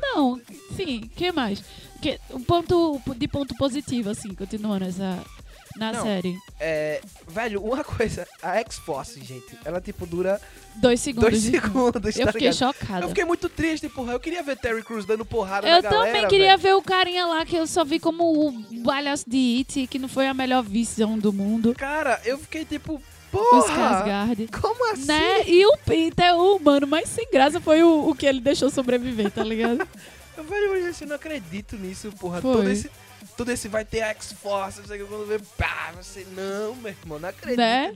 Não, 0.01 0.41
sim, 0.75 1.01
o 1.05 1.09
que 1.09 1.31
mais? 1.31 1.63
Que, 2.01 2.19
um 2.31 2.43
ponto 2.43 2.99
de 3.15 3.27
ponto 3.27 3.55
positivo, 3.55 4.09
assim, 4.09 4.33
continuando 4.33 4.85
essa. 4.85 5.23
Na 5.81 5.91
Não. 5.93 6.03
série. 6.03 6.37
É, 6.59 7.01
velho, 7.27 7.59
uma 7.59 7.81
coisa, 7.83 8.27
a 8.43 8.57
X-Force, 8.59 9.19
gente, 9.19 9.57
ela 9.65 9.81
tipo 9.81 10.05
dura 10.05 10.39
Dois 10.75 10.99
segundos. 11.01 11.31
dois 11.31 11.41
de- 11.41 11.49
segundos, 11.59 12.15
Eu 12.15 12.25
tá 12.27 12.31
fiquei 12.31 12.49
ligado? 12.51 12.73
chocada. 12.75 13.03
Eu 13.05 13.09
fiquei 13.09 13.25
muito 13.25 13.49
triste, 13.49 13.89
porra. 13.89 14.13
Eu 14.13 14.19
queria 14.19 14.43
ver 14.43 14.57
Terry 14.57 14.83
Crews 14.83 15.05
dando 15.05 15.25
porrada 15.25 15.67
Eu 15.67 15.81
na 15.81 15.81
galera, 15.81 16.05
também 16.05 16.27
queria 16.27 16.55
velho. 16.55 16.59
ver 16.59 16.73
o 16.75 16.81
carinha 16.83 17.25
lá 17.25 17.43
que 17.43 17.55
eu 17.55 17.65
só 17.65 17.83
vi 17.83 17.99
como 17.99 18.23
o 18.47 18.83
palhaço 18.83 19.27
de 19.27 19.57
It, 19.57 19.87
que 19.87 19.97
não 19.97 20.07
foi 20.07 20.27
a 20.27 20.33
melhor 20.35 20.61
visão 20.61 21.17
do 21.17 21.33
mundo. 21.33 21.73
Cara, 21.75 22.21
eu 22.25 22.37
fiquei 22.37 22.63
tipo, 22.63 23.01
porra! 23.31 23.59
Skarsgård. 24.05 24.61
Como 24.61 24.93
assim? 24.93 25.05
Né? 25.07 25.43
E 25.49 25.65
o 25.65 25.77
Peter, 25.83 26.35
o 26.35 26.57
humano 26.57 26.85
mais 26.85 27.09
sem 27.09 27.27
graça, 27.31 27.59
foi 27.59 27.81
o, 27.81 28.07
o 28.07 28.13
que 28.15 28.27
ele 28.27 28.39
deixou 28.39 28.69
sobreviver, 28.69 29.31
tá 29.31 29.43
ligado? 29.43 29.85
Eu 30.37 30.87
assim, 30.89 31.03
eu 31.03 31.09
não 31.09 31.15
acredito 31.17 31.75
nisso, 31.77 32.11
porra. 32.19 32.41
Foi. 32.41 32.53
Todo 32.55 32.69
esse, 32.69 32.89
todo 33.37 33.51
esse 33.51 33.67
vai 33.67 33.83
ter 33.85 33.99
X-Force, 33.99 34.79
não 34.79 34.87
sei 34.87 35.01
o 35.01 35.05
que, 35.05 35.11
quando 35.11 35.25
vê, 35.27 35.39
pá, 35.57 35.91
você, 35.95 36.25
não, 36.35 36.75
meu 36.75 36.91
irmão, 36.91 37.19
não 37.19 37.29
acredito. 37.29 37.57
Né? 37.57 37.93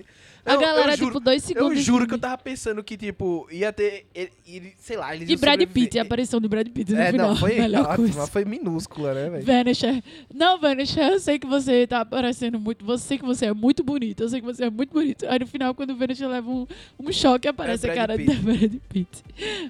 A 0.47 0.53
Eu- 0.53 0.59
galera, 0.59 0.91
eu 0.93 0.97
juro- 0.97 1.09
tipo, 1.13 1.19
dois 1.19 1.41
Eu 1.41 1.47
segundos. 1.47 1.83
juro 1.83 2.05
que 2.07 2.13
eu 2.13 2.19
tava 2.19 2.37
pensando 2.37 2.83
que, 2.83 2.95
tipo, 2.95 3.47
ia 3.51 3.73
ter. 3.73 4.05
Ele, 4.13 4.31
ele- 4.45 4.73
sei 4.79 4.95
lá, 4.95 5.15
eles 5.15 5.27
E 5.27 5.35
Brad. 5.35 5.59
Pitt, 5.65 5.97
a 5.97 6.03
aparição 6.03 6.39
de 6.39 6.47
Brad 6.47 6.67
Pitt 6.69 6.93
no 6.93 6.99
É, 6.99 7.09
final. 7.09 7.29
não, 7.29 7.35
foi 7.35 7.57
ótima, 7.73 8.27
foi 8.27 8.45
minúscula, 8.45 9.11
né, 9.15 9.27
velho? 9.31 9.43
Vanisher. 9.43 10.03
Não, 10.31 10.59
Vanisher, 10.61 11.13
eu 11.13 11.19
sei 11.19 11.39
que 11.39 11.47
você 11.47 11.87
tá 11.87 12.05
parecendo 12.05 12.59
muito. 12.59 12.85
Você 12.85 13.07
sei 13.07 13.17
que 13.17 13.25
você 13.25 13.47
é 13.47 13.53
muito 13.55 13.83
bonito. 13.83 14.21
Eu 14.21 14.29
sei 14.29 14.39
que 14.39 14.45
você 14.45 14.65
é 14.65 14.69
muito 14.69 14.93
bonito. 14.93 15.25
Aí 15.27 15.39
no 15.39 15.47
final, 15.47 15.73
quando 15.73 15.89
o 15.93 15.95
Vanisher 15.97 16.27
leva 16.29 16.47
um, 16.47 16.67
um 16.99 17.11
choque, 17.11 17.47
aparece 17.47 17.87
É 17.87 17.91
a 17.91 17.95
cara 17.95 18.15
Pitt. 18.15 18.31
da 18.31 18.35
Brad 18.53 18.73
Pitt. 18.87 19.23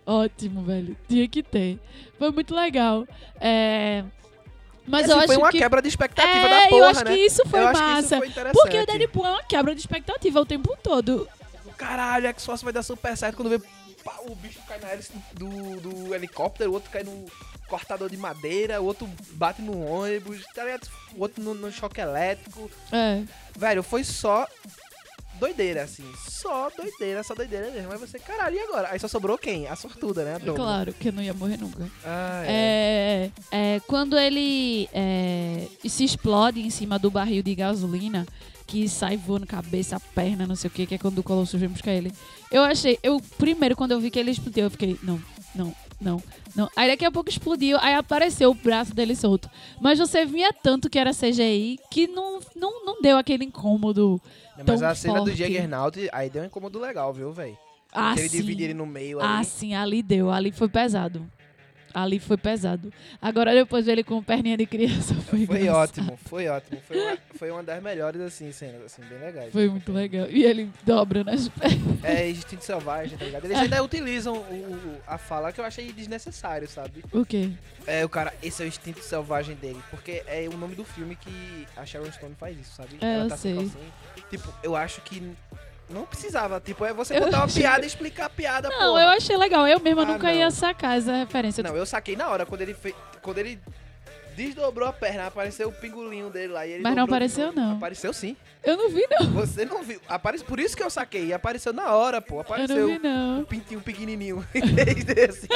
Ótimo, 0.05 0.61
velho. 0.63 0.97
Tinha 1.07 1.25
que 1.29 1.41
ter. 1.41 1.79
Foi 2.19 2.31
muito 2.31 2.53
legal. 2.53 3.07
É. 3.39 4.03
Mas 4.87 5.03
Esse 5.03 5.11
eu 5.11 5.17
acho 5.17 5.27
foi 5.27 5.37
uma 5.37 5.49
que. 5.49 5.57
quebra 5.57 5.81
de 5.81 5.87
expectativa 5.87 6.45
é, 6.47 6.49
da 6.49 6.67
porra, 6.67 6.77
eu 6.77 6.85
acho 6.85 7.03
né? 7.05 7.13
que 7.15 7.19
isso 7.19 7.41
foi 7.47 7.59
eu 7.59 7.67
acho 7.67 7.81
que 7.81 7.89
isso 7.89 8.15
massa. 8.15 8.17
foi. 8.17 8.51
Porque 8.53 8.79
o 8.79 8.85
Deadpool 8.85 9.25
é 9.25 9.29
uma 9.31 9.43
quebra 9.43 9.73
de 9.73 9.81
expectativa 9.81 10.39
o 10.39 10.45
tempo 10.45 10.77
todo. 10.83 11.27
Caralho, 11.77 12.27
X-Force 12.27 12.63
vai 12.63 12.71
dar 12.71 12.83
super 12.83 13.17
certo 13.17 13.35
quando 13.35 13.49
vê 13.49 13.59
pá, 14.03 14.15
o 14.27 14.35
bicho 14.35 14.59
cai 14.67 14.79
na 14.79 14.89
hélice 14.91 15.11
do, 15.33 15.49
do 15.81 16.13
helicóptero, 16.15 16.69
o 16.69 16.73
outro 16.73 16.91
cai 16.91 17.03
no 17.03 17.25
cortador 17.67 18.09
de 18.09 18.15
madeira, 18.17 18.79
o 18.79 18.85
outro 18.85 19.09
bate 19.31 19.61
no 19.61 19.83
ônibus, 19.85 20.45
tá 20.53 20.63
ligado? 20.63 20.87
o 21.15 21.21
outro 21.21 21.43
no, 21.43 21.53
no 21.53 21.71
choque 21.71 21.99
elétrico. 21.99 22.69
É. 22.91 23.23
Velho, 23.57 23.81
foi 23.81 24.03
só 24.03 24.47
doideira, 25.39 25.83
assim. 25.83 26.03
Só 26.27 26.69
doideira, 26.69 27.23
só 27.23 27.33
doideira 27.33 27.71
mesmo. 27.71 27.91
Aí 27.91 27.97
você, 27.97 28.19
caralho, 28.19 28.55
e 28.55 28.59
agora? 28.59 28.89
Aí 28.91 28.99
só 28.99 29.07
sobrou 29.07 29.37
quem? 29.37 29.67
A 29.67 29.75
sortuda, 29.75 30.23
né? 30.23 30.35
A. 30.35 30.53
Claro 30.53 30.93
que 30.93 31.09
eu 31.09 31.13
não 31.13 31.23
ia 31.23 31.33
morrer 31.33 31.57
nunca. 31.57 31.89
Ah, 32.03 32.43
é. 32.45 33.31
É, 33.51 33.75
é, 33.75 33.79
quando 33.81 34.17
ele 34.17 34.89
é, 34.93 35.67
se 35.87 36.03
explode 36.03 36.61
em 36.61 36.69
cima 36.69 36.97
do 36.97 37.11
barril 37.11 37.43
de 37.43 37.55
gasolina, 37.55 38.25
que 38.67 38.87
sai 38.89 39.17
voando 39.17 39.45
cabeça, 39.45 39.99
perna, 40.13 40.47
não 40.47 40.55
sei 40.55 40.69
o 40.69 40.71
que, 40.71 40.85
que 40.85 40.95
é 40.95 40.97
quando 40.97 41.19
o 41.19 41.23
Colossus 41.23 41.59
vem 41.59 41.69
buscar 41.69 41.91
ele. 41.91 42.11
Eu 42.51 42.63
achei, 42.63 42.97
eu 43.03 43.21
primeiro 43.37 43.75
quando 43.75 43.91
eu 43.91 43.99
vi 43.99 44.09
que 44.09 44.19
ele 44.19 44.31
explodiu, 44.31 44.65
eu 44.65 44.71
fiquei, 44.71 44.97
não, 45.03 45.21
não, 45.53 45.73
não, 46.01 46.21
não. 46.55 46.69
Aí 46.75 46.89
daqui 46.89 47.05
a 47.05 47.11
pouco 47.11 47.29
explodiu, 47.29 47.77
aí 47.79 47.93
apareceu 47.93 48.49
o 48.51 48.55
braço 48.55 48.93
dele 48.93 49.15
solto. 49.15 49.49
Mas 49.79 49.99
você 49.99 50.25
via 50.25 50.51
tanto 50.51 50.89
que 50.89 50.99
era 50.99 51.13
CGI 51.13 51.79
que 51.91 52.07
não, 52.07 52.39
não, 52.55 52.85
não 52.85 53.01
deu 53.01 53.17
aquele 53.17 53.45
incômodo. 53.45 54.21
Mas 54.65 54.81
a 54.83 54.95
cena 54.95 55.19
do 55.21 55.27
forte. 55.27 55.37
Juggernaut, 55.37 56.09
aí 56.11 56.29
deu 56.29 56.43
um 56.43 56.45
incômodo 56.45 56.79
legal, 56.79 57.13
viu, 57.13 57.31
velho? 57.31 57.57
Ah, 57.91 58.13
ele 58.17 58.27
sim. 58.29 58.37
divide 58.37 58.63
ele 58.65 58.73
no 58.73 58.85
meio 58.85 59.19
Ah, 59.21 59.37
ali. 59.37 59.45
sim, 59.45 59.73
ali 59.73 60.03
deu, 60.03 60.29
ali 60.29 60.51
foi 60.51 60.67
pesado. 60.67 61.25
Ali 61.95 62.19
foi 62.19 62.35
pesado. 62.35 62.91
Agora 63.21 63.53
depois 63.53 63.87
ele 63.87 64.03
com 64.03 64.21
perninha 64.21 64.57
de 64.57 64.65
criança 64.65 65.15
foi, 65.29 65.45
Foi 65.45 65.61
engraçado. 65.61 65.77
ótimo, 65.81 66.19
foi 66.25 66.47
ótimo. 66.49 66.81
Foi 66.85 66.97
uma, 67.01 67.17
foi 67.35 67.51
uma 67.51 67.63
das 67.63 67.81
melhores, 67.81 68.19
assim, 68.21 68.51
cenas, 68.51 68.81
assim, 68.83 69.01
bem 69.03 69.17
legais. 69.17 69.53
Foi 69.53 69.69
muito 69.69 69.93
legal. 69.93 70.27
E 70.29 70.43
ele 70.43 70.69
dobra 70.85 71.23
nas 71.23 71.47
pernas. 71.57 72.03
É 72.03 72.29
instinto 72.29 72.65
selvagem, 72.65 73.17
tá 73.17 73.23
ligado? 73.23 73.45
Eles 73.45 73.57
ainda 73.57 73.81
utilizam 73.81 74.35
o, 74.35 74.37
o- 74.73 74.97
a 75.07 75.17
fala 75.17 75.53
que 75.53 75.61
eu 75.61 75.65
achei 75.65 75.89
desnecessário, 75.93 76.67
sabe? 76.67 77.01
O 77.13 77.25
quê? 77.25 77.49
É, 77.87 78.03
o 78.03 78.09
cara, 78.09 78.33
esse 78.43 78.61
é 78.61 78.65
o 78.65 78.67
instinto 78.67 78.99
selvagem 79.01 79.55
dele. 79.55 79.79
Porque 79.89 80.21
é 80.27 80.49
o 80.51 80.57
nome 80.57 80.75
do 80.75 80.83
filme 80.83 81.15
que 81.15 81.65
a 81.77 81.85
Sharon 81.85 82.11
Stone 82.11 82.35
faz 82.37 82.59
isso, 82.59 82.75
sabe? 82.75 82.97
É, 82.99 83.21
eu 83.21 83.29
sem 83.29 83.37
sei. 83.37 83.55
calcinha. 83.55 83.93
Tipo, 84.29 84.53
eu 84.61 84.75
acho 84.75 84.99
que 85.01 85.31
não 85.89 86.05
precisava. 86.05 86.59
Tipo, 86.59 86.85
é 86.85 86.93
você 86.93 87.15
Eu 87.17 87.25
botar 87.25 87.37
uma 87.37 87.47
piada 87.47 87.83
e 87.83 87.87
explicar 87.87 88.25
a 88.25 88.29
piada, 88.29 88.69
Não, 88.69 88.77
porra. 88.77 89.01
eu 89.03 89.09
achei 89.09 89.37
legal. 89.37 89.67
Eu 89.67 89.79
mesma 89.79 90.03
Ah, 90.03 90.05
nunca 90.05 90.27
não. 90.27 90.33
ia 90.33 90.51
sacar 90.51 90.97
essa 90.97 91.13
referência. 91.15 91.63
Não, 91.63 91.75
eu 91.75 91.85
saquei 91.85 92.15
na 92.15 92.27
hora, 92.29 92.45
quando 92.45 92.61
ele 92.61 92.73
fez. 92.73 92.95
Quando 93.21 93.37
ele 93.39 93.59
desdobrou 94.35 94.87
a 94.87 94.93
perna, 94.93 95.27
apareceu 95.27 95.69
o 95.69 95.71
pingolinho 95.71 96.29
dele 96.29 96.53
lá. 96.53 96.65
E 96.67 96.73
ele 96.73 96.83
Mas 96.83 96.95
não 96.95 97.03
apareceu, 97.03 97.51
não. 97.51 97.77
Apareceu 97.77 98.11
sim. 98.13 98.35
Eu 98.63 98.75
não 98.77 98.89
vi, 98.89 99.05
não. 99.09 99.31
Você 99.33 99.63
não 99.65 99.83
viu. 99.83 99.99
Apare... 100.07 100.39
Por 100.43 100.59
isso 100.59 100.75
que 100.75 100.83
eu 100.83 100.89
saquei. 100.89 101.31
Apareceu 101.33 101.71
na 101.71 101.93
hora, 101.93 102.21
pô. 102.21 102.35
Eu 102.35 102.41
Apareceu. 102.41 102.75
não 102.75 102.87
vi, 102.87 102.99
não. 102.99 103.39
um 103.41 103.45
pintinho 103.45 103.81
pequenininho 103.81 104.45
em 104.53 104.61
3D, 104.61 105.29
assim, 105.29 105.47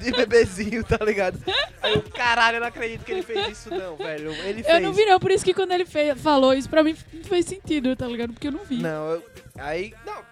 de 0.00 0.10
bebezinho, 0.12 0.84
tá 0.84 1.04
ligado? 1.04 1.38
Aí 1.82 1.94
eu, 1.94 2.02
caralho, 2.02 2.56
eu 2.56 2.60
não 2.60 2.68
acredito 2.68 3.04
que 3.04 3.12
ele 3.12 3.22
fez 3.22 3.48
isso 3.58 3.70
não, 3.70 3.96
velho. 3.96 4.30
Ele 4.32 4.62
fez. 4.62 4.74
Eu 4.76 4.80
não 4.80 4.92
vi, 4.92 5.04
não. 5.04 5.18
Por 5.18 5.30
isso 5.30 5.44
que 5.44 5.52
quando 5.54 5.72
ele 5.72 5.84
fez, 5.84 6.20
falou 6.20 6.54
isso, 6.54 6.68
pra 6.70 6.82
mim 6.82 6.96
não 7.12 7.24
fez 7.24 7.46
sentido, 7.46 7.94
tá 7.96 8.06
ligado? 8.06 8.32
Porque 8.32 8.48
eu 8.48 8.52
não 8.52 8.64
vi. 8.64 8.78
Não, 8.78 9.10
eu- 9.10 9.22
aí, 9.58 9.92
não. 10.06 10.22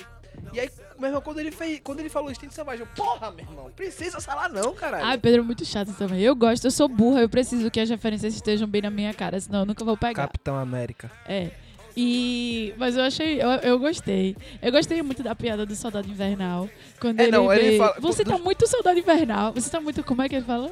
E 0.52 0.60
aí, 0.60 0.70
meu 1.00 1.08
irmão, 1.08 1.20
quando 1.22 1.38
ele 1.40 1.50
fez, 1.50 1.80
quando 1.82 2.00
ele 2.00 2.08
falou 2.08 2.30
instinto 2.30 2.54
selvagem, 2.54 2.80
eu, 2.80 2.86
porra, 2.94 3.30
meu 3.30 3.44
irmão, 3.44 3.70
precisa 3.74 4.20
falar 4.20 4.48
não, 4.48 4.74
caralho. 4.74 5.04
Ai, 5.04 5.18
Pedro 5.18 5.40
é 5.40 5.44
muito 5.44 5.64
chato 5.64 5.92
também. 5.94 6.20
Eu 6.20 6.36
gosto, 6.36 6.64
eu 6.66 6.70
sou 6.70 6.88
burra, 6.88 7.20
eu 7.22 7.28
preciso 7.28 7.70
que 7.70 7.80
as 7.80 7.88
referências 7.90 8.34
estejam 8.34 8.68
bem 8.68 8.82
na 8.82 8.90
minha 8.90 9.12
cara, 9.14 9.40
senão 9.40 9.60
eu 9.60 9.66
nunca 9.66 9.84
vou 9.84 9.96
pegar. 9.96 10.26
Capitão 10.28 10.56
América. 10.56 11.10
É. 11.26 11.50
E. 11.96 12.72
Mas 12.78 12.96
eu 12.96 13.02
achei. 13.02 13.42
Eu, 13.42 13.48
eu 13.62 13.78
gostei. 13.78 14.36
Eu 14.62 14.70
gostei 14.70 15.02
muito 15.02 15.24
da 15.24 15.34
piada 15.34 15.66
do 15.66 15.74
soldado 15.74 16.08
invernal. 16.08 16.68
Quando 17.00 17.18
É, 17.18 17.24
ele. 17.24 17.32
não, 17.32 17.52
ele 17.52 17.78
fala- 17.78 17.96
Você 17.98 18.22
do- 18.22 18.30
tá 18.30 18.38
muito 18.38 18.64
soldado 18.68 18.96
invernal. 18.98 19.52
Você 19.52 19.68
tá 19.68 19.80
muito. 19.80 20.04
Como 20.04 20.22
é 20.22 20.28
que 20.28 20.36
ele 20.36 20.44
fala? 20.44 20.70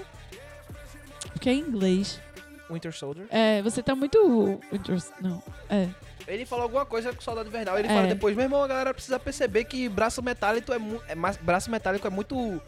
Porque 1.32 1.48
é 1.48 1.54
em 1.54 1.58
inglês. 1.60 2.20
Winter 2.70 2.92
Soldier. 2.92 3.26
É, 3.30 3.60
você 3.62 3.82
tá 3.82 3.96
muito. 3.96 4.60
Não. 5.20 5.42
É. 5.68 5.88
Ele 6.28 6.44
falou 6.46 6.64
alguma 6.64 6.84
coisa 6.86 7.12
com 7.12 7.20
o 7.20 7.22
Soldado 7.22 7.48
Invernal. 7.48 7.78
Ele 7.78 7.88
É. 7.88 7.94
fala 7.94 8.06
depois, 8.06 8.36
meu 8.36 8.44
irmão, 8.44 8.62
a 8.62 8.68
galera 8.68 8.92
precisa 8.94 9.18
perceber 9.18 9.64
que 9.64 9.88
braço 9.88 10.22
metálico 10.22 10.72
é, 10.72 10.78
mu- 10.78 11.02
é 11.08 11.14
braço 11.40 11.70
metálico 11.70 12.06
é 12.06 12.10
muito 12.10 12.60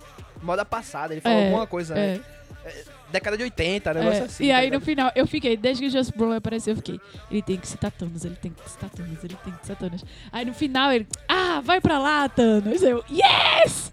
moda 0.43 0.65
passada. 0.65 1.13
Ele 1.15 1.21
falou 1.21 1.39
É, 1.39 1.45
alguma 1.47 1.67
coisa, 1.67 1.95
né? 1.95 2.21
É. 2.65 2.85
Década 3.11 3.37
de 3.37 3.43
80, 3.43 3.95
negócio 3.95 4.23
é. 4.23 4.25
assim. 4.25 4.45
e 4.45 4.49
tá 4.49 4.57
aí 4.57 4.71
no 4.71 4.81
final, 4.81 5.11
eu 5.15 5.27
fiquei, 5.27 5.57
desde 5.57 5.83
que 5.83 5.89
o 5.89 5.91
Just 5.91 6.13
Brown 6.17 6.33
apareceu, 6.33 6.73
eu 6.73 6.77
fiquei, 6.77 7.01
ele 7.31 7.43
tem 7.43 7.57
que 7.57 7.67
citar 7.67 7.91
Thanos, 7.91 8.25
ele 8.25 8.37
tem 8.37 8.53
que 8.53 8.71
citar 8.71 8.89
Thanos, 8.91 9.25
ele 9.25 9.37
tem 9.43 9.53
que 9.53 9.61
citar 9.63 9.77
Thanos. 9.77 10.05
Aí 10.31 10.45
no 10.45 10.55
final 10.55 10.93
ele, 10.93 11.07
ah, 11.29 11.61
vai 11.61 11.81
pra 11.81 11.99
lá, 11.99 12.29
Thanos. 12.29 12.83
Eu, 12.83 13.05
yes! 13.11 13.93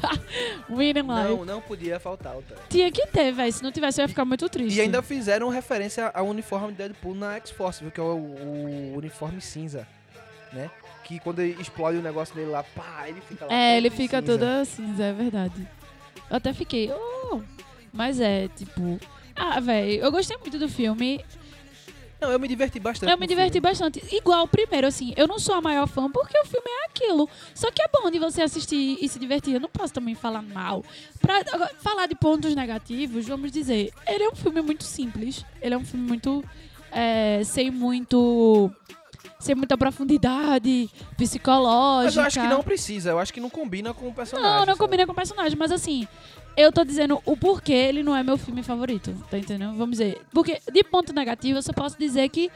Winning 0.70 1.00
life. 1.00 1.28
Não, 1.28 1.44
não 1.44 1.60
podia 1.60 2.00
faltar 2.00 2.36
o 2.36 2.42
Thanos. 2.42 2.64
Tinha 2.68 2.90
que 2.90 3.06
ter, 3.08 3.32
velho. 3.32 3.52
Se 3.52 3.62
não 3.62 3.70
tivesse, 3.70 4.00
eu 4.00 4.04
ia 4.04 4.08
ficar 4.08 4.24
muito 4.24 4.48
triste. 4.48 4.76
E 4.76 4.80
ainda 4.80 5.02
fizeram 5.02 5.48
referência 5.48 6.10
ao 6.14 6.26
uniforme 6.26 6.68
de 6.68 6.78
Deadpool 6.78 7.14
na 7.14 7.36
X-Force, 7.36 7.82
viu? 7.82 7.90
Que 7.90 8.00
é 8.00 8.02
o, 8.02 8.16
o 8.16 8.94
uniforme 8.96 9.40
cinza, 9.40 9.86
né? 10.52 10.70
Que 11.04 11.18
quando 11.18 11.42
explode 11.42 11.98
o 11.98 12.02
negócio 12.02 12.34
dele 12.34 12.50
lá, 12.50 12.62
pá, 12.62 13.04
ele 13.08 13.20
fica 13.20 13.44
lá. 13.44 13.52
É, 13.52 13.76
ele 13.76 13.90
fica 13.90 14.20
cinza. 14.20 14.38
todo 14.38 14.64
cinza, 14.64 15.04
é 15.04 15.12
verdade. 15.12 15.68
Eu 16.30 16.36
até 16.36 16.52
fiquei, 16.52 16.90
oh. 16.92 17.40
Mas 17.92 18.20
é, 18.20 18.48
tipo. 18.48 18.98
Ah, 19.34 19.60
velho, 19.60 20.02
eu 20.02 20.12
gostei 20.12 20.36
muito 20.36 20.58
do 20.58 20.68
filme. 20.68 21.24
Não, 22.20 22.30
eu 22.30 22.38
me 22.38 22.46
diverti 22.46 22.78
bastante. 22.78 23.10
Eu 23.10 23.16
me 23.16 23.26
diverti 23.26 23.52
filme. 23.52 23.66
bastante. 23.66 24.02
Igual 24.14 24.44
o 24.44 24.48
primeiro, 24.48 24.86
assim, 24.86 25.14
eu 25.16 25.26
não 25.26 25.38
sou 25.38 25.54
a 25.54 25.62
maior 25.62 25.86
fã 25.86 26.10
porque 26.10 26.38
o 26.38 26.44
filme 26.44 26.66
é 26.68 26.90
aquilo. 26.90 27.28
Só 27.54 27.70
que 27.70 27.80
é 27.80 27.88
bom 27.88 28.10
de 28.10 28.18
você 28.18 28.42
assistir 28.42 28.98
e 29.00 29.08
se 29.08 29.18
divertir. 29.18 29.54
Eu 29.54 29.60
não 29.60 29.70
posso 29.70 29.94
também 29.94 30.14
falar 30.14 30.42
mal. 30.42 30.84
Pra 31.18 31.42
falar 31.82 32.06
de 32.06 32.14
pontos 32.14 32.54
negativos, 32.54 33.26
vamos 33.26 33.50
dizer, 33.50 33.90
ele 34.06 34.24
é 34.24 34.28
um 34.28 34.34
filme 34.34 34.60
muito 34.60 34.84
simples. 34.84 35.44
Ele 35.62 35.74
é 35.74 35.78
um 35.78 35.84
filme 35.84 36.06
muito. 36.06 36.44
é, 36.92 37.40
sem 37.44 37.70
muito. 37.70 38.70
Sem 39.38 39.54
muita 39.54 39.78
profundidade 39.78 40.90
psicológica. 41.16 42.04
Mas 42.04 42.16
eu 42.16 42.22
acho 42.22 42.40
que 42.40 42.54
não 42.54 42.62
precisa, 42.62 43.10
eu 43.10 43.18
acho 43.18 43.32
que 43.32 43.40
não 43.40 43.48
combina 43.48 43.94
com 43.94 44.08
o 44.08 44.12
personagem. 44.12 44.50
Não, 44.50 44.58
não 44.60 44.66
sabe? 44.66 44.78
combina 44.78 45.06
com 45.06 45.12
o 45.12 45.14
personagem, 45.14 45.56
mas 45.58 45.72
assim, 45.72 46.06
eu 46.56 46.72
tô 46.72 46.84
dizendo 46.84 47.20
o 47.24 47.36
porquê 47.36 47.72
ele 47.72 48.02
não 48.02 48.14
é 48.14 48.22
meu 48.22 48.36
filme 48.36 48.62
favorito, 48.62 49.14
tá 49.30 49.38
entendendo? 49.38 49.76
Vamos 49.76 49.98
dizer, 49.98 50.20
porque 50.32 50.60
de 50.72 50.84
ponto 50.84 51.12
negativo 51.12 51.58
eu 51.58 51.62
só 51.62 51.72
posso 51.72 51.98
dizer 51.98 52.28
que 52.28 52.50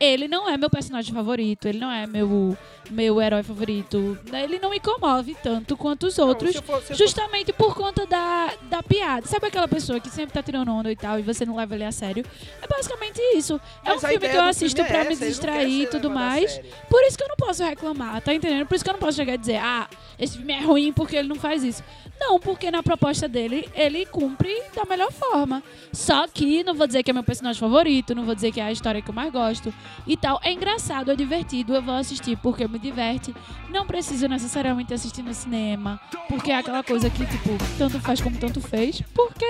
ele 0.00 0.28
não 0.28 0.48
é 0.48 0.56
meu 0.56 0.70
personagem 0.70 1.12
favorito, 1.12 1.66
ele 1.66 1.78
não 1.78 1.90
é 1.90 2.06
meu, 2.06 2.56
meu 2.90 3.20
herói 3.20 3.42
favorito, 3.42 4.18
ele 4.32 4.58
não 4.58 4.70
me 4.70 4.78
comove 4.80 5.36
tanto 5.42 5.76
quanto 5.76 6.06
os 6.06 6.16
Não, 6.16 6.28
outros. 6.28 6.54
eu 6.54 6.62
for- 6.62 6.74
eu 6.76 6.80
for- 6.82 6.94
Justamente 6.96 7.52
por 7.52 7.74
conta 7.74 8.06
da, 8.06 8.52
da 8.70 8.82
piada. 8.82 9.26
Sabe 9.26 9.46
aquela 9.46 9.66
pessoa 9.68 9.98
que 10.00 10.08
sempre 10.08 10.32
tá 10.32 10.42
tirando 10.42 10.70
onda 10.70 10.90
e 10.92 10.96
tal 10.96 11.18
e 11.18 11.22
você 11.22 11.44
não 11.44 11.56
leva 11.56 11.74
ele 11.74 11.84
a 11.84 11.92
sério? 11.92 12.24
É 12.62 12.66
basicamente 12.66 13.18
isso. 13.36 13.60
É 13.84 13.90
Mas 13.90 14.04
um 14.04 14.08
filme 14.08 14.28
que 14.28 14.36
eu 14.36 14.42
assisto 14.42 14.80
é 14.80 14.84
pra 14.84 14.98
essa, 14.98 15.10
me 15.10 15.16
não 15.16 15.26
distrair 15.26 15.82
e 15.82 15.86
tudo 15.86 16.10
mais. 16.10 16.60
Por 16.88 17.02
isso 17.04 17.16
que 17.16 17.24
eu 17.24 17.28
não 17.28 17.36
posso 17.36 17.64
reclamar, 17.64 18.20
tá 18.22 18.32
entendendo? 18.34 18.66
Por 18.66 18.74
isso 18.76 18.84
que 18.84 18.90
eu 18.90 18.94
não 18.94 19.00
posso 19.00 19.16
chegar 19.16 19.34
e 19.34 19.38
dizer, 19.38 19.56
ah, 19.56 19.88
esse 20.18 20.36
filme 20.36 20.52
é 20.52 20.60
ruim 20.60 20.92
porque 20.92 21.16
ele 21.16 21.28
não 21.28 21.36
faz 21.36 21.62
isso. 21.64 21.82
Não, 22.20 22.40
porque 22.40 22.68
na 22.70 22.82
proposta 22.82 23.28
dele, 23.28 23.68
ele 23.74 24.04
cumpre 24.04 24.52
da 24.74 24.84
melhor 24.84 25.12
forma. 25.12 25.62
Só 25.92 26.26
que 26.26 26.64
não 26.64 26.74
vou 26.74 26.86
dizer 26.86 27.04
que 27.04 27.10
é 27.10 27.14
meu 27.14 27.22
personagem 27.22 27.60
favorito, 27.60 28.12
não 28.12 28.24
vou 28.24 28.34
dizer 28.34 28.50
que 28.50 28.60
é 28.60 28.64
a 28.64 28.72
história 28.72 29.00
que 29.00 29.08
eu 29.08 29.14
mais 29.14 29.32
gosto 29.32 29.72
e 30.06 30.16
tal. 30.16 30.40
É 30.42 30.52
engraçado, 30.52 31.10
é 31.10 31.16
divertido, 31.16 31.74
eu 31.74 31.82
vou 31.82 31.94
assistir 31.94 32.36
porque 32.38 32.66
me 32.66 32.78
diverte. 32.78 33.34
Não 33.70 33.86
preciso 33.86 34.26
necessariamente 34.28 34.94
assistir 34.94 35.22
no 35.22 35.34
cinema, 35.34 36.00
porque 36.28 36.50
é 36.50 36.56
aquela 36.56 36.82
coisa 36.82 37.08
que, 37.10 37.26
tipo, 37.26 37.50
tanto 37.76 38.00
faz 38.00 38.20
como 38.20 38.36
tanto 38.38 38.60
fez, 38.60 39.02
porque 39.14 39.44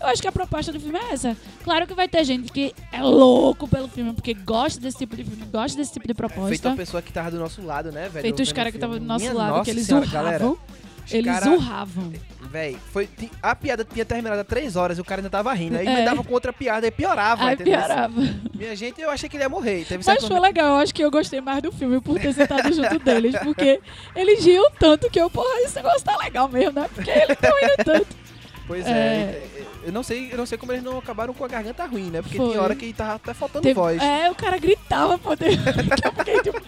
eu 0.00 0.06
acho 0.06 0.22
que 0.22 0.28
a 0.28 0.32
proposta 0.32 0.72
do 0.72 0.78
filme 0.78 0.98
é 0.98 1.12
essa. 1.12 1.36
Claro 1.64 1.86
que 1.86 1.94
vai 1.94 2.06
ter 2.08 2.22
gente 2.24 2.52
que 2.52 2.72
é 2.92 3.02
louco 3.02 3.66
pelo 3.66 3.88
filme, 3.88 4.12
porque 4.12 4.32
gosta 4.34 4.80
desse 4.80 4.98
tipo 4.98 5.16
de 5.16 5.24
filme, 5.24 5.44
gosta 5.52 5.76
desse 5.76 5.92
tipo 5.92 6.06
de 6.06 6.14
proposta. 6.14 6.48
Feito 6.48 6.68
a 6.68 6.76
pessoa 6.76 7.02
que 7.02 7.12
tava 7.12 7.30
do 7.30 7.38
nosso 7.38 7.60
lado, 7.62 7.90
né, 7.90 8.08
velho? 8.08 8.22
Feito 8.22 8.40
os 8.42 8.52
caras 8.52 8.70
que 8.70 8.76
estavam 8.76 8.98
do 8.98 9.04
nosso 9.04 9.24
Minha 9.24 9.34
lado, 9.34 9.64
que 9.64 9.70
eles 9.70 9.86
senhora, 9.86 10.06
urravam. 10.06 10.38
galera. 10.38 10.56
Eles 11.10 11.32
cara- 11.38 11.50
urravam. 11.50 12.12
Véi, 12.50 12.78
foi, 12.92 13.08
a 13.42 13.54
piada 13.54 13.84
tinha 13.84 14.04
terminado 14.04 14.40
há 14.40 14.44
três 14.44 14.74
horas 14.76 14.96
e 14.96 15.00
o 15.00 15.04
cara 15.04 15.20
ainda 15.20 15.28
tava 15.28 15.52
rindo. 15.52 15.76
Aí 15.76 15.86
É. 15.86 15.92
emendava 15.92 16.24
com 16.24 16.32
outra 16.32 16.52
piada 16.52 16.86
e 16.86 16.90
piorava, 16.90 17.44
Aí 17.44 17.54
entendeu? 17.54 17.78
piorava. 17.78 18.14
Minha 18.54 18.74
gente, 18.74 19.00
eu 19.00 19.10
achei 19.10 19.28
que 19.28 19.36
ele 19.36 19.44
ia 19.44 19.48
morrer. 19.48 19.84
Teve 19.84 20.02
Mas 20.06 20.24
foi 20.24 20.40
legal, 20.40 20.68
eu 20.68 20.76
acho 20.76 20.94
que 20.94 21.04
eu 21.04 21.10
gostei 21.10 21.40
mais 21.42 21.62
do 21.62 21.70
filme 21.70 22.00
por 22.00 22.18
ter 22.18 22.32
sentado 22.32 22.72
junto 22.72 22.98
deles, 23.00 23.34
porque 23.42 23.80
eles 24.16 24.44
riam 24.44 24.70
tanto 24.78 25.10
que 25.10 25.20
eu, 25.20 25.28
porra, 25.28 25.60
esse 25.60 25.76
negócio 25.76 26.02
tá 26.02 26.16
legal 26.16 26.48
mesmo, 26.48 26.72
né? 26.80 26.88
Porque 26.94 27.10
eles 27.10 27.30
estão 27.30 27.50
rindo 27.60 27.84
tanto. 27.84 28.06
Pois 28.66 28.86
É. 28.86 28.90
é. 28.90 29.48
Eu 29.84 29.92
não 29.92 30.02
sei, 30.02 30.28
eu 30.32 30.36
não 30.36 30.44
sei 30.44 30.58
como 30.58 30.72
eles 30.72 30.82
não 30.84 30.98
acabaram 30.98 31.32
com 31.32 31.44
a 31.44 31.48
garganta 31.48 31.84
ruim, 31.86 32.10
né? 32.10 32.20
Porque 32.22 32.36
Foi. 32.36 32.50
tinha 32.50 32.60
hora 32.62 32.74
que 32.74 32.92
tava 32.92 33.14
até 33.14 33.32
faltando 33.32 33.62
Teve- 33.62 33.74
voz. 33.74 34.02
É, 34.02 34.30
o 34.30 34.34
cara 34.34 34.58
gritava, 34.58 35.18
fiquei 35.18 35.56
tipo, 36.42 36.60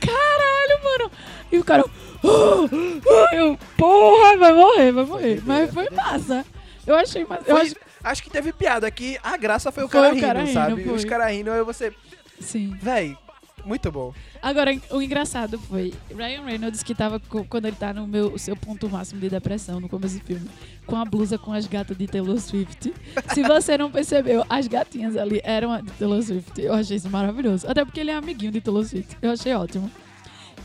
caralho, 0.00 0.84
mano. 0.84 1.10
E 1.50 1.58
o 1.58 1.64
cara, 1.64 1.84
eu, 3.32 3.58
porra, 3.76 4.36
vai 4.36 4.52
morrer, 4.52 4.92
vai 4.92 5.04
morrer. 5.04 5.42
Mas 5.44 5.72
foi 5.72 5.88
massa. 5.90 6.44
Eu 6.86 6.96
achei 6.96 7.24
massa. 7.24 7.42
Eu 7.46 7.56
Foi- 7.56 7.66
acho, 7.66 7.74
acho... 8.04 8.22
que 8.22 8.30
teve 8.30 8.52
piada 8.52 8.86
aqui. 8.86 9.18
A 9.22 9.36
graça 9.36 9.70
foi 9.72 9.84
o 9.84 9.88
Foi 9.88 10.00
cara 10.00 10.12
o 10.12 10.14
rindo, 10.14 10.26
cara 10.26 10.40
rindo, 10.40 10.52
sabe? 10.52 10.84
foi. 10.84 10.94
Os 10.94 11.04
caras 11.04 11.30
rindo, 11.32 11.50
aí 11.50 11.62
você. 11.62 11.92
sim. 12.40 12.76
Véi, 12.80 13.16
muito 13.64 13.90
bom. 13.92 14.12
Agora, 14.42 14.76
o 14.90 15.00
engraçado 15.00 15.56
foi 15.56 15.94
Ryan 16.12 16.42
Reynolds, 16.44 16.82
que 16.82 16.96
tava 16.96 17.20
co- 17.20 17.44
quando 17.48 17.66
ele 17.66 17.76
tá 17.76 17.92
no 17.94 18.08
meu, 18.08 18.36
seu 18.36 18.56
ponto 18.56 18.88
máximo 18.90 19.20
de 19.20 19.28
depressão 19.28 19.78
no 19.78 19.88
começo 19.88 20.18
do 20.18 20.24
filme, 20.24 20.48
com 20.84 20.96
a 20.96 21.04
blusa 21.04 21.38
com 21.38 21.52
as 21.52 21.66
gatas 21.68 21.96
de 21.96 22.08
Taylor 22.08 22.40
Swift. 22.40 22.92
Se 23.32 23.42
você 23.46 23.78
não 23.78 23.88
percebeu, 23.88 24.44
as 24.50 24.66
gatinhas 24.66 25.16
ali 25.16 25.40
eram 25.44 25.70
a 25.70 25.80
de 25.80 25.92
Taylor 25.92 26.20
Swift. 26.20 26.60
Eu 26.60 26.74
achei 26.74 26.96
isso 26.96 27.08
maravilhoso. 27.08 27.68
Até 27.68 27.84
porque 27.84 28.00
ele 28.00 28.10
é 28.10 28.14
amiguinho 28.16 28.50
de 28.50 28.60
Taylor 28.60 28.84
Swift. 28.84 29.16
Eu 29.22 29.30
achei 29.30 29.54
ótimo. 29.54 29.88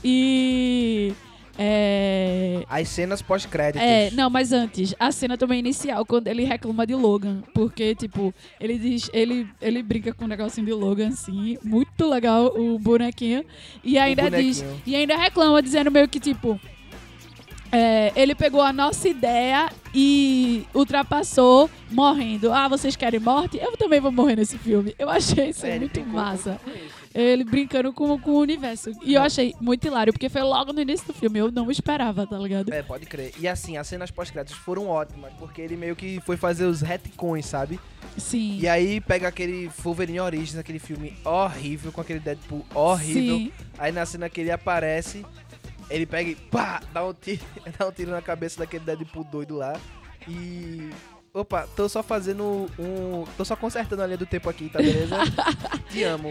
E. 0.04 1.14
É. 1.58 2.64
As 2.70 2.88
cenas 2.90 3.22
pós-créditos. 3.22 3.82
É, 3.82 4.12
não, 4.12 4.30
mas 4.30 4.52
antes, 4.52 4.94
a 5.00 5.12
cena 5.12 5.38
também 5.38 5.60
inicial, 5.60 6.06
quando 6.06 6.28
ele 6.28 6.44
reclama 6.44 6.86
de 6.86 6.94
Logan. 6.94 7.42
Porque, 7.54 7.96
tipo, 7.96 8.34
ele 8.60 8.78
diz, 8.78 9.10
ele, 9.14 9.48
ele 9.62 9.82
brinca 9.82 10.14
com 10.14 10.26
um 10.26 10.28
negocinho 10.28 10.66
de 10.66 10.74
Logan, 10.74 11.10
assim. 11.10 11.58
Muito 11.64 12.08
legal 12.08 12.48
o 12.56 12.78
bonequinho. 12.78 13.44
E 13.84 13.98
ainda 13.98 14.30
diz. 14.30 14.64
E 14.86 14.96
ainda 14.96 15.18
reclama, 15.18 15.62
dizendo 15.62 15.92
meio 15.92 16.08
que, 16.08 16.20
tipo. 16.20 16.60
É, 17.72 18.12
ele 18.16 18.36
pegou 18.36 18.62
a 18.62 18.72
nossa 18.72 19.08
ideia 19.08 19.70
e 19.94 20.66
ultrapassou 20.74 21.70
morrendo. 21.90 22.52
Ah, 22.52 22.68
vocês 22.68 22.96
querem 22.96 23.20
morte? 23.20 23.58
Eu 23.58 23.76
também 23.78 24.00
vou 24.00 24.12
morrer 24.12 24.36
nesse 24.36 24.58
filme. 24.58 24.94
Eu 24.98 25.10
achei 25.10 25.50
isso 25.50 25.66
É, 25.66 25.78
muito 25.80 26.00
massa. 26.06 26.60
Ele 27.14 27.44
brincando 27.44 27.92
com, 27.92 28.20
com 28.20 28.32
o 28.32 28.40
universo. 28.40 28.92
E 29.04 29.16
eu 29.16 29.22
achei 29.24 29.56
muito 29.60 29.88
hilário, 29.88 30.14
porque 30.14 30.30
foi 30.30 30.44
logo 30.44 30.72
no 30.72 30.82
início 30.82 31.08
do 31.08 31.14
filme. 31.14 31.40
Eu 31.40 31.52
não 31.52 31.72
esperava, 31.72 32.28
tá 32.28 32.38
ligado? 32.38 32.72
É, 32.72 32.84
pode 32.84 33.08
crer. 33.08 33.34
E 33.40 33.48
assim, 33.48 33.76
as 33.76 33.88
cenas 33.88 34.12
pós-créditos 34.12 34.56
foram 34.60 34.88
ótimas, 34.88 35.34
porque 35.40 35.62
ele 35.62 35.76
meio 35.76 35.96
que 35.96 36.22
foi 36.22 36.38
fazer 36.38 36.66
os 36.66 36.82
retcons, 36.82 37.46
sabe? 37.46 37.80
Sim. 38.18 38.60
E 38.60 38.68
aí 38.68 39.02
pega 39.02 39.28
aquele 39.28 39.70
Wolverine 39.84 40.20
Origins, 40.20 40.58
aquele 40.58 40.80
filme 40.80 41.18
horrível, 41.26 41.92
com 41.92 42.02
aquele 42.02 42.20
Deadpool 42.20 42.66
horrível. 42.74 43.38
Sim. 43.38 43.52
Aí 43.80 43.92
na 43.92 44.06
cena 44.06 44.30
que 44.30 44.42
ele 44.42 44.52
aparece, 44.52 45.26
ele 45.90 46.06
pega 46.06 46.30
e 46.32 46.36
pá, 46.36 46.82
dá 46.94 47.06
um 47.06 47.14
tiro, 47.14 47.42
dá 47.78 47.88
um 47.88 47.92
tiro 47.92 48.12
na 48.12 48.22
cabeça 48.22 48.60
daquele 48.60 48.84
Deadpool 48.84 49.24
doido 49.26 49.56
lá. 49.56 49.80
E. 50.28 50.90
Opa, 51.34 51.68
tô 51.76 51.88
só 51.88 52.02
fazendo 52.02 52.68
um. 52.80 53.24
Tô 53.38 53.46
só 53.46 53.56
consertando 53.56 54.02
a 54.02 54.06
linha 54.08 54.18
do 54.18 54.26
tempo 54.26 54.50
aqui, 54.50 54.70
tá 54.70 54.80
beleza? 54.80 55.16
Te 55.92 56.02
amo. 56.04 56.30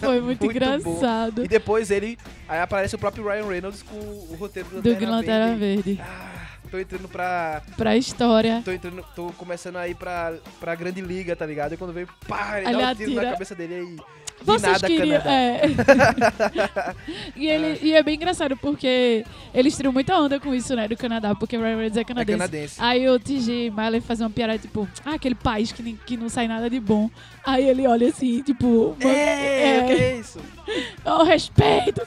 Foi 0.00 0.20
muito, 0.20 0.44
Muito 0.44 0.44
bom. 0.44 0.50
engraçado. 0.50 1.44
E 1.44 1.48
depois 1.48 1.90
ele. 1.90 2.18
Aí 2.48 2.58
aparece 2.60 2.94
o 2.96 2.98
próprio 2.98 3.24
Ryan 3.28 3.46
Reynolds 3.46 3.82
com 3.82 3.96
o 3.96 4.36
roteiro 4.38 4.68
do 4.70 4.82
Do 4.82 5.06
Lanterna 5.06 5.54
Verde. 5.54 5.92
Verde. 5.94 6.00
Ah, 6.02 6.48
tô 6.68 6.78
entrando 6.80 7.08
pra. 7.08 7.62
Pra 7.76 7.96
história. 7.96 8.60
Tô 8.64 8.72
entrando. 8.72 9.04
Tô 9.14 9.26
começando 9.36 9.76
a 9.76 9.86
ir 9.86 9.94
pra, 9.94 10.34
pra 10.58 10.74
grande 10.74 11.00
liga, 11.00 11.36
tá 11.36 11.46
ligado? 11.46 11.74
E 11.74 11.76
quando 11.76 11.92
vem, 11.92 12.06
pá, 12.26 12.58
ele 12.60 12.70
Ele 12.70 12.78
dá 12.82 12.90
um 12.90 12.94
tiro 12.96 13.10
na 13.12 13.20
atira. 13.20 13.32
cabeça 13.32 13.54
dele 13.54 13.74
aí. 13.74 13.96
Vocês 14.44 14.82
queriam. 14.82 15.20
É. 15.22 15.60
e, 17.36 17.46
ele, 17.46 17.78
e 17.82 17.92
é 17.92 18.02
bem 18.02 18.14
engraçado 18.16 18.56
porque 18.56 19.24
eles 19.54 19.76
tiram 19.76 19.92
muita 19.92 20.16
onda 20.18 20.40
com 20.40 20.54
isso, 20.54 20.74
né? 20.74 20.88
Do 20.88 20.96
Canadá, 20.96 21.34
porque 21.34 21.56
o 21.56 21.60
Ryan 21.60 21.76
Reynolds 21.76 21.96
é 21.96 22.00
É 22.00 22.04
canadense. 22.04 22.38
canadense. 22.38 22.74
Aí 22.78 23.08
o 23.08 23.18
TG 23.18 23.70
Miley 23.70 24.00
faz 24.00 24.20
uma 24.20 24.30
piada 24.30 24.58
tipo, 24.58 24.88
ah, 25.04 25.14
aquele 25.14 25.34
país 25.34 25.72
que, 25.72 25.82
nem- 25.82 25.96
que 26.06 26.16
não 26.16 26.28
sai 26.28 26.48
nada 26.48 26.68
de 26.70 26.80
bom. 26.80 27.10
Aí 27.44 27.68
ele 27.68 27.86
olha 27.86 28.08
assim, 28.08 28.42
tipo, 28.42 28.96
É, 29.00 29.76
é, 29.78 29.82
o 29.82 29.86
que 29.86 29.92
é 30.02 30.16
isso? 30.18 30.38
oh, 31.04 31.22
respeito. 31.24 32.02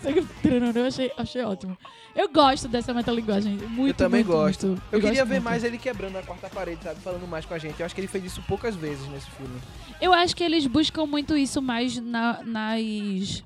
Eu 0.75 0.85
achei, 0.87 1.11
achei 1.17 1.43
ótimo. 1.43 1.77
Eu 2.15 2.29
gosto 2.29 2.67
dessa 2.67 2.93
metalinguagem. 2.93 3.53
Muito, 3.53 3.89
eu 3.89 3.93
também 3.95 4.23
muito, 4.23 4.37
gosto. 4.37 4.67
muito. 4.67 4.81
Eu, 4.91 4.99
queria 4.99 5.15
gosto 5.21 5.29
ver 5.29 5.35
muito. 5.35 5.43
mais 5.45 5.63
ele 5.63 5.79
quebrando 5.79 6.15
a 6.17 6.21
quarta 6.21 6.47
parede, 6.47 6.83
sabe? 6.83 6.99
Falando 7.01 7.27
mais 7.27 7.43
com 7.43 7.55
a 7.55 7.57
gente. 7.57 7.79
Eu 7.79 7.85
acho 7.87 7.95
que 7.95 8.01
ele 8.01 8.07
fez 8.07 8.23
isso 8.23 8.41
poucas 8.47 8.75
vezes 8.75 9.07
nesse 9.07 9.29
filme. 9.31 9.59
Eu 10.03 10.13
acho 10.13 10.35
que 10.35 10.43
eles 10.43 10.67
buscam 10.67 11.05
muito 11.05 11.37
isso 11.37 11.61
mais 11.61 11.97
na- 11.97 12.43
nas 12.43 13.41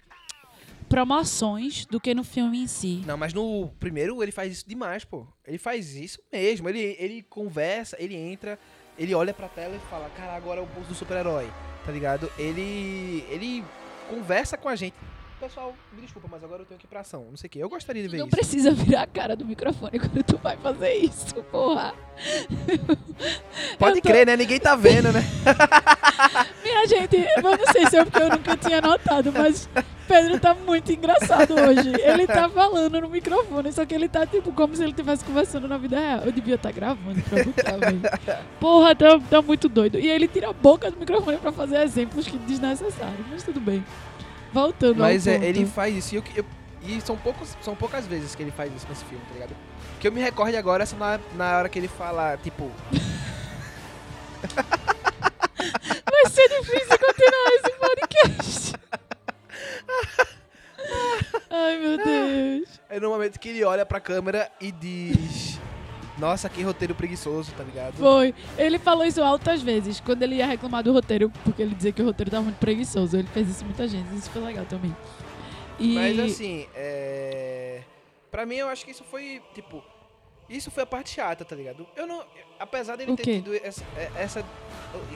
promoções 0.89 1.85
do 1.85 1.99
que 1.99 2.13
no 2.15 2.23
filme 2.23 2.59
em 2.63 2.67
si. 2.67 3.03
Não, 3.05 3.17
mas 3.17 3.33
no 3.33 3.67
primeiro 3.79 4.23
ele 4.23 4.31
faz 4.31 4.53
isso 4.53 4.67
demais, 4.67 5.03
pô. 5.03 5.27
Ele 5.45 5.57
faz 5.57 5.95
isso 5.95 6.19
mesmo. 6.31 6.67
Ele, 6.69 6.95
ele 6.99 7.21
conversa, 7.23 7.95
ele 7.99 8.15
entra, 8.15 8.57
ele 8.97 9.13
olha 9.13 9.33
pra 9.33 9.47
tela 9.47 9.75
e 9.75 9.79
fala, 9.89 10.09
cara, 10.17 10.35
agora 10.35 10.59
é 10.59 10.63
o 10.63 10.67
pulso 10.67 10.89
do 10.89 10.95
super-herói, 10.95 11.47
tá 11.85 11.91
ligado? 11.91 12.31
Ele. 12.37 13.23
ele 13.29 13.63
conversa 14.09 14.57
com 14.57 14.69
a 14.69 14.75
gente. 14.75 14.95
Pessoal, 15.39 15.71
me 15.93 16.01
desculpa, 16.01 16.27
mas 16.31 16.43
agora 16.43 16.63
eu 16.63 16.65
tenho 16.65 16.79
que 16.79 16.87
ir 16.87 16.89
pra 16.89 17.01
ação. 17.01 17.27
Não 17.29 17.37
sei 17.37 17.47
o 17.47 17.51
que. 17.51 17.59
Eu 17.59 17.69
gostaria 17.69 18.01
de 18.01 18.09
ver 18.09 18.17
Não 18.17 18.25
isso. 18.25 18.35
precisa 18.35 18.71
virar 18.71 19.03
a 19.03 19.07
cara 19.07 19.35
do 19.35 19.45
microfone 19.45 19.99
quando 19.99 20.23
tu 20.23 20.35
vai 20.39 20.57
fazer 20.57 20.93
isso, 20.95 21.35
porra. 21.51 21.93
Pode 23.77 24.01
tô- 24.01 24.09
crer, 24.09 24.25
né? 24.25 24.35
Ninguém 24.35 24.59
tá 24.59 24.75
vendo, 24.75 25.11
né? 25.11 25.21
Minha 26.63 26.87
gente, 26.87 27.17
eu 27.17 27.43
não 27.43 27.55
sei 27.71 27.85
se 27.87 27.97
é 27.97 28.03
porque 28.03 28.19
eu 28.23 28.29
nunca 28.29 28.57
tinha 28.57 28.81
notado, 28.81 29.31
mas 29.31 29.69
Pedro 30.07 30.39
tá 30.39 30.55
muito 30.55 30.91
engraçado 30.91 31.53
hoje. 31.53 31.93
Ele 32.01 32.25
tá 32.25 32.49
falando 32.49 32.99
no 32.99 33.07
microfone, 33.07 33.71
só 33.71 33.85
que 33.85 33.93
ele 33.93 34.09
tá 34.09 34.25
tipo 34.25 34.51
como 34.53 34.75
se 34.75 34.81
ele 34.81 34.89
estivesse 34.91 35.23
conversando 35.23 35.67
na 35.67 35.77
vida 35.77 35.99
real. 35.99 36.21
Eu 36.21 36.31
devia 36.31 36.55
estar 36.55 36.71
gravando 36.71 37.21
pra 37.21 37.43
botar, 37.43 37.77
velho. 37.77 38.01
Porra, 38.59 38.95
tá, 38.95 39.19
tá 39.29 39.41
muito 39.43 39.69
doido. 39.69 39.99
E 39.99 40.09
ele 40.09 40.27
tira 40.27 40.49
a 40.49 40.53
boca 40.53 40.89
do 40.89 40.97
microfone 40.97 41.37
pra 41.37 41.51
fazer 41.51 41.77
exemplos 41.83 42.27
que 42.27 42.39
desnecessários, 42.39 43.25
mas 43.29 43.43
tudo 43.43 43.59
bem. 43.59 43.85
Voltando 44.53 44.99
Mas 44.99 45.27
ao 45.27 45.33
é, 45.33 45.45
ele 45.45 45.65
faz 45.65 45.95
isso. 45.95 46.15
E, 46.15 46.17
eu, 46.17 46.23
eu- 46.35 46.45
e 46.83 47.01
são, 47.01 47.17
poucos, 47.17 47.57
são 47.61 47.75
poucas 47.75 48.05
vezes 48.07 48.33
que 48.35 48.41
ele 48.43 48.51
faz 48.51 48.73
isso 48.75 48.85
nesse 48.89 49.03
filme, 49.05 49.23
tá 49.27 49.33
ligado? 49.33 49.55
Que 49.99 50.07
eu 50.07 50.11
me 50.11 50.21
recorde 50.21 50.55
agora 50.55 50.83
essa 50.83 50.95
na, 50.95 51.19
na 51.35 51.57
hora 51.57 51.69
que 51.69 51.77
ele 51.79 51.87
fala, 51.87 52.37
tipo, 52.37 52.71
Vai 56.05 56.31
ser 56.31 56.47
difícil 56.49 56.97
continuar 56.99 57.49
esse 57.55 57.71
podcast. 57.79 58.73
Ai, 61.49 61.77
meu 61.79 61.97
Deus. 61.97 62.79
é 62.89 62.99
no 62.99 63.09
momento 63.09 63.39
que 63.39 63.49
ele 63.49 63.63
olha 63.63 63.85
pra 63.85 63.99
câmera 63.99 64.49
e 64.61 64.71
diz. 64.71 65.59
Nossa, 66.19 66.49
que 66.49 66.61
roteiro 66.63 66.95
preguiçoso, 66.95 67.51
tá 67.57 67.63
ligado? 67.63 67.93
Foi. 67.95 68.33
Ele 68.57 68.79
falou 68.79 69.05
isso 69.05 69.21
altas 69.21 69.61
vezes, 69.61 69.99
quando 69.99 70.23
ele 70.23 70.35
ia 70.35 70.47
reclamar 70.47 70.83
do 70.83 70.91
roteiro, 70.91 71.31
porque 71.43 71.61
ele 71.61 71.75
dizia 71.75 71.91
que 71.91 72.01
o 72.01 72.05
roteiro 72.05 72.31
tava 72.31 72.43
muito 72.43 72.57
preguiçoso. 72.57 73.17
Ele 73.17 73.27
fez 73.27 73.47
isso 73.49 73.63
muita 73.63 73.87
gente, 73.87 74.15
isso 74.15 74.29
foi 74.31 74.41
legal 74.41 74.65
também. 74.65 74.95
E 75.79 75.93
Mas 75.93 76.19
assim, 76.19 76.65
é. 76.75 77.81
Pra 78.31 78.45
mim, 78.45 78.55
eu 78.55 78.67
acho 78.67 78.83
que 78.83 78.91
isso 78.91 79.03
foi, 79.03 79.41
tipo. 79.53 79.83
Isso 80.49 80.71
foi 80.71 80.83
a 80.83 80.85
parte 80.85 81.09
chata, 81.09 81.43
tá 81.43 81.55
ligado? 81.55 81.85
Eu 81.95 82.07
não. 82.07 82.23
Apesar 82.57 82.95
dele 82.95 83.15
ter 83.17 83.23
tido 83.41 83.53
essa, 83.55 83.83
é- 83.97 84.09
essa. 84.17 84.43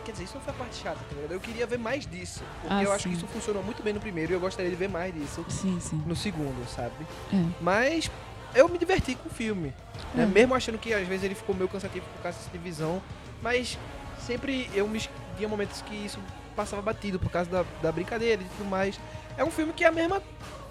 Quer 0.06 0.12
dizer, 0.12 0.26
isso 0.26 0.36
não 0.36 0.42
foi 0.42 0.54
a 0.54 0.58
parte 0.58 0.76
chata, 0.76 1.00
tá 1.10 1.16
ligado? 1.16 1.32
Eu 1.32 1.40
queria 1.40 1.66
ver 1.66 1.80
mais 1.80 2.06
disso. 2.06 2.44
Porque 2.62 2.74
Ah, 2.76 2.84
eu 2.84 2.92
acho 2.92 3.04
sim. 3.04 3.10
que 3.12 3.16
isso 3.16 3.28
funcionou 3.28 3.64
muito 3.64 3.82
bem 3.82 3.94
no 3.94 4.00
primeiro 4.00 4.34
e 4.34 4.36
eu 4.36 4.40
gostaria 4.42 4.70
de 4.70 4.76
ver 4.76 4.90
mais 4.90 5.14
disso 5.14 5.44
Sim, 5.48 5.80
sim. 5.80 6.04
no 6.06 6.16
segundo, 6.18 6.68
sabe? 6.70 6.94
É. 7.34 7.44
Mas 7.62 8.12
eu 8.56 8.68
me 8.70 8.78
diverti 8.78 9.16
com 9.16 9.30
o 9.30 9.32
filme. 9.32 9.74
né? 10.14 10.24
É. 10.24 10.26
Mesmo 10.26 10.54
achando 10.56 10.78
que 10.78 10.94
às 10.94 11.08
vezes 11.08 11.24
ele 11.24 11.36
ficou 11.36 11.56
meio 11.56 11.68
cansativo 11.70 12.06
por 12.16 12.24
causa 12.24 12.38
dessa 12.38 12.50
divisão. 12.52 13.02
Mas 13.42 13.78
sempre 14.26 14.70
eu 14.74 14.88
me 14.88 15.02
tinha 15.38 15.50
momentos 15.50 15.82
que 15.82 15.96
isso 15.96 16.20
passava 16.56 16.82
batido 16.82 17.20
por 17.20 17.32
causa 17.32 17.50
da, 17.50 17.66
da 17.82 17.92
brincadeira 17.92 18.42
e 18.42 18.46
tudo 18.58 18.70
mais. 18.70 19.00
É 19.38 19.44
um 19.44 19.52
filme 19.52 19.74
que 19.74 19.84
é 19.84 19.88
a 19.88 19.92
mesma, 19.92 20.22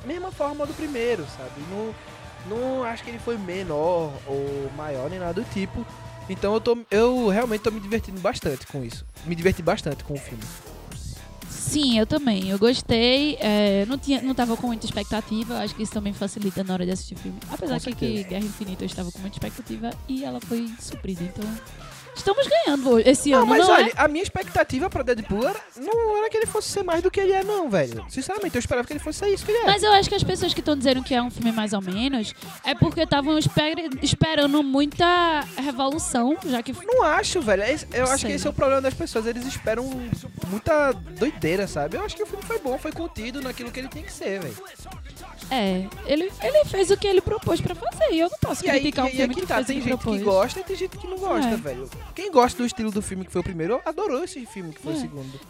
mesma 0.05 0.31
forma 0.31 0.67
do 0.67 0.75
primeiro, 0.75 1.25
sabe? 1.37 1.51
Não, 1.71 1.95
não 2.47 2.85
acho 2.85 3.03
que 3.03 3.11
ele 3.11 3.19
foi 3.19 3.37
menor 3.39 4.13
ou 4.27 4.71
maior 4.77 5.09
nem 5.11 5.19
nada 5.19 5.35
do 5.35 5.45
tipo. 5.51 5.85
Então 6.29 6.55
eu, 6.55 6.61
tô, 6.61 6.79
eu 6.91 7.29
realmente 7.29 7.63
tô 7.63 7.71
me 7.71 7.81
divertindo 7.81 8.21
bastante 8.21 8.67
com 8.67 8.85
isso. 8.85 9.05
Me 9.25 9.35
diverti 9.35 9.63
bastante 9.63 10.05
com 10.05 10.15
o 10.15 10.19
filme. 10.19 10.43
Sim, 11.61 11.99
eu 11.99 12.07
também. 12.07 12.49
Eu 12.49 12.59
gostei. 12.59 13.37
é, 13.39 13.85
não, 13.87 13.99
tinha, 13.99 14.23
não 14.23 14.35
tava 14.35 14.57
com 14.57 14.67
muita 14.67 14.87
expectativa. 14.87 15.59
Acho 15.59 15.75
que 15.75 15.83
isso 15.83 15.93
também 15.93 16.13
facilita 16.13 16.65
na 16.65 16.73
hora 16.73 16.87
de 16.87 16.93
assistir 16.93 17.17
filme. 17.17 17.39
Apesar 17.51 17.79
que, 17.79 17.95
que. 17.95 18.25
Guerra 18.25 18.45
Infinita 18.45 18.83
eu 18.83 18.87
estava 18.87 19.13
com 19.13 19.19
muita 19.19 19.37
expectativa 19.37 19.91
e 20.09 20.25
ela 20.25 20.41
foi 20.41 20.69
suprida. 20.81 21.23
Então, 21.23 21.45
Estamos 22.21 22.47
ganhando 22.47 22.99
esse 23.01 23.31
Não, 23.31 23.39
ano, 23.39 23.47
mas 23.47 23.67
não 23.67 23.75
olha, 23.75 23.89
é? 23.89 23.93
a 23.97 24.07
minha 24.09 24.23
expectativa 24.23 24.89
pra 24.91 25.03
Deadpool 25.03 25.49
era, 25.49 25.59
não 25.77 26.19
era 26.19 26.29
que 26.31 26.37
ele 26.37 26.47
fosse 26.47 26.69
ser 26.69 26.83
mais 26.83 27.03
do 27.03 27.11
que 27.11 27.19
ele 27.19 27.33
é, 27.33 27.43
não, 27.43 27.69
velho. 27.71 28.05
Sinceramente, 28.09 28.55
eu 28.57 28.59
esperava 28.61 28.87
que 28.87 28.93
ele 28.93 29.01
fosse 29.01 29.21
ser 29.21 29.29
isso 29.29 29.45
que 29.45 29.51
ele 29.53 29.59
é. 29.59 29.67
Mas 29.67 29.83
eu 29.83 29.93
acho 29.93 30.09
que 30.09 30.15
as 30.15 30.23
pessoas 30.23 30.53
que 30.55 30.61
estão 30.61 30.77
dizendo 30.77 31.03
que 31.03 31.15
é 31.15 31.23
um 31.23 31.31
filme 31.31 31.51
mais 31.53 31.73
ou 31.73 31.81
menos 31.81 32.35
é 32.65 32.75
porque 32.75 33.01
estavam 33.01 33.39
esper- 33.39 33.89
esperando 34.03 34.63
muita 34.63 35.41
revolução, 35.57 36.37
já 36.47 36.63
que 36.63 36.73
Não 36.85 37.03
acho, 37.03 37.41
velho. 37.41 37.63
Eu 37.93 38.05
acho 38.05 38.19
Sei 38.21 38.31
que 38.31 38.37
esse 38.37 38.45
não. 38.45 38.51
é 38.51 38.53
o 38.53 38.57
problema 38.57 38.81
das 38.83 38.95
pessoas. 38.95 39.27
Eles 39.27 39.47
esperam 39.47 39.85
muita 40.49 40.93
doideira, 40.93 41.67
sabe? 41.67 41.97
Eu 41.97 42.05
acho 42.05 42.15
que 42.17 42.23
o 42.23 42.27
filme 42.27 42.45
foi 42.45 42.59
bom, 42.59 42.79
foi 42.79 42.93
contido 42.93 43.41
naquilo 43.41 43.71
que 43.71 43.81
ele 43.81 43.89
tem 43.89 44.03
que 44.03 44.13
ser, 44.13 44.41
velho. 44.41 44.55
é, 45.51 45.87
ele, 46.07 46.31
ele 46.43 46.65
fez 46.67 46.91
o 46.91 46.97
que 46.97 47.07
ele 47.07 47.21
propôs 47.21 47.61
pra 47.61 47.75
fazer. 47.75 48.13
E 48.13 48.21
eu 48.21 48.29
não 48.31 48.39
posso 48.39 48.65
E 48.65 48.71
aí, 48.71 48.81
criticar 48.81 49.05
um 49.05 49.09
e, 49.09 49.13
e 49.13 49.17
filme 49.17 49.33
aqui 49.33 49.41
que 49.43 49.47
tá, 49.47 49.55
fez 49.57 49.67
tem 49.67 49.77
gente 49.81 49.89
propôs. 49.89 50.19
que 50.19 50.25
gosta 50.25 50.61
e 50.61 50.65
tem 50.65 50.77
gente 50.77 50.97
que 50.99 51.07
não 51.07 51.17
gosta, 51.19 51.51
É. 51.51 51.57
velho. 51.57 51.91
Quem 52.15 52.31
gosta 52.31 52.59
do 52.63 52.67
estilo 52.67 52.91
do 52.91 53.01
filme 53.03 53.25
que 53.25 53.33
foi 53.33 53.41
o 53.41 53.45
primeiro, 53.45 53.81
adorou 53.85 54.23
esse 54.25 54.45
filme 54.47 54.73
que 54.75 54.81
foi 54.81 54.93
o 54.93 54.97
É. 54.97 55.01
segundo. 55.01 55.41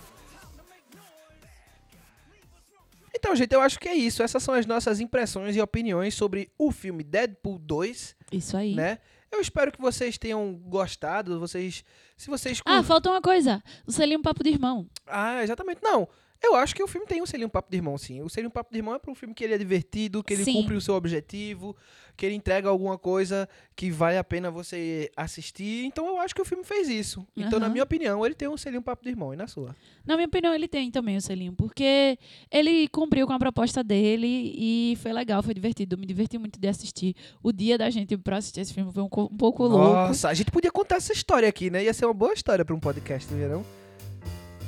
Então, 3.15 3.35
gente, 3.35 3.53
eu 3.53 3.61
acho 3.61 3.79
que 3.79 3.89
é 3.89 3.95
isso. 3.95 4.23
Essas 4.23 4.43
são 4.43 4.55
as 4.55 4.65
nossas 4.67 5.01
impressões 5.01 5.57
e 5.57 5.61
opiniões 5.61 6.15
sobre 6.15 6.51
o 6.57 6.71
filme 6.71 7.03
Deadpool 7.03 7.59
2, 7.59 8.17
Isso 8.33 8.57
aí. 8.57 8.75
né? 8.75 8.99
Eu 9.33 9.41
espero 9.41 9.71
que 9.71 9.81
vocês 9.81 10.17
tenham 10.17 10.55
gostado. 10.55 11.39
Vocês, 11.39 11.85
se 12.17 12.29
vocês 12.31 12.61
Ah, 12.65 12.83
falta 12.83 13.11
uma 13.11 13.21
coisa. 13.21 13.63
O 13.87 13.93
selinho 13.93 14.23
Papo 14.23 14.43
de 14.43 14.51
Irmão. 14.51 14.89
Ah, 15.07 15.43
exatamente. 15.43 15.81
Não, 15.83 16.09
eu 16.43 16.55
acho 16.55 16.75
que 16.75 16.83
o 16.83 16.87
filme 16.87 17.07
tem 17.07 17.21
um 17.21 17.27
selinho 17.27 17.49
Papo 17.49 17.71
de 17.71 17.77
Irmão, 17.77 17.99
sim. 17.99 18.23
O 18.23 18.29
selinho 18.29 18.51
Papo 18.51 18.73
de 18.73 18.79
Irmão 18.79 18.95
é 18.95 18.99
para 18.99 19.11
um 19.11 19.15
filme 19.15 19.35
que 19.35 19.45
ele 19.45 19.55
é 19.55 19.59
divertido, 19.59 20.25
que 20.25 20.33
ele 20.33 20.45
Sim. 20.45 20.55
cumpre 20.55 20.75
o 20.75 20.81
seu 20.81 20.95
objetivo, 20.95 21.77
que 22.17 22.25
ele 22.25 22.35
entrega 22.35 22.69
alguma 22.69 22.97
coisa 22.99 23.49
que 23.77 23.91
vale 23.91 24.17
a 24.17 24.25
pena 24.25 24.51
você 24.51 25.11
assistir. 25.17 25.85
Então 25.85 26.07
eu 26.07 26.19
acho 26.19 26.35
que 26.35 26.41
o 26.41 26.45
filme 26.45 26.65
fez 26.65 26.89
isso. 26.89 27.27
Então, 27.37 27.59
na 27.59 27.69
minha 27.69 27.85
opinião, 27.85 28.25
ele 28.25 28.35
tem 28.35 28.49
um 28.49 28.57
selinho 28.57 28.83
Papo 28.83 29.03
de 29.05 29.11
Irmão. 29.11 29.35
E 29.35 29.37
na 29.37 29.47
sua? 29.47 29.77
Na 30.07 30.17
minha 30.17 30.27
opinião, 30.27 30.55
ele 30.55 30.67
tem 30.67 30.91
também 30.91 31.17
o 31.17 31.21
selinho, 31.21 31.53
porque 31.53 32.19
ele 32.51 32.89
cumpriu 32.89 33.27
com 33.27 33.33
a 33.33 33.39
proposta 33.39 33.85
dele 33.85 34.55
e 34.57 34.97
foi 35.03 35.13
legal, 35.13 35.43
foi 35.43 35.55
divertido. 35.55 35.97
Me 35.99 36.07
diverti 36.07 36.39
muito 36.39 36.59
de 36.59 36.69
assistir. 36.69 37.15
O 37.43 37.53
dia 37.53 37.77
da 37.77 37.91
gente 37.91 38.17
pra 38.17 38.39
assistir 38.39 38.61
esse 38.61 38.73
filme 38.73 38.91
foi 38.93 39.03
um, 39.03 39.09
um 39.09 39.37
pouco 39.37 39.67
louco. 39.67 39.85
Nossa, 39.93 40.29
a 40.29 40.35
gente 40.35 40.51
podia 40.51 40.71
contar 40.71 40.97
essa 40.97 41.13
história 41.13 41.49
aqui, 41.49 41.71
né? 41.71 41.85
Ia 41.85 41.93
ser 41.93 42.07
uma 42.07 42.15
boa 42.15 42.33
história 42.33 42.65
para 42.65 42.75
um 42.75 42.81
podcast, 42.81 43.33
não 43.33 43.41
ia 43.41 43.49
não? 43.49 43.65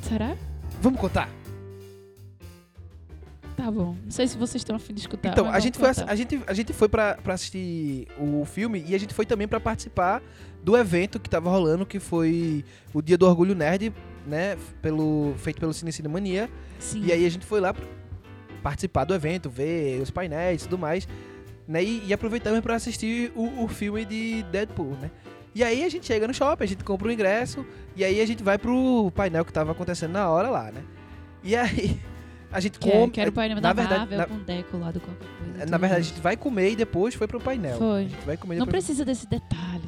Será? 0.02 0.36
Vamos 0.80 1.00
contar? 1.00 1.41
Tá 3.62 3.70
bom. 3.70 3.94
Não 4.02 4.10
sei 4.10 4.26
se 4.26 4.36
vocês 4.36 4.60
estão 4.60 4.74
afim 4.74 4.92
de 4.92 5.02
escutar. 5.02 5.28
Então, 5.28 5.48
a 5.48 5.60
gente, 5.60 5.78
foi, 5.78 5.88
a 5.88 6.14
gente, 6.16 6.42
a 6.48 6.52
gente 6.52 6.72
foi 6.72 6.88
pra, 6.88 7.14
pra 7.14 7.34
assistir 7.34 8.08
o 8.18 8.44
filme 8.44 8.84
e 8.88 8.92
a 8.92 8.98
gente 8.98 9.14
foi 9.14 9.24
também 9.24 9.46
pra 9.46 9.60
participar 9.60 10.20
do 10.64 10.76
evento 10.76 11.20
que 11.20 11.30
tava 11.30 11.48
rolando, 11.48 11.86
que 11.86 12.00
foi 12.00 12.64
o 12.92 13.00
Dia 13.00 13.16
do 13.16 13.24
Orgulho 13.24 13.54
Nerd, 13.54 13.94
né? 14.26 14.58
Pelo, 14.80 15.34
feito 15.38 15.60
pelo 15.60 15.72
Cine 15.72 15.92
Cinemania. 15.92 16.50
Sim. 16.80 17.04
E 17.04 17.12
aí 17.12 17.24
a 17.24 17.30
gente 17.30 17.46
foi 17.46 17.60
lá 17.60 17.72
pra 17.72 17.84
participar 18.64 19.04
do 19.04 19.14
evento, 19.14 19.48
ver 19.48 20.02
os 20.02 20.10
painéis 20.10 20.62
e 20.62 20.64
tudo 20.64 20.76
mais, 20.76 21.06
né? 21.68 21.84
E, 21.84 22.02
e 22.08 22.12
aproveitamos 22.12 22.58
pra 22.62 22.74
assistir 22.74 23.30
o, 23.36 23.62
o 23.62 23.68
filme 23.68 24.04
de 24.04 24.42
Deadpool, 24.50 24.96
né? 25.00 25.08
E 25.54 25.62
aí 25.62 25.84
a 25.84 25.88
gente 25.88 26.04
chega 26.04 26.26
no 26.26 26.34
shopping, 26.34 26.64
a 26.64 26.66
gente 26.66 26.82
compra 26.82 27.06
o 27.06 27.12
ingresso, 27.12 27.64
e 27.94 28.02
aí 28.02 28.20
a 28.20 28.26
gente 28.26 28.42
vai 28.42 28.58
pro 28.58 29.12
painel 29.14 29.44
que 29.44 29.52
tava 29.52 29.70
acontecendo 29.70 30.10
na 30.10 30.28
hora 30.28 30.50
lá, 30.50 30.72
né? 30.72 30.82
E 31.44 31.54
aí 31.54 32.00
a 32.52 32.60
gente 32.60 32.78
Quer, 32.78 32.92
compra. 32.92 33.10
quero 33.12 33.30
o 33.30 33.32
painel 33.32 33.56
na 33.56 33.60
da 33.60 33.72
verdade, 33.72 33.98
Marvel 34.00 34.18
na- 34.18 34.26
com 34.26 34.38
deco 34.44 34.76
lá 34.78 34.90
do 34.90 35.00
qualquer 35.00 35.26
coisa. 35.38 35.66
na 35.70 35.78
verdade, 35.78 36.00
a 36.00 36.04
gente 36.04 36.20
vai 36.20 36.36
comer 36.36 36.70
e 36.72 36.76
depois 36.76 37.14
foi 37.14 37.26
pro 37.26 37.40
painel. 37.40 37.78
Foi. 37.78 38.00
A 38.04 38.08
gente 38.08 38.24
vai 38.26 38.36
comer 38.36 38.56
Não 38.58 38.66
depois. 38.66 38.84
precisa 38.84 39.04
desse 39.04 39.26
detalhe. 39.28 39.82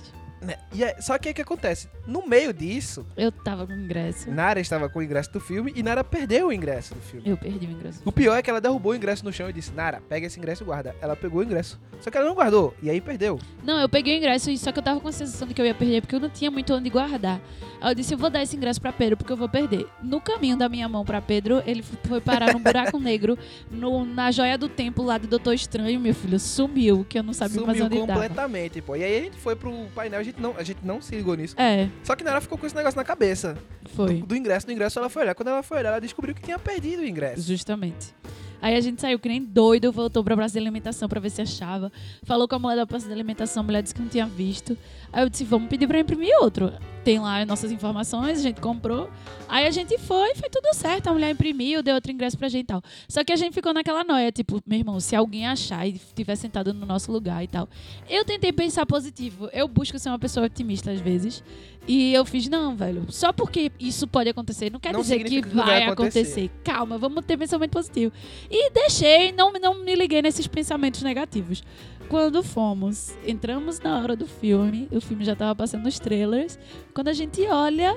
Né? 0.45 0.57
E 0.73 0.85
é- 0.85 1.01
só 1.01 1.17
que 1.19 1.31
o 1.31 1.35
que 1.35 1.43
acontece? 1.43 1.89
No 2.07 2.27
meio 2.27 2.53
disso, 2.53 3.05
Eu 3.17 3.33
tava 3.33 3.67
com 3.67 3.73
ingresso. 3.73 4.31
Nara 4.31 4.61
estava 4.61 4.89
com 4.89 4.99
o 4.99 5.03
ingresso 5.03 5.33
do 5.33 5.41
filme 5.41 5.73
e 5.75 5.83
Nara 5.83 6.05
perdeu 6.05 6.49
o 6.49 6.53
ingresso 6.53 6.95
do 6.95 7.01
filme. 7.01 7.29
Eu 7.29 7.37
perdi 7.37 7.67
o 7.67 7.71
ingresso. 7.71 8.01
O 8.05 8.13
pior 8.13 8.37
é 8.37 8.43
que 8.43 8.51
ela 8.51 8.61
derrubou 8.61 8.93
o 8.93 8.95
ingresso 8.95 9.25
no 9.25 9.33
chão 9.33 9.49
e 9.49 9.53
disse: 9.53 9.73
Nara, 9.73 10.03
pega 10.09 10.27
esse 10.27 10.39
ingresso 10.39 10.63
e 10.63 10.67
guarda. 10.67 10.95
Ela 11.01 11.17
pegou 11.17 11.41
o 11.41 11.45
ingresso. 11.45 11.81
Só 12.01 12.11
que 12.11 12.17
ela 12.19 12.27
não 12.27 12.35
guardou. 12.35 12.75
E 12.83 12.91
aí 12.91 13.01
perdeu. 13.01 13.39
Não, 13.63 13.81
eu 13.81 13.89
peguei 13.89 14.15
o 14.15 14.19
ingresso, 14.19 14.51
e 14.51 14.59
só 14.59 14.71
que 14.71 14.79
eu 14.79 14.83
tava 14.83 15.01
com 15.01 15.09
a 15.09 15.13
sensação 15.13 15.49
de 15.49 15.55
que 15.55 15.61
eu 15.61 15.65
ia 15.67 15.75
perder, 15.75 16.03
porque 16.03 16.15
eu 16.15 16.21
não 16.21 16.29
tinha 16.29 16.51
muito 16.51 16.75
onde 16.75 16.91
guardar. 16.91 17.41
Aí 17.81 17.91
eu 17.91 17.95
disse, 17.95 18.13
eu 18.13 18.19
vou 18.19 18.29
dar 18.29 18.43
esse 18.43 18.55
ingresso 18.57 18.81
pra 18.81 18.93
Pedro, 18.93 19.17
porque 19.17 19.33
eu 19.33 19.37
vou 19.37 19.49
perder. 19.49 19.87
No 20.03 20.21
caminho 20.21 20.57
da 20.57 20.69
minha 20.69 20.89
mão 20.89 21.05
pra 21.05 21.23
Pedro, 21.23 21.63
ele 21.67 21.83
foi 21.83 22.21
parar 22.21 22.53
num 22.53 22.61
buraco 22.61 22.99
negro, 23.01 23.39
no- 23.71 24.05
na 24.05 24.31
joia 24.31 24.59
do 24.59 24.69
templo 24.69 25.05
lá 25.05 25.17
do 25.17 25.27
Doutor 25.27 25.55
Estranho, 25.55 25.99
meu 25.99 26.15
filho. 26.15 26.39
Sumiu, 26.39 27.07
que 27.09 27.19
eu 27.19 27.23
não 27.23 27.33
sabia 27.33 27.61
mais 27.63 27.79
Sumiu 27.79 27.87
onde 27.87 28.07
tava. 28.07 28.21
completamente, 28.21 28.83
pô. 28.83 28.97
E 28.97 29.05
aí 29.05 29.19
a 29.19 29.23
gente 29.23 29.37
foi 29.39 29.57
pro 29.57 29.73
painel, 29.95 30.21
a 30.21 30.23
gente 30.35 30.41
não, 30.41 30.55
a 30.57 30.63
gente 30.63 30.79
não 30.85 31.01
se 31.01 31.15
ligou 31.15 31.35
nisso. 31.35 31.55
É, 31.59 31.89
Só 32.03 32.17
que 32.17 32.25
Nara 32.25 32.41
ficou 32.41 32.59
com 32.59 32.67
esse 32.67 32.75
negócio 32.75 32.97
na 32.97 33.05
cabeça. 33.05 33.57
foi. 33.95 34.15
Do, 34.21 34.27
do 34.27 34.37
ingresso, 34.37 34.67
do 34.67 34.73
ingresso 34.73 34.99
ela 34.99 35.09
foi 35.09 35.23
olhar. 35.23 35.35
Quando 35.35 35.49
ela 35.49 35.63
foi 35.63 35.79
olhar, 35.79 35.91
ela 35.91 36.01
descobriu 36.01 36.35
que 36.35 36.43
tinha 36.43 36.59
perdido 36.59 37.01
o 37.03 37.07
ingresso. 37.07 37.43
Justamente. 37.43 38.15
Aí 38.61 38.75
a 38.77 38.81
gente 38.81 38.99
saiu 38.99 39.19
que 39.19 39.29
nem 39.29 39.45
doido, 39.45 39.93
voltou 39.93 40.25
pra 40.25 40.35
praça 40.35 40.53
de 40.55 40.59
alimentação 40.59 41.07
pra 41.07 41.21
ver 41.21 41.29
se 41.29 41.43
achava. 41.43 41.93
Falou 42.23 42.49
com 42.49 42.55
a 42.55 42.59
mulher 42.59 42.77
da 42.77 42.87
praça 42.87 43.07
de 43.07 43.13
alimentação, 43.13 43.61
a 43.61 43.65
mulher 43.65 43.83
disse 43.83 43.95
que 43.95 44.01
não 44.01 44.09
tinha 44.09 44.27
visto. 44.27 44.77
Aí 45.15 45.23
eu 45.23 45.29
disse, 45.29 45.45
vamos 45.45 45.69
pedir 45.69 45.87
pra 45.87 46.01
imprimir 46.01 46.35
outro. 46.41 46.73
Tem 47.05 47.21
lá 47.21 47.41
as 47.41 47.47
nossas 47.47 47.71
informações, 47.71 48.39
a 48.41 48.43
gente 48.43 48.61
comprou. 48.61 49.09
Aí 49.47 49.67
a 49.67 49.71
gente 49.71 49.97
foi, 49.99 50.35
foi 50.35 50.49
tudo 50.51 50.75
certo. 50.75 51.07
A 51.09 51.13
mulher 51.13 51.31
imprimiu, 51.31 51.83
deu 51.83 51.95
outro 51.95 52.11
ingresso 52.11 52.37
pra 52.37 52.49
gente 52.49 52.65
e 52.65 52.67
tal. 52.67 52.83
Só 53.07 53.23
que 53.23 53.31
a 53.33 53.37
gente 53.37 53.53
ficou 53.53 53.73
naquela 53.73 54.03
noia, 54.03 54.33
tipo, 54.33 54.61
meu 54.67 54.79
irmão, 54.79 54.99
se 54.99 55.15
alguém 55.15 55.47
achar 55.47 55.87
e 55.87 55.93
estiver 55.93 56.35
sentado 56.35 56.75
no 56.75 56.85
nosso 56.85 57.13
lugar 57.13 57.45
e 57.45 57.47
tal. 57.47 57.69
Eu 58.09 58.25
tentei 58.25 58.53
pensar 58.53 58.87
positivo. 58.87 59.49
Eu 59.53 59.69
busco 59.69 59.99
ser 59.99 60.09
uma 60.09 60.19
pessoa 60.19 60.47
otimista 60.47 60.91
às 60.91 61.01
vezes. 61.01 61.45
E 61.87 62.13
eu 62.15 62.25
fiz, 62.25 62.49
não, 62.49 62.75
velho, 62.75 63.05
só 63.11 63.31
porque 63.31 63.71
isso 63.79 64.07
pode 64.09 64.31
acontecer, 64.31 64.73
não 64.73 64.81
quer 64.81 64.95
Não 64.95 65.03
dizer 65.03 65.23
que 65.23 65.43
que 65.43 65.49
vai, 65.49 65.67
vai 65.67 65.83
acontecer. 65.85 66.21
acontecer. 66.21 66.51
Calma, 66.65 66.97
vamos 66.97 67.23
ter 67.27 67.37
pensamento 67.37 67.73
positivo. 67.73 68.11
E 68.51 68.71
deixei, 68.71 69.31
não, 69.33 69.53
não 69.53 69.85
me 69.85 69.95
liguei 69.95 70.23
nesses 70.23 70.47
pensamentos 70.47 71.03
negativos. 71.03 71.63
Quando 72.09 72.43
fomos, 72.43 73.15
entramos 73.27 73.81
na 73.81 73.99
hora 73.99 74.17
do 74.17 74.27
filme, 74.27 74.89
o 74.93 75.01
filme 75.05 75.25
já 75.25 75.37
tava 75.37 75.55
passando 75.55 75.85
nos 75.85 75.99
trailers. 75.99 76.59
Quando 76.95 77.09
a 77.09 77.13
gente 77.13 77.43
olha, 77.47 77.97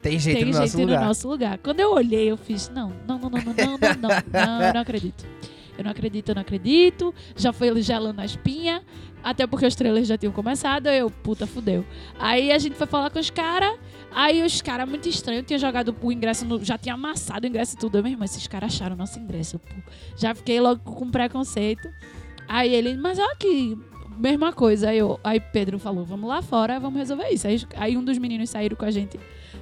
Tem 0.00 0.18
gente 0.18 0.36
tem 0.36 0.44
no 0.46 0.52
gente 0.52 0.60
nosso 0.60 0.76
no 0.78 0.82
lugar. 0.84 1.04
nosso 1.04 1.28
lugar. 1.28 1.58
Quando 1.58 1.80
eu 1.80 1.92
olhei, 1.92 2.30
eu 2.30 2.36
fiz, 2.36 2.68
não, 2.68 2.92
não, 3.06 3.18
não, 3.18 3.30
não, 3.30 3.40
não, 3.40 3.54
não, 3.54 3.78
não, 3.78 3.78
não, 3.78 4.08
não, 4.32 4.62
eu 4.62 4.74
não 4.74 4.80
acredito. 4.80 5.24
Eu 5.78 5.84
não 5.84 5.90
acredito, 5.90 6.28
eu 6.30 6.34
não 6.34 6.42
acredito. 6.42 7.14
Já 7.36 7.52
foi 7.52 7.82
gelando 7.82 8.20
a 8.20 8.24
espinha. 8.24 8.82
Até 9.22 9.46
porque 9.46 9.66
os 9.66 9.74
trailers 9.74 10.06
já 10.06 10.16
tinham 10.16 10.32
começado. 10.32 10.86
Eu, 10.86 11.10
puta, 11.10 11.46
fudeu. 11.46 11.84
Aí 12.18 12.52
a 12.52 12.58
gente 12.58 12.76
foi 12.76 12.86
falar 12.86 13.10
com 13.10 13.18
os 13.18 13.28
caras. 13.28 13.76
Aí 14.10 14.42
os 14.42 14.62
caras, 14.62 14.88
muito 14.88 15.06
estranho, 15.08 15.42
tinham 15.42 15.58
jogado 15.58 15.94
o 16.00 16.12
ingresso, 16.12 16.46
no, 16.46 16.64
já 16.64 16.78
tinha 16.78 16.94
amassado 16.94 17.44
o 17.44 17.48
ingresso 17.48 17.74
e 17.74 17.78
tudo. 17.78 17.98
Eu, 17.98 18.02
meu 18.02 18.12
irmão, 18.12 18.24
esses 18.24 18.46
caras 18.46 18.72
acharam 18.72 18.94
o 18.94 18.98
nosso 18.98 19.18
ingresso. 19.18 19.58
Pô. 19.58 19.74
Já 20.16 20.34
fiquei 20.34 20.58
logo 20.58 20.80
com 20.80 21.10
preconceito. 21.10 21.86
Aí 22.48 22.72
ele, 22.72 22.96
mas 22.96 23.18
olha 23.18 23.32
aqui, 23.32 23.76
mesma 24.16 24.52
coisa. 24.52 24.90
Aí, 24.90 24.98
eu, 24.98 25.18
aí 25.22 25.38
Pedro 25.40 25.78
falou, 25.78 26.04
vamos 26.04 26.28
lá 26.28 26.42
fora, 26.42 26.78
vamos 26.80 26.98
resolver 26.98 27.28
isso. 27.28 27.46
Aí, 27.46 27.60
aí 27.76 27.96
um 27.96 28.04
dos 28.04 28.18
meninos 28.18 28.50
saíram 28.50 28.76
com 28.76 28.84
a 28.84 28.90
gente 28.90 29.18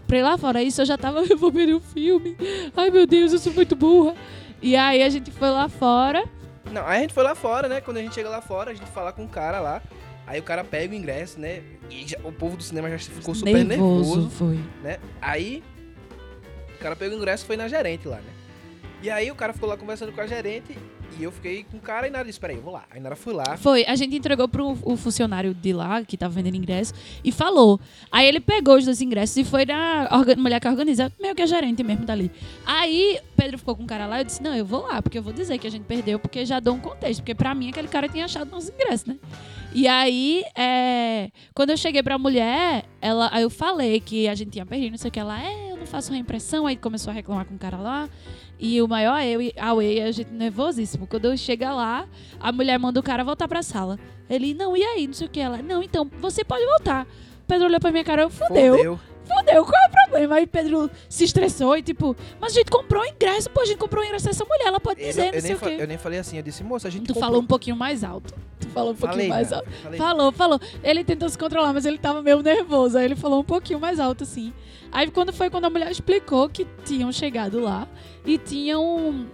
pra 0.06 0.18
ir 0.18 0.22
lá 0.22 0.36
fora. 0.38 0.62
Isso 0.62 0.80
eu 0.82 0.86
já 0.86 0.96
tava, 0.96 1.20
eu 1.28 1.36
vou 1.36 1.50
ver 1.50 1.74
o 1.74 1.80
filme. 1.80 2.36
Ai 2.76 2.90
meu 2.90 3.06
Deus, 3.06 3.32
eu 3.32 3.38
sou 3.38 3.52
muito 3.52 3.74
burra. 3.76 4.14
E 4.62 4.76
aí 4.76 5.02
a 5.02 5.08
gente 5.08 5.30
foi 5.30 5.50
lá 5.50 5.68
fora. 5.68 6.24
Não, 6.72 6.86
aí 6.86 6.98
a 6.98 7.00
gente 7.02 7.12
foi 7.14 7.22
lá 7.22 7.34
fora, 7.34 7.68
né? 7.68 7.80
Quando 7.80 7.98
a 7.98 8.02
gente 8.02 8.14
chega 8.14 8.28
lá 8.28 8.40
fora, 8.40 8.70
a 8.70 8.74
gente 8.74 8.86
fala 8.90 9.12
com 9.12 9.24
o 9.24 9.28
cara 9.28 9.60
lá. 9.60 9.82
Aí 10.26 10.40
o 10.40 10.42
cara 10.42 10.64
pega 10.64 10.92
o 10.94 10.96
ingresso, 10.96 11.38
né? 11.38 11.62
E 11.90 12.06
já- 12.08 12.16
o 12.24 12.32
povo 12.32 12.56
do 12.56 12.62
cinema 12.62 12.88
já 12.90 12.98
ficou 12.98 13.34
super 13.34 13.62
nervoso, 13.64 14.30
foi. 14.30 14.58
né? 14.82 14.98
Aí 15.20 15.62
o 16.74 16.78
cara 16.78 16.96
pegou 16.96 17.14
o 17.16 17.20
ingresso 17.20 17.44
e 17.44 17.46
foi 17.46 17.56
na 17.56 17.68
gerente 17.68 18.08
lá, 18.08 18.16
né? 18.16 18.30
E 19.02 19.10
aí 19.10 19.30
o 19.30 19.34
cara 19.34 19.52
ficou 19.52 19.68
lá 19.68 19.76
conversando 19.76 20.12
com 20.12 20.20
a 20.22 20.26
gerente 20.26 20.78
e 21.18 21.22
eu 21.22 21.32
fiquei 21.32 21.64
com 21.64 21.78
cara 21.78 22.06
e 22.06 22.10
nada 22.10 22.24
disse, 22.24 22.40
peraí, 22.40 22.56
eu 22.56 22.62
vou 22.62 22.72
lá. 22.72 22.84
Aí 22.90 23.00
Nara 23.00 23.16
foi 23.16 23.32
lá. 23.32 23.56
Foi, 23.56 23.84
a 23.86 23.94
gente 23.94 24.16
entregou 24.16 24.48
pro 24.48 24.76
o 24.82 24.96
funcionário 24.96 25.54
de 25.54 25.72
lá, 25.72 26.02
que 26.04 26.16
tava 26.16 26.34
vendendo 26.34 26.56
ingresso, 26.56 26.92
e 27.22 27.30
falou. 27.30 27.80
Aí 28.10 28.26
ele 28.26 28.40
pegou 28.40 28.76
os 28.76 28.84
dois 28.84 29.00
ingressos 29.00 29.36
e 29.36 29.44
foi 29.44 29.64
na 29.64 30.08
mulher 30.36 30.60
que 30.60 30.68
organiza, 30.68 31.12
meio 31.20 31.34
que 31.34 31.42
a 31.42 31.46
gerente 31.46 31.82
mesmo 31.82 32.04
dali. 32.04 32.30
Aí 32.66 33.18
Pedro 33.36 33.58
ficou 33.58 33.76
com 33.76 33.84
o 33.84 33.86
cara 33.86 34.06
lá, 34.06 34.20
eu 34.20 34.24
disse, 34.24 34.42
não, 34.42 34.54
eu 34.54 34.64
vou 34.64 34.82
lá, 34.82 35.00
porque 35.02 35.18
eu 35.18 35.22
vou 35.22 35.32
dizer 35.32 35.58
que 35.58 35.66
a 35.66 35.70
gente 35.70 35.84
perdeu, 35.84 36.18
porque 36.18 36.44
já 36.44 36.60
dou 36.60 36.74
um 36.74 36.80
contexto. 36.80 37.20
Porque 37.20 37.34
pra 37.34 37.54
mim 37.54 37.68
aquele 37.68 37.88
cara 37.88 38.08
tinha 38.08 38.24
achado 38.24 38.50
nossos 38.50 38.70
ingressos, 38.70 39.06
né? 39.06 39.16
E 39.74 39.88
aí, 39.88 40.44
é, 40.54 41.30
quando 41.52 41.70
eu 41.70 41.76
cheguei 41.76 42.00
pra 42.00 42.16
mulher, 42.16 42.84
ela, 43.00 43.28
aí 43.32 43.42
eu 43.42 43.50
falei 43.50 43.98
que 43.98 44.28
a 44.28 44.34
gente 44.36 44.52
tinha 44.52 44.64
perdido, 44.64 44.92
não 44.92 44.98
sei 44.98 45.08
o 45.08 45.12
que. 45.12 45.18
Ela, 45.18 45.42
é, 45.42 45.72
eu 45.72 45.76
não 45.76 45.84
faço 45.84 46.12
reimpressão. 46.12 46.64
Aí 46.64 46.76
começou 46.76 47.10
a 47.10 47.14
reclamar 47.14 47.44
com 47.44 47.56
o 47.56 47.58
cara 47.58 47.76
lá. 47.76 48.08
E 48.58 48.80
o 48.80 48.88
maior 48.88 49.20
eu 49.22 49.42
e 49.42 49.52
a 50.00 50.10
gente 50.10 50.30
nervosíssimo. 50.30 51.06
Quando 51.06 51.26
eu 51.26 51.36
chego 51.36 51.64
lá, 51.64 52.06
a 52.40 52.52
mulher 52.52 52.78
manda 52.78 53.00
o 53.00 53.02
cara 53.02 53.24
voltar 53.24 53.48
pra 53.48 53.62
sala. 53.62 53.98
Ele, 54.28 54.54
não, 54.54 54.76
e 54.76 54.82
aí? 54.82 55.06
Não 55.06 55.14
sei 55.14 55.26
o 55.26 55.30
que. 55.30 55.40
Ela, 55.40 55.58
não, 55.58 55.82
então, 55.82 56.10
você 56.20 56.44
pode 56.44 56.64
voltar. 56.64 57.06
Pedro 57.46 57.66
olhou 57.66 57.80
pra 57.80 57.90
minha 57.90 58.04
cara, 58.04 58.22
eu 58.22 58.30
fudeu. 58.30 58.76
Fodeu. 58.76 59.00
fodeu, 59.24 59.64
qual 59.64 59.82
é 59.82 59.86
o 59.86 59.90
problema? 59.90 60.03
Aí 60.14 60.46
Pedro 60.46 60.90
se 61.08 61.24
estressou 61.24 61.76
e 61.76 61.82
tipo, 61.82 62.16
mas 62.40 62.52
a 62.52 62.54
gente 62.56 62.70
comprou 62.70 63.02
o 63.02 63.06
ingresso, 63.06 63.50
pô, 63.50 63.60
a 63.60 63.64
gente 63.64 63.78
comprou 63.78 64.02
o 64.02 64.06
ingresso 64.06 64.26
dessa 64.26 64.44
mulher, 64.44 64.66
ela 64.66 64.80
pode 64.80 65.00
Eu, 65.02 65.06
dizer, 65.08 65.26
eu 65.28 65.32
não 65.34 65.40
sei 65.40 65.54
o 65.54 65.58
quê. 65.58 65.76
eu 65.80 65.86
nem 65.88 65.98
falei 65.98 66.18
assim, 66.18 66.36
eu 66.36 66.42
disse, 66.42 66.62
moça, 66.62 66.88
a 66.88 66.90
gente 66.90 67.02
Tu 67.04 67.14
comprou- 67.14 67.22
falou 67.28 67.40
um 67.42 67.46
pouquinho 67.46 67.76
mais 67.76 68.04
alto. 68.04 68.32
Tu 68.60 68.68
falou 68.68 68.92
um 68.92 68.96
pouquinho 68.96 69.12
Falei, 69.22 69.28
mais 69.28 69.52
alto. 69.52 69.68
falei. 69.82 69.98
Falou, 69.98 70.32
falou. 70.32 70.60
Ele 70.82 71.04
tentou 71.04 71.28
se 71.28 71.36
controlar, 71.36 71.72
mas 71.72 71.84
ele 71.84 71.98
tava 71.98 72.22
meio 72.22 72.40
nervoso. 72.42 72.96
Aí 72.96 73.04
ele 73.04 73.16
falou 73.16 73.40
um 73.40 73.44
pouquinho 73.44 73.78
mais 73.80 73.98
alto, 74.00 74.22
assim. 74.24 74.52
Aí 74.90 75.10
quando 75.10 75.32
foi 75.32 75.50
quando 75.50 75.64
a 75.66 75.70
mulher 75.70 75.90
explicou 75.90 76.48
que 76.48 76.66
tinham 76.84 77.10
chegado 77.12 77.60
lá 77.60 77.86
e 78.24 78.38
tinham 78.38 79.26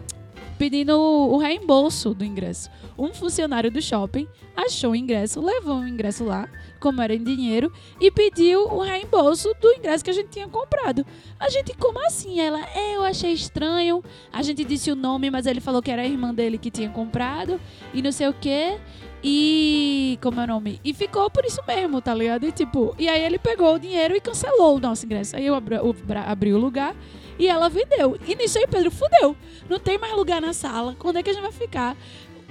pedindo 0.61 0.92
o 1.00 1.38
reembolso 1.38 2.12
do 2.12 2.22
ingresso. 2.22 2.68
Um 2.98 3.14
funcionário 3.14 3.70
do 3.70 3.80
shopping 3.80 4.28
achou 4.54 4.90
o 4.90 4.94
ingresso, 4.94 5.40
levou 5.40 5.78
o 5.78 5.88
ingresso 5.88 6.22
lá, 6.22 6.46
como 6.78 7.00
era 7.00 7.14
em 7.14 7.24
dinheiro, 7.24 7.72
e 7.98 8.11
pediu 8.11 8.66
o 8.66 8.80
reembolso 8.82 9.54
do 9.58 9.72
ingresso 9.72 10.04
que 10.04 10.11
a 10.11 10.12
gente 10.12 10.28
tinha 10.28 10.46
comprado. 10.46 11.06
A 11.38 11.48
gente, 11.48 11.74
como 11.78 11.98
assim? 12.06 12.40
Ela, 12.40 12.61
é, 12.74 12.94
eu 12.94 13.02
achei 13.02 13.32
estranho. 13.32 14.04
A 14.30 14.42
gente 14.42 14.62
disse 14.62 14.92
o 14.92 14.94
nome, 14.94 15.30
mas 15.30 15.46
ele 15.46 15.62
falou 15.62 15.80
que 15.80 15.90
era 15.90 16.02
a 16.02 16.06
irmã 16.06 16.34
dele 16.34 16.58
que 16.58 16.70
tinha 16.70 16.90
comprado 16.90 17.58
e 17.94 18.02
não 18.02 18.12
sei 18.12 18.28
o 18.28 18.34
quê. 18.34 18.76
E. 19.24 20.18
Como 20.22 20.40
é 20.40 20.44
o 20.44 20.46
nome? 20.46 20.78
E 20.84 20.92
ficou 20.92 21.30
por 21.30 21.44
isso 21.46 21.61
mesmo, 21.66 22.02
tá 22.02 22.12
ligado? 22.14 22.44
E 22.46 22.52
tipo, 22.52 22.94
e 22.98 23.08
aí 23.08 23.22
ele 23.22 23.38
pegou 23.38 23.74
o 23.74 23.78
dinheiro 23.78 24.14
e 24.14 24.20
cancelou 24.20 24.76
o 24.76 24.80
nosso 24.80 25.06
ingresso. 25.06 25.36
Aí 25.36 25.46
eu 25.46 25.54
abri, 25.54 25.76
bra- 26.04 26.24
abri 26.24 26.52
o 26.52 26.58
lugar 26.58 26.94
e 27.41 27.49
ela 27.49 27.70
vendeu. 27.70 28.18
E 28.28 28.34
nisso 28.34 28.59
aí, 28.59 28.66
Pedro, 28.66 28.91
fudeu. 28.91 29.34
Não 29.66 29.78
tem 29.78 29.97
mais 29.97 30.12
lugar 30.14 30.43
na 30.43 30.53
sala. 30.53 30.95
Quando 30.99 31.16
é 31.16 31.22
que 31.22 31.30
a 31.30 31.32
gente 31.32 31.43
vai 31.43 31.51
ficar? 31.53 31.97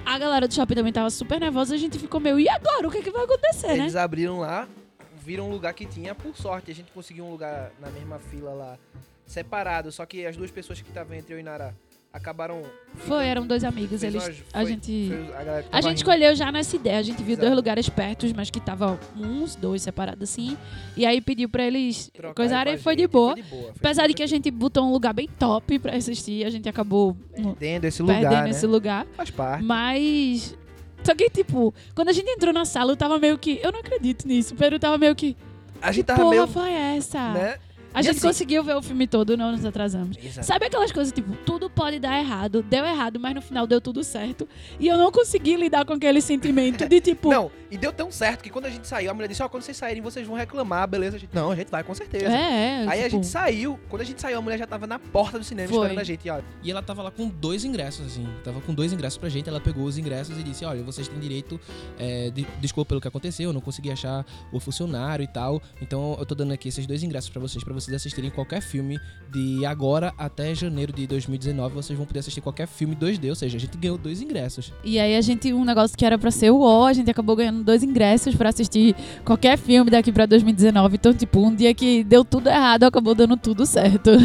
A 0.04 0.18
galera 0.18 0.48
do 0.48 0.52
shopping 0.52 0.74
também 0.74 0.92
tava 0.92 1.08
super 1.10 1.38
nervosa. 1.38 1.76
A 1.76 1.78
gente 1.78 1.96
ficou 1.96 2.18
meio, 2.18 2.40
e 2.40 2.48
agora? 2.48 2.88
O 2.88 2.90
que, 2.90 2.98
é 2.98 3.02
que 3.02 3.10
vai 3.10 3.22
acontecer, 3.22 3.68
né? 3.68 3.78
Eles 3.78 3.94
abriram 3.94 4.40
lá, 4.40 4.66
viram 5.22 5.48
um 5.48 5.52
lugar 5.52 5.74
que 5.74 5.86
tinha, 5.86 6.12
por 6.12 6.36
sorte, 6.36 6.72
a 6.72 6.74
gente 6.74 6.90
conseguiu 6.90 7.24
um 7.24 7.30
lugar 7.30 7.70
na 7.78 7.88
mesma 7.90 8.18
fila 8.18 8.52
lá, 8.52 8.78
separado, 9.24 9.92
só 9.92 10.04
que 10.04 10.26
as 10.26 10.36
duas 10.36 10.50
pessoas 10.50 10.80
que 10.80 10.88
estavam 10.88 11.16
entre 11.16 11.34
eu 11.34 11.38
e 11.38 11.42
Nara 11.42 11.72
acabaram... 12.12 12.62
Foi, 12.96 13.26
eram 13.26 13.46
dois 13.46 13.62
amigos. 13.64 14.02
Eles, 14.02 14.22
umas- 14.24 14.42
a 14.52 14.58
foi- 14.60 14.66
gente. 14.70 15.08
foi 15.08 15.34
a 15.34 15.40
A 15.70 15.80
gente 15.80 15.86
rindo. 15.90 15.94
escolheu 15.96 16.34
já 16.34 16.50
nessa 16.50 16.76
ideia. 16.76 16.98
A 16.98 17.02
gente 17.02 17.22
viu 17.22 17.32
Exato. 17.32 17.46
dois 17.46 17.56
lugares 17.56 17.88
perto, 17.88 18.26
mas 18.34 18.50
que 18.50 18.60
tava 18.60 18.98
uns, 19.16 19.54
dois 19.56 19.82
separados 19.82 20.28
assim. 20.28 20.56
E 20.96 21.06
aí 21.06 21.20
pediu 21.20 21.48
pra 21.48 21.64
eles 21.64 22.10
Trocar 22.12 22.34
coisarem 22.34 22.74
e 22.74 22.78
foi 22.78 22.96
de 22.96 23.02
gente, 23.02 23.10
boa. 23.12 23.32
Foi 23.34 23.42
de 23.42 23.48
boa. 23.48 23.72
Apesar 23.78 24.06
de 24.08 24.14
que 24.14 24.22
a 24.22 24.26
gente 24.26 24.50
botou 24.50 24.84
um 24.84 24.92
lugar 24.92 25.12
bem 25.14 25.28
top 25.38 25.78
pra 25.78 25.96
assistir, 25.96 26.44
a 26.44 26.50
gente 26.50 26.68
acabou 26.68 27.16
Perdendo 27.34 27.84
esse 27.84 28.02
lugar, 28.02 28.20
perdendo 28.20 28.42
né? 28.44 28.50
esse 28.50 28.66
lugar. 28.66 29.06
Faz 29.16 29.30
parte. 29.30 29.64
Mas. 29.64 30.56
Só 31.02 31.14
que, 31.14 31.30
tipo, 31.30 31.72
quando 31.94 32.08
a 32.10 32.12
gente 32.12 32.28
entrou 32.28 32.52
na 32.52 32.64
sala, 32.66 32.92
eu 32.92 32.96
tava 32.96 33.18
meio 33.18 33.38
que. 33.38 33.58
Eu 33.62 33.72
não 33.72 33.80
acredito 33.80 34.26
nisso. 34.28 34.52
O 34.52 34.56
Pedro 34.56 34.78
tava 34.78 34.98
meio 34.98 35.14
que. 35.14 35.36
A 35.80 35.92
gente 35.92 36.02
que 36.02 36.06
tava 36.08 36.20
porra 36.20 36.30
meio... 36.34 36.46
foi 36.46 36.70
essa? 36.72 37.32
Né? 37.32 37.58
A 37.92 38.00
E 38.00 38.02
gente 38.04 38.18
assim- 38.18 38.26
conseguiu 38.28 38.62
ver 38.62 38.76
o 38.76 38.82
filme 38.82 39.06
todo, 39.06 39.36
não 39.36 39.52
nos 39.52 39.64
atrasamos. 39.64 40.16
Exato. 40.22 40.46
Sabe 40.46 40.66
aquelas 40.66 40.92
coisas, 40.92 41.12
tipo, 41.12 41.34
tudo 41.44 41.68
pode 41.68 41.98
dar 41.98 42.18
errado, 42.18 42.62
deu 42.62 42.84
errado, 42.84 43.18
mas 43.18 43.34
no 43.34 43.42
final 43.42 43.66
deu 43.66 43.80
tudo 43.80 44.04
certo. 44.04 44.48
E 44.78 44.86
eu 44.86 44.96
não 44.96 45.10
consegui 45.10 45.56
lidar 45.56 45.84
com 45.84 45.92
aquele 45.94 46.20
sentimento 46.20 46.88
de, 46.88 47.00
tipo, 47.00 47.30
Não, 47.30 47.50
e 47.70 47.76
deu 47.76 47.92
tão 47.92 48.10
certo 48.12 48.42
que 48.42 48.50
quando 48.50 48.66
a 48.66 48.70
gente 48.70 48.86
saiu, 48.86 49.10
a 49.10 49.14
mulher 49.14 49.26
disse, 49.28 49.42
ó, 49.42 49.48
quando 49.48 49.62
vocês 49.64 49.76
saírem, 49.76 50.00
vocês 50.02 50.26
vão 50.26 50.36
reclamar, 50.36 50.86
beleza? 50.88 51.16
A 51.16 51.20
gente, 51.20 51.34
não, 51.34 51.50
a 51.50 51.56
gente 51.56 51.68
vai, 51.70 51.82
com 51.82 51.94
certeza. 51.94 52.26
é, 52.26 52.84
é. 52.84 52.86
Aí 52.88 53.00
a 53.00 53.04
tipo, 53.04 53.16
gente 53.16 53.26
saiu, 53.26 53.78
quando 53.88 54.02
a 54.02 54.04
gente 54.04 54.20
saiu, 54.20 54.38
a 54.38 54.42
mulher 54.42 54.58
já 54.58 54.66
tava 54.68 54.86
na 54.86 54.98
porta 54.98 55.36
do 55.38 55.44
cinema 55.44 55.68
Foi. 55.68 55.78
esperando 55.78 55.98
a 55.98 56.04
gente, 56.04 56.30
ó. 56.30 56.40
E 56.62 56.70
ela 56.70 56.82
tava 56.82 57.02
lá 57.02 57.10
com 57.10 57.28
dois 57.28 57.64
ingressos, 57.64 58.06
assim. 58.06 58.26
Tava 58.44 58.60
com 58.60 58.72
dois 58.72 58.92
ingressos 58.92 59.18
pra 59.18 59.28
gente. 59.28 59.48
Ela 59.48 59.60
pegou 59.60 59.84
os 59.84 59.98
ingressos 59.98 60.38
e 60.38 60.42
disse: 60.44 60.64
Olha, 60.64 60.82
vocês 60.84 61.08
têm 61.08 61.18
direito. 61.18 61.58
É, 61.98 62.30
de, 62.30 62.46
desculpa 62.60 62.88
pelo 62.90 63.00
que 63.00 63.08
aconteceu, 63.08 63.50
eu 63.50 63.52
não 63.52 63.60
consegui 63.60 63.90
achar 63.90 64.24
o 64.52 64.60
funcionário 64.60 65.22
e 65.24 65.28
tal. 65.28 65.60
Então 65.82 66.16
eu 66.18 66.24
tô 66.26 66.34
dando 66.36 66.52
aqui 66.52 66.68
esses 66.68 66.86
dois 66.86 67.02
ingressos 67.02 67.30
pra 67.30 67.40
vocês, 67.40 67.62
pra 67.64 67.72
vocês 67.74 67.79
assistirem 67.88 68.30
qualquer 68.30 68.60
filme 68.60 68.98
de 69.30 69.64
agora 69.64 70.12
até 70.18 70.54
janeiro 70.54 70.92
de 70.92 71.06
2019. 71.06 71.74
Vocês 71.74 71.96
vão 71.96 72.06
poder 72.06 72.20
assistir 72.20 72.40
qualquer 72.40 72.66
filme 72.66 72.96
2D, 72.96 73.28
ou 73.28 73.34
seja, 73.34 73.56
a 73.56 73.60
gente 73.60 73.76
ganhou 73.78 73.96
dois 73.96 74.20
ingressos. 74.20 74.72
E 74.84 74.98
aí 74.98 75.16
a 75.16 75.20
gente, 75.20 75.52
um 75.52 75.64
negócio 75.64 75.96
que 75.96 76.04
era 76.04 76.18
pra 76.18 76.30
ser 76.30 76.50
o 76.50 76.60
O, 76.60 76.84
a 76.86 76.92
gente 76.92 77.10
acabou 77.10 77.36
ganhando 77.36 77.62
dois 77.64 77.82
ingressos 77.82 78.34
pra 78.34 78.48
assistir 78.50 78.94
qualquer 79.24 79.56
filme 79.56 79.90
daqui 79.90 80.10
pra 80.12 80.26
2019. 80.26 80.96
Então, 80.96 81.14
tipo, 81.14 81.40
um 81.40 81.54
dia 81.54 81.72
que 81.74 82.02
deu 82.04 82.24
tudo 82.24 82.48
errado, 82.48 82.84
acabou 82.84 83.14
dando 83.14 83.36
tudo 83.36 83.64
certo. 83.66 84.10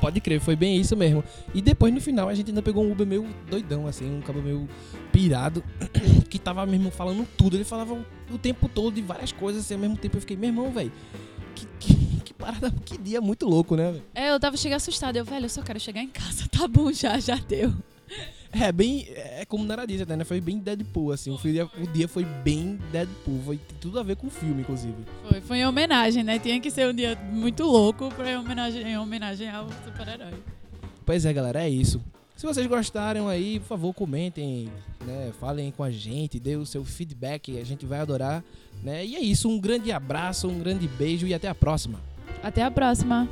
Pode 0.00 0.20
crer, 0.20 0.38
foi 0.40 0.54
bem 0.54 0.76
isso 0.76 0.94
mesmo. 0.94 1.24
E 1.54 1.62
depois 1.62 1.92
no 1.92 2.00
final 2.00 2.28
a 2.28 2.34
gente 2.34 2.48
ainda 2.50 2.60
pegou 2.62 2.84
um 2.84 2.92
Uber 2.92 3.06
meio 3.06 3.26
doidão, 3.50 3.86
assim, 3.86 4.04
um 4.14 4.20
cabo 4.20 4.42
meio 4.42 4.68
pirado, 5.10 5.64
que 6.28 6.38
tava 6.38 6.64
mesmo 6.66 6.90
falando 6.90 7.26
tudo. 7.36 7.56
Ele 7.56 7.64
falava 7.64 7.94
o- 7.94 8.04
o 8.30 8.36
tempo 8.38 8.68
todo 8.68 8.94
de 8.94 9.00
várias 9.00 9.32
coisas 9.32 9.62
assim, 9.64 9.74
ao 9.74 9.80
mesmo 9.80 9.96
tempo. 9.96 10.16
Eu 10.18 10.20
fiquei, 10.20 10.36
meu 10.36 10.50
irmão, 10.50 10.70
velho, 10.70 10.92
que, 11.56 11.66
que, 11.80 12.20
que 12.20 12.34
parada, 12.34 12.70
que 12.84 12.98
dia 12.98 13.20
muito 13.20 13.46
louco, 13.46 13.74
né? 13.74 14.00
É, 14.14 14.30
eu 14.30 14.38
tava 14.38 14.56
chegando 14.56 14.76
assustada. 14.76 15.18
Eu, 15.18 15.24
velho, 15.24 15.46
eu 15.46 15.50
só 15.50 15.62
quero 15.62 15.80
chegar 15.80 16.02
em 16.02 16.08
casa. 16.08 16.46
Tá 16.56 16.66
bom, 16.68 16.92
já, 16.92 17.18
já 17.18 17.36
deu. 17.36 17.72
É 18.52 18.72
bem. 18.72 19.06
É 19.14 19.44
como 19.44 19.64
Nara 19.64 19.86
disse 19.86 20.02
até, 20.02 20.16
né? 20.16 20.24
Foi 20.24 20.40
bem 20.40 20.58
Deadpool, 20.58 21.12
assim. 21.12 21.30
O, 21.30 21.36
dia, 21.38 21.66
o 21.66 21.86
dia 21.92 22.08
foi 22.08 22.24
bem 22.24 22.78
Deadpool. 22.90 23.42
Foi 23.44 23.60
tudo 23.80 24.00
a 24.00 24.02
ver 24.02 24.16
com 24.16 24.28
o 24.28 24.30
filme, 24.30 24.62
inclusive. 24.62 24.94
Foi, 25.28 25.40
foi 25.40 25.58
em 25.58 25.66
homenagem, 25.66 26.22
né? 26.22 26.38
Tinha 26.38 26.60
que 26.60 26.70
ser 26.70 26.88
um 26.88 26.94
dia 26.94 27.16
muito 27.30 27.64
louco 27.64 28.08
pra 28.14 28.32
em 28.32 28.36
homenagem, 28.36 28.82
em 28.82 28.98
homenagem 28.98 29.50
ao 29.50 29.68
super-herói. 29.84 30.34
Pois 31.04 31.26
é, 31.26 31.32
galera, 31.32 31.64
é 31.64 31.68
isso. 31.68 32.00
Se 32.36 32.44
vocês 32.44 32.66
gostaram 32.66 33.28
aí, 33.28 33.58
por 33.60 33.66
favor, 33.66 33.94
comentem, 33.94 34.70
né? 35.06 35.32
Falem 35.40 35.70
com 35.70 35.82
a 35.82 35.90
gente, 35.90 36.38
dê 36.38 36.54
o 36.54 36.66
seu 36.66 36.84
feedback, 36.84 37.58
a 37.58 37.64
gente 37.64 37.86
vai 37.86 37.98
adorar, 37.98 38.44
né? 38.82 39.06
E 39.06 39.16
é 39.16 39.20
isso, 39.20 39.48
um 39.48 39.58
grande 39.58 39.90
abraço, 39.90 40.46
um 40.46 40.58
grande 40.58 40.86
beijo 40.86 41.26
e 41.26 41.32
até 41.32 41.48
a 41.48 41.54
próxima. 41.54 41.98
Até 42.42 42.62
a 42.62 42.70
próxima. 42.70 43.26